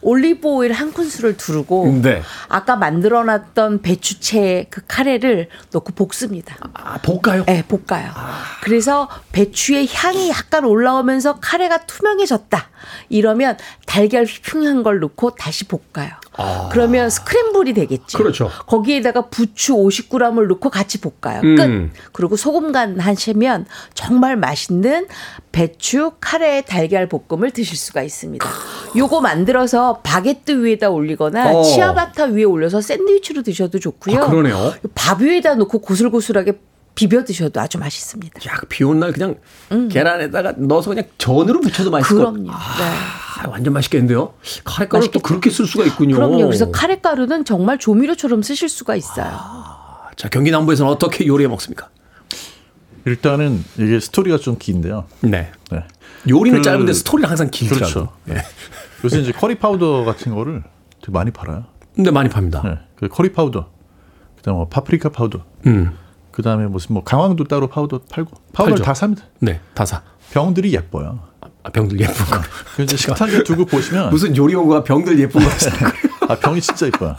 올리브 0.00 0.48
오일 0.48 0.72
한 0.72 0.92
큰술을 0.92 1.36
두르고 1.36 2.00
네. 2.02 2.22
아까 2.48 2.76
만들어 2.76 3.24
놨던 3.24 3.82
배추채 3.82 4.66
그 4.70 4.82
카레를 4.86 5.48
넣고 5.72 5.92
볶습니다. 5.92 6.56
아, 6.74 6.98
볶아요? 6.98 7.44
네, 7.44 7.64
볶아요. 7.66 8.12
그래서 8.62 9.08
배추의 9.38 9.86
향이 9.92 10.30
약간 10.30 10.64
올라오면서 10.64 11.38
카레가 11.40 11.86
투명해졌다. 11.86 12.70
이러면 13.08 13.56
달걀 13.86 14.24
휘핑한 14.24 14.82
걸 14.82 14.98
넣고 14.98 15.36
다시 15.36 15.64
볶아요. 15.68 16.10
그러면 16.72 17.08
스크램블이 17.08 17.72
되겠죠. 17.72 18.18
그렇죠. 18.18 18.50
거기에다가 18.66 19.28
부추 19.28 19.74
50g을 19.74 20.48
넣고 20.48 20.70
같이 20.70 20.98
볶아요. 21.00 21.40
음. 21.44 21.54
끝. 21.54 22.00
그리고 22.12 22.36
소금 22.36 22.72
간 22.72 22.98
하시면 22.98 23.66
정말 23.94 24.36
맛있는 24.36 25.06
배추 25.52 26.12
카레 26.20 26.62
달걀 26.62 27.08
볶음을 27.08 27.52
드실 27.52 27.76
수가 27.76 28.02
있습니다. 28.02 28.44
요거 28.96 29.20
만들어서 29.20 30.00
바게트 30.02 30.64
위에다 30.64 30.90
올리거나 30.90 31.52
어. 31.52 31.62
치아바타 31.62 32.24
위에 32.26 32.42
올려서 32.42 32.80
샌드위치로 32.80 33.42
드셔도 33.42 33.78
좋고요. 33.78 34.20
아, 34.20 34.28
그러네요. 34.28 34.74
밥 34.96 35.20
위에다 35.20 35.54
놓고 35.54 35.78
고슬고슬하게 35.80 36.58
비벼 36.98 37.24
드셔도 37.24 37.60
아주 37.60 37.78
맛있습니다. 37.78 38.40
야, 38.50 38.56
비 38.68 38.84
온 38.84 38.98
날 38.98 39.12
그냥 39.12 39.36
계란에다가 39.90 40.54
넣어서 40.58 40.90
그냥 40.90 41.04
전으로 41.18 41.60
부쳐도 41.60 41.90
맛있을 41.90 42.16
것 42.16 42.28
음. 42.30 42.44
그럼요. 42.46 42.50
네. 42.50 42.84
아, 43.40 43.48
완전 43.48 43.72
맛있겠는데요? 43.72 44.34
카레가루 44.64 45.10
또. 45.12 45.20
그렇게 45.20 45.50
쓸 45.50 45.66
수가 45.66 45.84
있군요. 45.84 46.16
그럼요. 46.16 46.46
그래서 46.46 46.70
카레가루는 46.72 47.44
정말 47.44 47.78
조미료처럼 47.78 48.42
쓰실 48.42 48.68
수가 48.68 48.96
있어요. 48.96 49.30
자, 50.16 50.28
경기 50.28 50.50
남부에서는 50.50 50.90
어떻게 50.90 51.26
요리해 51.26 51.48
먹습니까? 51.48 51.88
일단은 53.04 53.64
이게 53.78 54.00
스토리가 54.00 54.38
좀 54.38 54.56
긴데요. 54.58 55.04
네. 55.20 55.50
네. 55.70 55.84
요리는 56.28 56.58
그- 56.58 56.64
짧은데 56.64 56.92
스토리는 56.92 57.28
항상 57.28 57.48
길더라고요. 57.50 57.88
그렇죠. 57.92 58.12
네. 58.24 58.42
요새 59.04 59.20
이제 59.20 59.32
커리 59.32 59.54
파우더 59.56 60.04
같은 60.04 60.34
거를 60.34 60.62
되게 61.00 61.12
많이 61.12 61.30
팔아요. 61.30 61.64
근데 61.94 62.10
많이 62.10 62.28
팝니다. 62.28 62.62
네. 62.64 62.78
그 62.96 63.08
커리 63.08 63.32
파우더, 63.32 63.70
그다음 64.36 64.56
뭐 64.56 64.68
파프리카 64.68 65.08
파우더, 65.10 65.44
음. 65.66 65.96
그 66.38 66.42
다음에 66.42 66.68
무슨 66.68 66.92
뭐 66.94 67.02
강황도 67.02 67.42
따로 67.42 67.66
파우더 67.66 68.02
팔고 68.08 68.30
파우더를 68.52 68.74
팔죠. 68.76 68.84
다 68.84 68.94
삽니다. 68.94 69.24
네, 69.40 69.58
다 69.74 69.84
사. 69.84 70.02
병들이 70.30 70.72
예뻐요. 70.72 71.18
아, 71.64 71.70
병들 71.74 71.98
예쁜 71.98 72.14
거. 72.26 72.40
그 72.76 72.82
이제 72.84 72.96
식탁에 72.96 73.42
두고 73.42 73.64
보시면 73.64 74.10
무슨 74.10 74.36
요리연구가 74.36 74.84
병들 74.84 75.18
예쁜 75.18 75.42
거 75.42 75.50
사. 75.50 75.70
아 76.28 76.36
병이 76.36 76.60
진짜 76.60 76.86
예뻐요. 76.86 77.16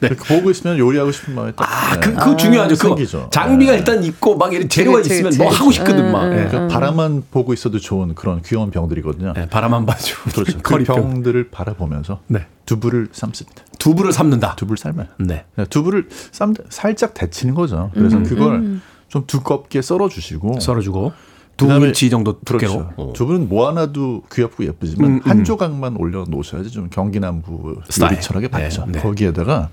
그 0.00 0.14
보고 0.16 0.50
있으면 0.50 0.78
요리하고 0.78 1.10
싶은 1.10 1.34
마음이 1.34 1.52
딱 1.56 1.64
아, 1.70 1.94
네. 1.94 2.00
그, 2.00 2.14
그거 2.14 2.36
중요하죠. 2.36 2.76
그거 2.76 2.88
생기죠. 2.96 3.28
장비가 3.30 3.72
네. 3.72 3.78
일단 3.78 4.02
있고 4.04 4.36
막 4.36 4.52
이런 4.52 4.68
재료가 4.68 4.98
그치, 4.98 5.14
있으면 5.14 5.30
그치, 5.30 5.42
뭐 5.42 5.52
하고 5.52 5.66
그치. 5.66 5.76
싶거든 5.76 6.12
막. 6.12 6.32
예. 6.32 6.48
그 6.50 6.68
바라만 6.68 7.24
보고 7.30 7.52
있어도 7.52 7.78
좋은 7.78 8.14
그런 8.14 8.42
귀여운 8.42 8.70
병들이거든요. 8.70 9.32
네, 9.34 9.48
바라만 9.48 9.86
봐줘. 9.86 10.14
그렇죠. 10.32 10.58
그. 10.62 10.84
병들을 10.84 11.50
바라보면서 11.50 12.20
네. 12.26 12.46
두부를 12.66 13.08
삶습니다. 13.12 13.62
두부를 13.78 14.12
삶는다. 14.12 14.56
두부를 14.56 14.76
삶아요. 14.76 15.06
네. 15.18 15.44
네, 15.56 15.64
두부를 15.66 16.08
삶 16.32 16.54
살짝 16.68 17.14
데치는 17.14 17.54
거죠. 17.54 17.90
그래서 17.94 18.22
그걸 18.22 18.80
좀 19.08 19.24
두껍게 19.26 19.82
썰어 19.82 20.08
주시고 20.08 20.60
썰어주고 20.60 21.12
두 21.56 21.66
인치 21.72 22.10
정도 22.10 22.38
두께로. 22.40 22.72
그렇죠. 22.72 22.92
어. 22.96 23.12
두부는 23.14 23.48
모아놔도 23.48 24.24
귀엽고 24.32 24.64
예쁘지만 24.64 25.10
음, 25.10 25.20
한 25.24 25.38
음. 25.38 25.44
조각만 25.44 25.96
올려 25.96 26.24
놓으셔야지 26.28 26.70
좀 26.70 26.88
경기 26.90 27.18
남부 27.20 27.80
스타일. 27.88 28.12
요리철하게 28.12 28.48
받죠. 28.48 28.84
네, 28.86 28.92
네. 28.92 29.00
거기에다가 29.00 29.70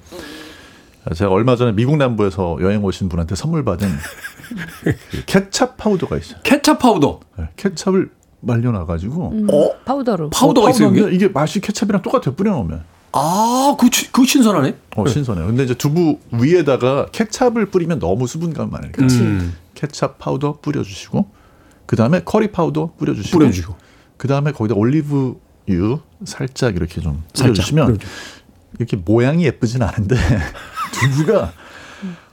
제가 1.14 1.32
얼마 1.32 1.56
전에 1.58 1.74
미국 1.74 1.98
남부에서 1.98 2.58
여행 2.62 2.84
오신 2.84 3.10
분한테 3.10 3.36
선물 3.36 3.66
받은 3.66 3.90
그 5.12 5.26
케찹 5.26 5.68
파우더가 5.78 6.18
있어요. 6.18 6.40
케찹 6.44 6.78
파우더. 6.78 7.20
네, 7.38 7.50
케찹을 7.58 8.10
말려놔 8.40 8.86
가지고 8.86 9.34
어? 9.52 9.84
파우더로. 9.86 10.30
파우더가 10.30 10.70
있어요, 10.70 10.88
파우더인데 10.90 11.16
이게? 11.16 11.28
맛이 11.28 11.60
케찹이랑 11.60 12.02
똑같아요. 12.02 12.36
뿌려 12.36 12.52
놓으면. 12.52 12.84
아, 13.16 13.76
그, 13.80 13.90
치- 13.90 14.12
그 14.12 14.26
신선하네. 14.26 14.76
어, 14.96 15.08
신선해요. 15.08 15.46
근데 15.46 15.64
이제 15.66 15.74
두부 15.76 16.18
위에다가 16.32 17.06
케찹을 17.12 17.68
뿌리면 17.68 18.00
너무 18.00 18.26
수분감 18.26 18.70
많으니까. 18.72 19.04
음. 19.06 19.54
케찹 19.76 20.10
파우더 20.18 20.60
뿌려주시고, 20.62 21.30
그 21.86 21.96
다음에 21.96 22.22
커리 22.24 22.52
파우더 22.52 22.94
뿌려주시고, 22.98 23.40
뿌려주고. 23.40 23.76
그 24.18 24.28
다음에 24.28 24.52
거기다 24.52 24.76
올리브유 24.76 26.00
살짝 26.26 26.76
이렇게 26.76 27.02
좀 27.02 27.24
살짝 27.34 27.54
뿌려주시면 27.54 27.86
뿌려주고. 27.86 28.12
이렇게 28.80 28.98
모양이 28.98 29.46
예쁘진 29.46 29.84
않은데 29.84 30.16
두부가 30.94 31.52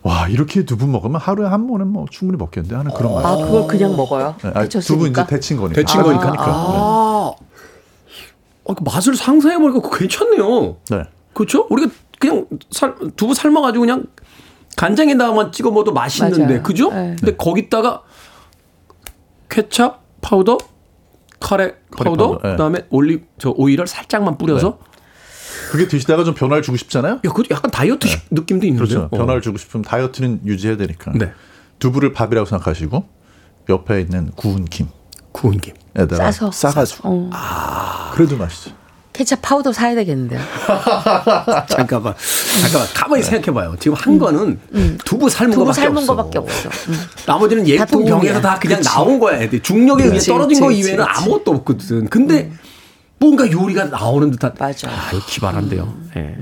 와 0.02 0.28
이렇게 0.28 0.64
두부 0.64 0.86
먹으면 0.86 1.20
하루에 1.20 1.46
한 1.46 1.66
번은 1.66 1.88
뭐 1.88 2.06
충분히 2.10 2.38
먹겠는데 2.38 2.74
하는 2.74 2.92
그런 2.94 3.12
맛. 3.14 3.26
아, 3.26 3.36
그걸 3.36 3.66
그냥 3.66 3.96
먹어요. 3.96 4.34
네, 4.42 4.50
아니? 4.54 4.68
두부 4.68 5.08
이제 5.08 5.26
데친 5.26 5.58
거니까. 5.58 5.80
데친 5.80 6.02
거니까. 6.02 6.28
아, 6.28 6.34
아. 6.38 7.32
어, 8.64 8.74
그 8.74 8.82
맛을 8.82 9.14
상상해 9.14 9.58
보니까 9.58 9.80
그거 9.80 9.96
괜찮네요. 9.96 10.76
네. 10.90 11.02
그렇죠? 11.34 11.66
우리가 11.70 11.90
그냥 12.18 12.46
살, 12.70 12.94
두부 13.16 13.34
삶아가지고 13.34 13.80
그냥 13.80 14.04
간장에다가만 14.76 15.52
찍어 15.52 15.70
먹어도 15.70 15.92
맛있는데, 15.92 16.44
맞아요. 16.44 16.62
그죠? 16.62 16.90
네. 16.90 17.16
근데 17.18 17.36
거기다가 17.36 18.02
케찹 19.50 19.92
파우더, 20.20 20.58
카레 21.40 21.74
파우더, 21.96 22.16
파우더, 22.28 22.40
네. 22.42 22.50
그다음에 22.52 22.86
올리 22.90 23.24
저 23.38 23.50
오일을 23.50 23.86
살짝만 23.86 24.38
뿌려서, 24.38 24.78
그게 25.70 25.86
드시다가 25.88 26.24
좀 26.24 26.34
변화를 26.34 26.62
주고 26.62 26.76
싶잖아요. 26.76 27.20
야, 27.24 27.30
그 27.32 27.42
약간 27.50 27.70
다이어트식 27.70 28.28
느낌도 28.30 28.66
있는데요. 28.66 28.88
그렇죠. 28.88 29.08
어. 29.14 29.18
변화를 29.18 29.42
주고 29.42 29.58
싶으면 29.58 29.84
다이어트는 29.84 30.40
유지해야 30.46 30.76
되니까. 30.76 31.12
네. 31.14 31.32
두부를 31.78 32.12
밥이라고 32.12 32.44
생각하시고 32.46 33.08
옆에 33.68 34.00
있는 34.00 34.30
구운 34.36 34.64
김에다가 34.64 34.90
구운 35.32 35.58
김. 35.58 35.74
싸서. 36.16 36.50
싸가지고 36.50 37.08
어. 37.08 37.30
그래도 38.14 38.36
맛있죠. 38.36 38.72
케찹 39.12 39.36
파우더 39.42 39.72
사야 39.72 39.94
되겠는데요. 39.96 40.40
잠깐만, 41.68 42.14
잠깐만, 42.62 42.88
가만히 42.94 43.22
생각해봐요. 43.22 43.76
지금 43.78 43.96
한 43.96 44.18
거는 44.18 44.58
두부 45.04 45.28
삶은 45.28 45.52
두부 45.52 45.64
거밖에 45.64 45.80
삶은 45.82 45.98
없어. 45.98 46.16
거밖에 46.16 46.38
없어. 46.38 46.68
음. 46.88 47.00
나머지는 47.26 47.64
다 47.64 47.70
예쁜. 47.70 48.04
병에서 48.04 48.40
다 48.40 48.58
그냥 48.58 48.78
그치. 48.78 48.88
나온 48.88 49.18
거야. 49.18 49.40
중력에 49.62 50.04
의해 50.04 50.18
떨어진 50.18 50.60
거 50.60 50.68
그치, 50.68 50.80
이외에는 50.80 51.04
그치. 51.04 51.20
아무것도 51.20 51.50
없거든. 51.50 52.08
근데 52.08 52.52
뭔가 53.18 53.50
요리가 53.50 53.84
나오는 53.86 54.30
듯한. 54.30 54.54
맞아. 54.58 54.88
아, 54.88 55.10
이거 55.12 55.22
기발한데요. 55.26 55.94
예. 56.16 56.36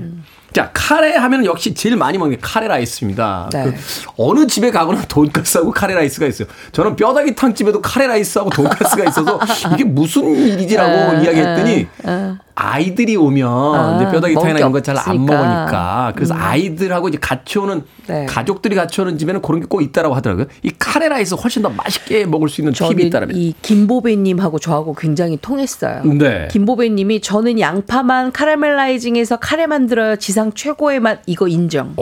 자, 0.53 0.71
카레 0.73 1.15
하면 1.15 1.45
역시 1.45 1.73
제일 1.75 1.95
많이 1.95 2.17
먹는 2.17 2.37
게 2.37 2.41
카레 2.41 2.67
라이스입니다. 2.67 3.49
네. 3.53 3.65
그 3.65 3.73
어느 4.17 4.47
집에 4.47 4.71
가거나 4.71 5.01
돈가스하고 5.09 5.71
카레 5.71 5.93
라이스가 5.93 6.25
있어요. 6.25 6.47
저는 6.71 6.95
뼈다귀 6.95 7.35
탕 7.35 7.53
집에도 7.53 7.81
카레 7.81 8.07
라이스하고 8.07 8.49
돈가스가 8.49 9.03
있어서 9.09 9.39
이게 9.73 9.83
무슨 9.83 10.35
일이지라고 10.35 10.91
어, 10.91 11.21
이야기했더니 11.21 11.87
어. 12.03 12.37
아이들이 12.61 13.15
오면 13.15 13.95
이제 14.01 14.11
뼈다귀 14.11 14.33
탕이나 14.35 14.53
게 14.53 14.59
이런 14.59 14.71
거 14.73 14.81
잘 14.81 14.97
안. 14.97 15.25
먹으니까 15.25 16.11
그래서 16.15 16.33
아이들하고 16.35 17.07
이제 17.07 17.17
같이 17.21 17.57
오는 17.57 17.83
네. 18.07 18.25
가족들이 18.25 18.75
같이 18.75 18.99
오는 18.99 19.17
집에는 19.17 19.41
그런 19.41 19.61
게 19.61 19.67
꼭 19.69 19.81
있다라고 19.81 20.13
하더라고요. 20.15 20.47
이 20.63 20.71
카레 20.77 21.07
라이스 21.07 21.35
훨씬 21.35 21.61
더 21.61 21.69
맛있게 21.69 22.25
먹을 22.25 22.49
수 22.49 22.59
있는 22.61 22.73
팁이 22.73 23.03
있다라면. 23.03 23.35
이 23.37 23.53
김보배님하고 23.61 24.59
저하고 24.59 24.93
굉장히 24.95 25.37
통했어요. 25.41 26.03
네. 26.03 26.47
김보배님이 26.51 27.21
저는 27.21 27.59
양파만 27.59 28.31
카라멜라이징해서 28.31 29.37
카레 29.37 29.67
만들어요. 29.67 30.15
지상 30.17 30.51
최고의 30.53 30.99
맛 30.99 31.19
이거 31.27 31.47
인정. 31.47 31.95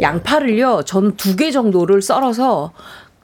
양파를요. 0.00 0.82
저는 0.84 1.16
두 1.16 1.36
개 1.36 1.50
정도를 1.52 2.02
썰어서 2.02 2.72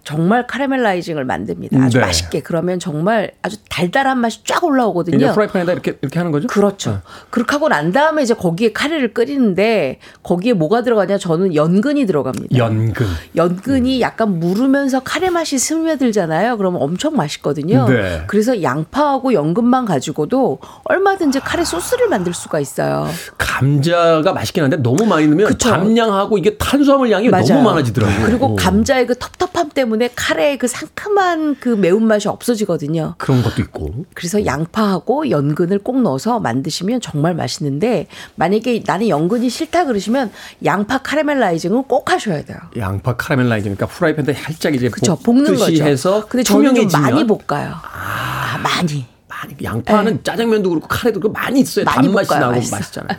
정말 0.05 0.47
카라멜라이징을 0.47 1.25
만듭니다. 1.25 1.83
아주 1.83 1.99
네. 1.99 2.05
맛있게 2.05 2.41
그러면 2.41 2.79
정말 2.79 3.33
아주 3.41 3.57
달달한 3.71 4.19
맛이 4.19 4.45
쫙 4.45 4.63
올라오거든요. 4.63 5.33
프라이팬에다 5.33 5.73
이렇게 5.73 5.99
이렇게 6.03 6.19
하는 6.19 6.31
거죠? 6.31 6.47
그렇죠. 6.47 7.01
그렇게 7.31 7.53
하고 7.53 7.69
난 7.69 7.91
다음에 7.91 8.23
이제 8.23 8.35
거기에 8.35 8.73
카레를 8.73 9.15
끓이는데 9.15 9.99
거기에 10.23 10.53
뭐가 10.53 10.83
들어가냐? 10.83 11.17
저는 11.17 11.55
연근이 11.55 12.05
들어갑니다. 12.05 12.57
연근. 12.57 13.07
연근이 13.35 14.03
약간 14.03 14.39
무르면서 14.39 15.01
카레 15.01 15.31
맛이 15.31 15.59
스며들잖아요. 15.59 16.59
그러면 16.59 16.83
엄청 16.83 17.17
맛있거든요. 17.17 17.89
네. 17.89 18.25
그래서 18.27 18.63
양파하고 18.63 19.33
연근만 19.33 19.87
가지고도 19.87 20.59
얼마든지 20.85 21.41
카레 21.41 21.65
소스를 21.65 22.09
만들 22.09 22.35
수가 22.35 22.61
있어요. 22.61 23.09
감자가 23.39 24.33
맛있긴 24.35 24.65
한데 24.65 24.77
너무 24.77 25.07
많이 25.07 25.27
넣으면 25.27 25.47
그쵸. 25.47 25.71
감량하고 25.71 26.37
이게 26.37 26.57
탄수화물 26.59 27.11
양이 27.11 27.29
너무 27.31 27.49
맞아요. 27.49 27.63
많아지더라고요. 27.63 28.27
그리고 28.27 28.47
오. 28.53 28.57
감자의 28.57 29.07
그 29.07 29.15
텁텁함 29.19 29.71
때문에 29.71 29.94
카레의 30.15 30.59
그 30.59 30.67
상큼한 30.67 31.57
그 31.61 31.69
매운맛이 31.69 32.29
없어지거든요. 32.29 33.15
그런 33.19 33.43
것도 33.43 33.63
있고. 33.63 34.05
그래서 34.15 34.45
양파하고 34.45 35.31
연근을 35.31 35.79
꼭 35.79 36.01
넣어서 36.03 36.41
만드시면 36.41 37.01
정말 37.01 37.35
맛있는데 37.35 38.07
만약에 38.37 38.83
나는 38.87 39.09
연근이 39.09 39.49
싫다 39.49 39.85
그러시면 39.85 40.31
양파 40.65 40.99
카라멜라이징은 40.99 41.85
꼭 41.85 42.11
하셔야 42.11 42.43
돼요. 42.45 42.59
양파 42.77 43.17
카라멜라이징 43.17 43.75
그러니까 43.77 43.87
프라이팬에 43.97 44.33
살짝 44.35 44.75
이제 44.75 44.89
그렇죠. 44.89 45.17
볶는 45.17 45.57
거죠. 45.57 45.85
해서 45.85 46.27
근데 46.29 46.43
저는 46.43 46.75
좀 46.75 47.01
많이 47.01 47.27
볶아요. 47.27 47.75
아, 47.83 48.59
많이. 48.63 49.07
많이 49.27 49.57
양파는 49.63 50.23
짜장면도 50.23 50.69
그렇고 50.71 50.87
카레도 50.87 51.19
그렇고 51.21 51.33
많이 51.33 51.61
있어야 51.61 51.85
많이 51.85 52.07
단맛이 52.07 52.29
볶아요. 52.29 52.41
나고 52.41 52.55
맛있어. 52.55 52.77
맛있잖아요. 52.77 53.19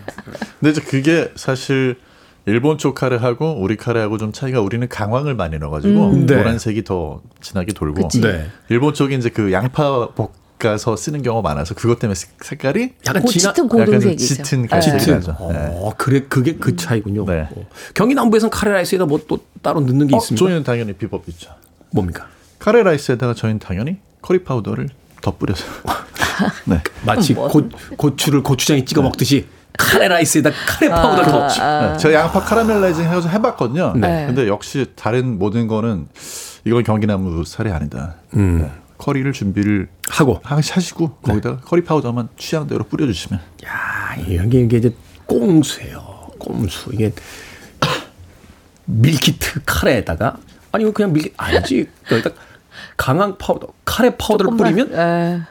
근데 0.60 0.72
이제 0.72 0.82
그게 0.82 1.32
사실 1.36 1.98
일본 2.48 2.78
쪽 2.78 2.94
카레하고 2.96 3.60
우리 3.60 3.76
카레하고 3.76 4.18
좀 4.18 4.32
차이가 4.32 4.62
우리는 4.62 4.88
강황을 4.88 5.34
많이 5.36 5.58
넣어가지고 5.58 6.10
음. 6.12 6.26
네. 6.28 6.36
노란색이 6.36 6.84
더 6.84 7.22
진하게 7.42 7.74
돌고. 7.74 8.08
네. 8.22 8.48
일본 8.70 8.94
쪽이 8.94 9.16
이제 9.16 9.30
그 9.30 9.52
양파 9.52 10.10
볶아서 10.60 10.96
쓰는 10.96 11.24
경우가 11.24 11.48
많아서 11.50 11.74
그것 11.74 11.98
때문에 11.98 12.14
색- 12.14 12.44
색깔이 12.44 12.94
약간 13.08 13.24
고 13.24 13.30
진한 13.30 13.56
짙은 13.56 13.68
고동색이죠. 13.68 14.44
짙은 14.44 14.68
갈색이 14.68 15.00
짙은. 15.00 15.14
나죠. 15.16 15.32
네. 15.52 15.58
어, 15.72 15.94
그래 15.98 16.22
그게 16.30 16.56
그 16.56 16.76
차이군요. 16.76 17.26
네. 17.26 17.48
어. 17.52 17.66
경기 17.96 18.14
남부에선 18.14 18.52
카레 18.52 18.72
라이스에다 18.74 19.06
뭐 19.06 19.20
또 19.28 19.40
따로 19.64 19.80
넣는 19.82 20.06
게 20.06 20.16
어, 20.16 20.20
있습니까? 20.20 20.46
저희는 20.46 20.64
당연히 20.64 20.94
비법 20.94 21.28
있죠. 21.30 21.50
뭡니까? 21.92 22.28
카레 22.60 22.84
라이스에다가 22.84 23.34
저희는 23.34 23.58
당연히 23.58 23.98
커리 24.22 24.44
파우더를 24.44 24.90
덧뿌려서 25.22 25.66
네. 26.66 26.80
마치 27.08 27.34
뭐. 27.34 27.48
고, 27.48 27.68
고추를 27.98 28.44
고추장에 28.44 28.86
찍어 28.86 29.02
먹듯이 29.02 29.48
카레 29.78 30.08
라이스에다 30.08 30.52
카레 30.68 30.90
파우더를 30.90 31.32
더 31.32 31.48
네, 31.48 31.98
제가 31.98 32.14
양파 32.22 32.40
caramelizing 32.42 33.06
해서 33.06 33.30
해봤거든요. 33.30 33.94
네. 33.96 34.26
근데 34.28 34.48
역시 34.48 34.92
다른 34.96 35.38
모든 35.38 35.68
거는 35.68 36.08
이건 36.66 36.84
경기 36.84 37.20
남부 37.20 37.44
스타일이 37.46 37.72
아니다. 37.72 38.16
네. 38.32 38.72
커리를 38.98 39.32
준비를 39.34 39.90
하고 40.10 40.40
하시고 40.44 41.10
거기다가 41.22 41.58
커리 41.58 41.84
파우더만 41.84 42.30
취향 42.38 42.66
대로 42.68 42.84
뿌려주시면 42.86 43.40
야, 43.66 44.16
이게, 44.18 44.42
이게 44.62 44.78
이제 44.78 44.96
꼼수예요. 45.26 46.30
꼼수. 46.40 46.92
이게 46.94 47.12
밀키트 48.86 49.62
카레에다가 49.66 50.38
아니 50.72 50.84
이거 50.84 50.94
그냥 50.94 51.14
밀키트 51.14 51.34
아니지. 51.38 51.90
여기다 52.12 52.32
강황 52.98 53.38
파우더, 53.38 53.68
카레 53.84 54.10
파우더를 54.16 54.52
조금만, 54.52 54.74
뿌리면 54.76 55.00
에, 55.00 55.42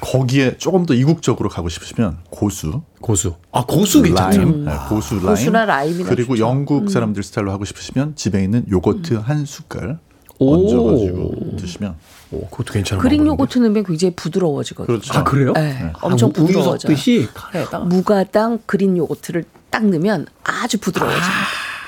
거기에 0.00 0.56
조금 0.58 0.86
더 0.86 0.94
이국적으로 0.94 1.48
가고 1.48 1.68
싶으시면 1.68 2.18
고수, 2.30 2.82
고수. 3.00 3.34
아 3.52 3.64
고수 3.66 4.02
괜찮죠. 4.02 4.38
라임, 4.38 4.64
네, 4.64 4.72
고수 4.88 5.14
라임, 5.16 5.26
고수나 5.26 5.64
라임이나 5.64 6.08
그리고 6.08 6.34
좋죠. 6.36 6.46
영국 6.46 6.90
사람들 6.90 7.22
스타일로 7.22 7.50
하고 7.52 7.64
싶으시면 7.64 8.16
집에 8.16 8.42
있는 8.42 8.64
요거트 8.70 9.14
한 9.14 9.44
숟갈 9.44 9.98
오. 10.38 10.54
얹어가지고 10.54 11.56
드시면 11.56 11.96
오, 12.32 12.46
그것도 12.48 12.72
괜찮은 12.72 13.00
그릭. 13.02 13.24
요거트 13.24 13.58
넣으면 13.58 13.84
굉장히 13.84 14.14
부드러워지거든요. 14.14 14.86
그렇죠. 14.98 15.18
아 15.18 15.24
그래요? 15.24 15.52
네, 15.54 15.92
엄청 16.02 16.30
아, 16.30 16.32
부드러워져요. 16.32 16.78
섞듯이 16.78 17.28
카레에다가. 17.32 17.84
무가당 17.84 18.58
그린 18.66 18.96
요거트를 18.96 19.44
딱 19.70 19.86
넣으면 19.86 20.26
아주 20.44 20.78
부드러워집니다. 20.78 21.30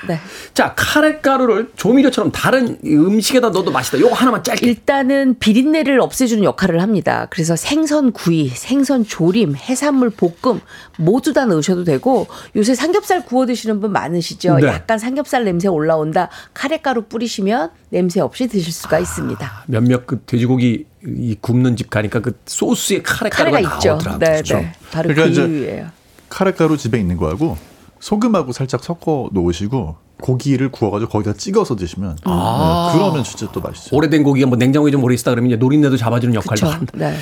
네. 0.07 0.21
자 0.55 0.75
카레 0.77 1.19
가루를 1.19 1.71
조미료처럼 1.77 2.31
다른 2.33 2.79
음식에다 2.85 3.51
넣어도 3.51 3.71
맛있다. 3.71 3.99
요거 3.99 4.15
하나만 4.15 4.45
짧게. 4.45 4.67
일단은 4.67 5.39
비린내를 5.39 6.01
없애주는 6.01 6.45
역할을 6.45 6.81
합니다. 6.81 7.27
그래서 7.31 7.57
생선 7.57 8.13
구이, 8.13 8.49
생선 8.49 9.05
조림, 9.05 9.57
해산물 9.57 10.11
볶음 10.11 10.61
모두 10.99 11.33
다 11.33 11.47
넣으셔도 11.47 11.85
되고 11.85 12.27
요새 12.57 12.75
삼겹살 12.75 13.25
구워 13.25 13.47
드시는 13.47 13.81
분 13.81 13.93
많으시죠. 13.93 14.57
네. 14.57 14.69
약간 14.69 14.99
삼겹살 14.99 15.45
냄새 15.45 15.69
올라온다. 15.69 16.29
카레가루 16.55 17.03
뿌리시면 17.03 17.71
냄새 17.91 18.21
없이 18.21 18.47
드실 18.47 18.73
수가 18.73 18.99
있습니다. 18.99 19.65
몇몇 19.67 20.07
그 20.07 20.21
돼지고기 20.27 20.87
이 21.07 21.37
굽는 21.41 21.77
집 21.77 21.91
가니까 21.91 22.21
그 22.21 22.39
소스에 22.47 23.03
카레 23.03 23.31
가루가 23.31 23.59
카레가 23.59 23.77
있죠. 23.77 23.89
나오더라고요. 23.91 24.19
네, 24.19 24.27
그렇죠? 24.33 24.57
네. 24.59 24.73
바로 24.91 25.09
그러니까 25.09 25.43
그 25.43 25.49
이유예요. 25.49 25.87
카레가루 26.29 26.77
집에 26.77 26.99
있는 26.99 27.17
거하고 27.17 27.57
소금하고 28.01 28.53
살짝 28.53 28.83
섞어 28.83 29.29
놓으시고 29.33 29.97
고기를 30.21 30.71
구워가지고 30.71 31.11
거기다 31.11 31.33
찍어서 31.35 31.77
드시면 31.77 32.19
아. 32.25 32.91
네, 32.93 32.99
그러면 32.99 33.25
진짜 33.25 33.47
또 33.53 33.61
맛있어요. 33.61 33.97
오래된 33.97 34.23
고기가 34.25 34.49
뭐 34.49 34.57
냉장고에 34.57 34.91
좀 34.91 35.03
오래 35.05 35.15
있다 35.15 35.31
그러면 35.31 35.51
이제 35.51 35.57
노린내도 35.57 35.97
잡아주는 35.97 36.35
역할도. 36.35 36.69
한다. 36.69 36.93
네. 36.95 37.17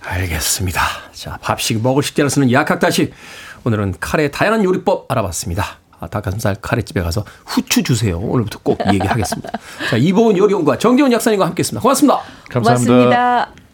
알겠습니다. 0.00 0.80
자, 1.12 1.38
밥식 1.42 1.82
먹을 1.82 2.02
식재를 2.02 2.30
쓰는 2.30 2.52
약학다식. 2.52 3.12
오늘은 3.64 3.94
카레의 3.98 4.30
다양한 4.30 4.62
요리법 4.64 5.10
알아봤습니다. 5.10 5.64
아, 6.00 6.06
닭가슴살 6.06 6.56
카레집에 6.62 7.02
가서 7.02 7.24
후추 7.44 7.82
주세요. 7.82 8.18
오늘부터 8.18 8.60
꼭 8.62 8.78
얘기하겠습니다. 8.92 9.50
자, 9.90 9.96
이보은 9.96 10.36
요리연구가 10.36 10.78
정재훈 10.78 11.10
약사님과 11.10 11.44
함께했습니다. 11.46 11.82
고맙습니다. 11.82 12.20
감사합니다. 12.48 12.94
고맙습니다. 12.94 13.67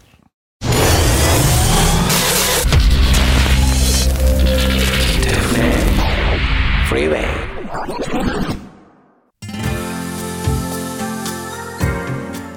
Freeway. 6.95 7.27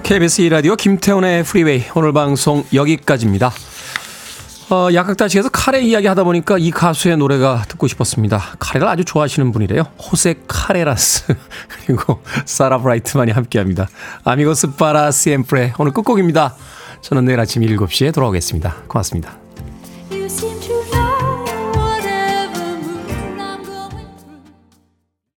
KBS 0.03 0.43
2라디오 0.43 0.77
김태훈의 0.77 1.43
프리웨이 1.43 1.85
오늘 1.95 2.13
방송 2.13 2.63
여기까지입니다. 2.71 3.51
어, 4.69 4.89
약학다식에서 4.93 5.49
카레 5.49 5.81
이야기 5.81 6.05
하다 6.05 6.23
보니까 6.23 6.59
이 6.59 6.69
가수의 6.69 7.17
노래가 7.17 7.63
듣고 7.67 7.87
싶었습니다. 7.87 8.57
카레를 8.59 8.87
아주 8.87 9.03
좋아하시는 9.05 9.51
분이래요. 9.51 9.81
호세 9.97 10.35
카레라스 10.47 11.33
그리고 11.87 12.21
사라 12.45 12.77
브라이트만이 12.77 13.31
함께합니다. 13.31 13.89
아미고스 14.23 14.75
파라 14.75 15.09
시엠프레 15.09 15.73
오늘 15.79 15.93
끝곡입니다. 15.93 16.55
저는 17.01 17.25
내일 17.25 17.39
아침 17.39 17.63
7시에 17.63 18.13
돌아오겠습니다. 18.13 18.83
고맙습니다. 18.87 19.46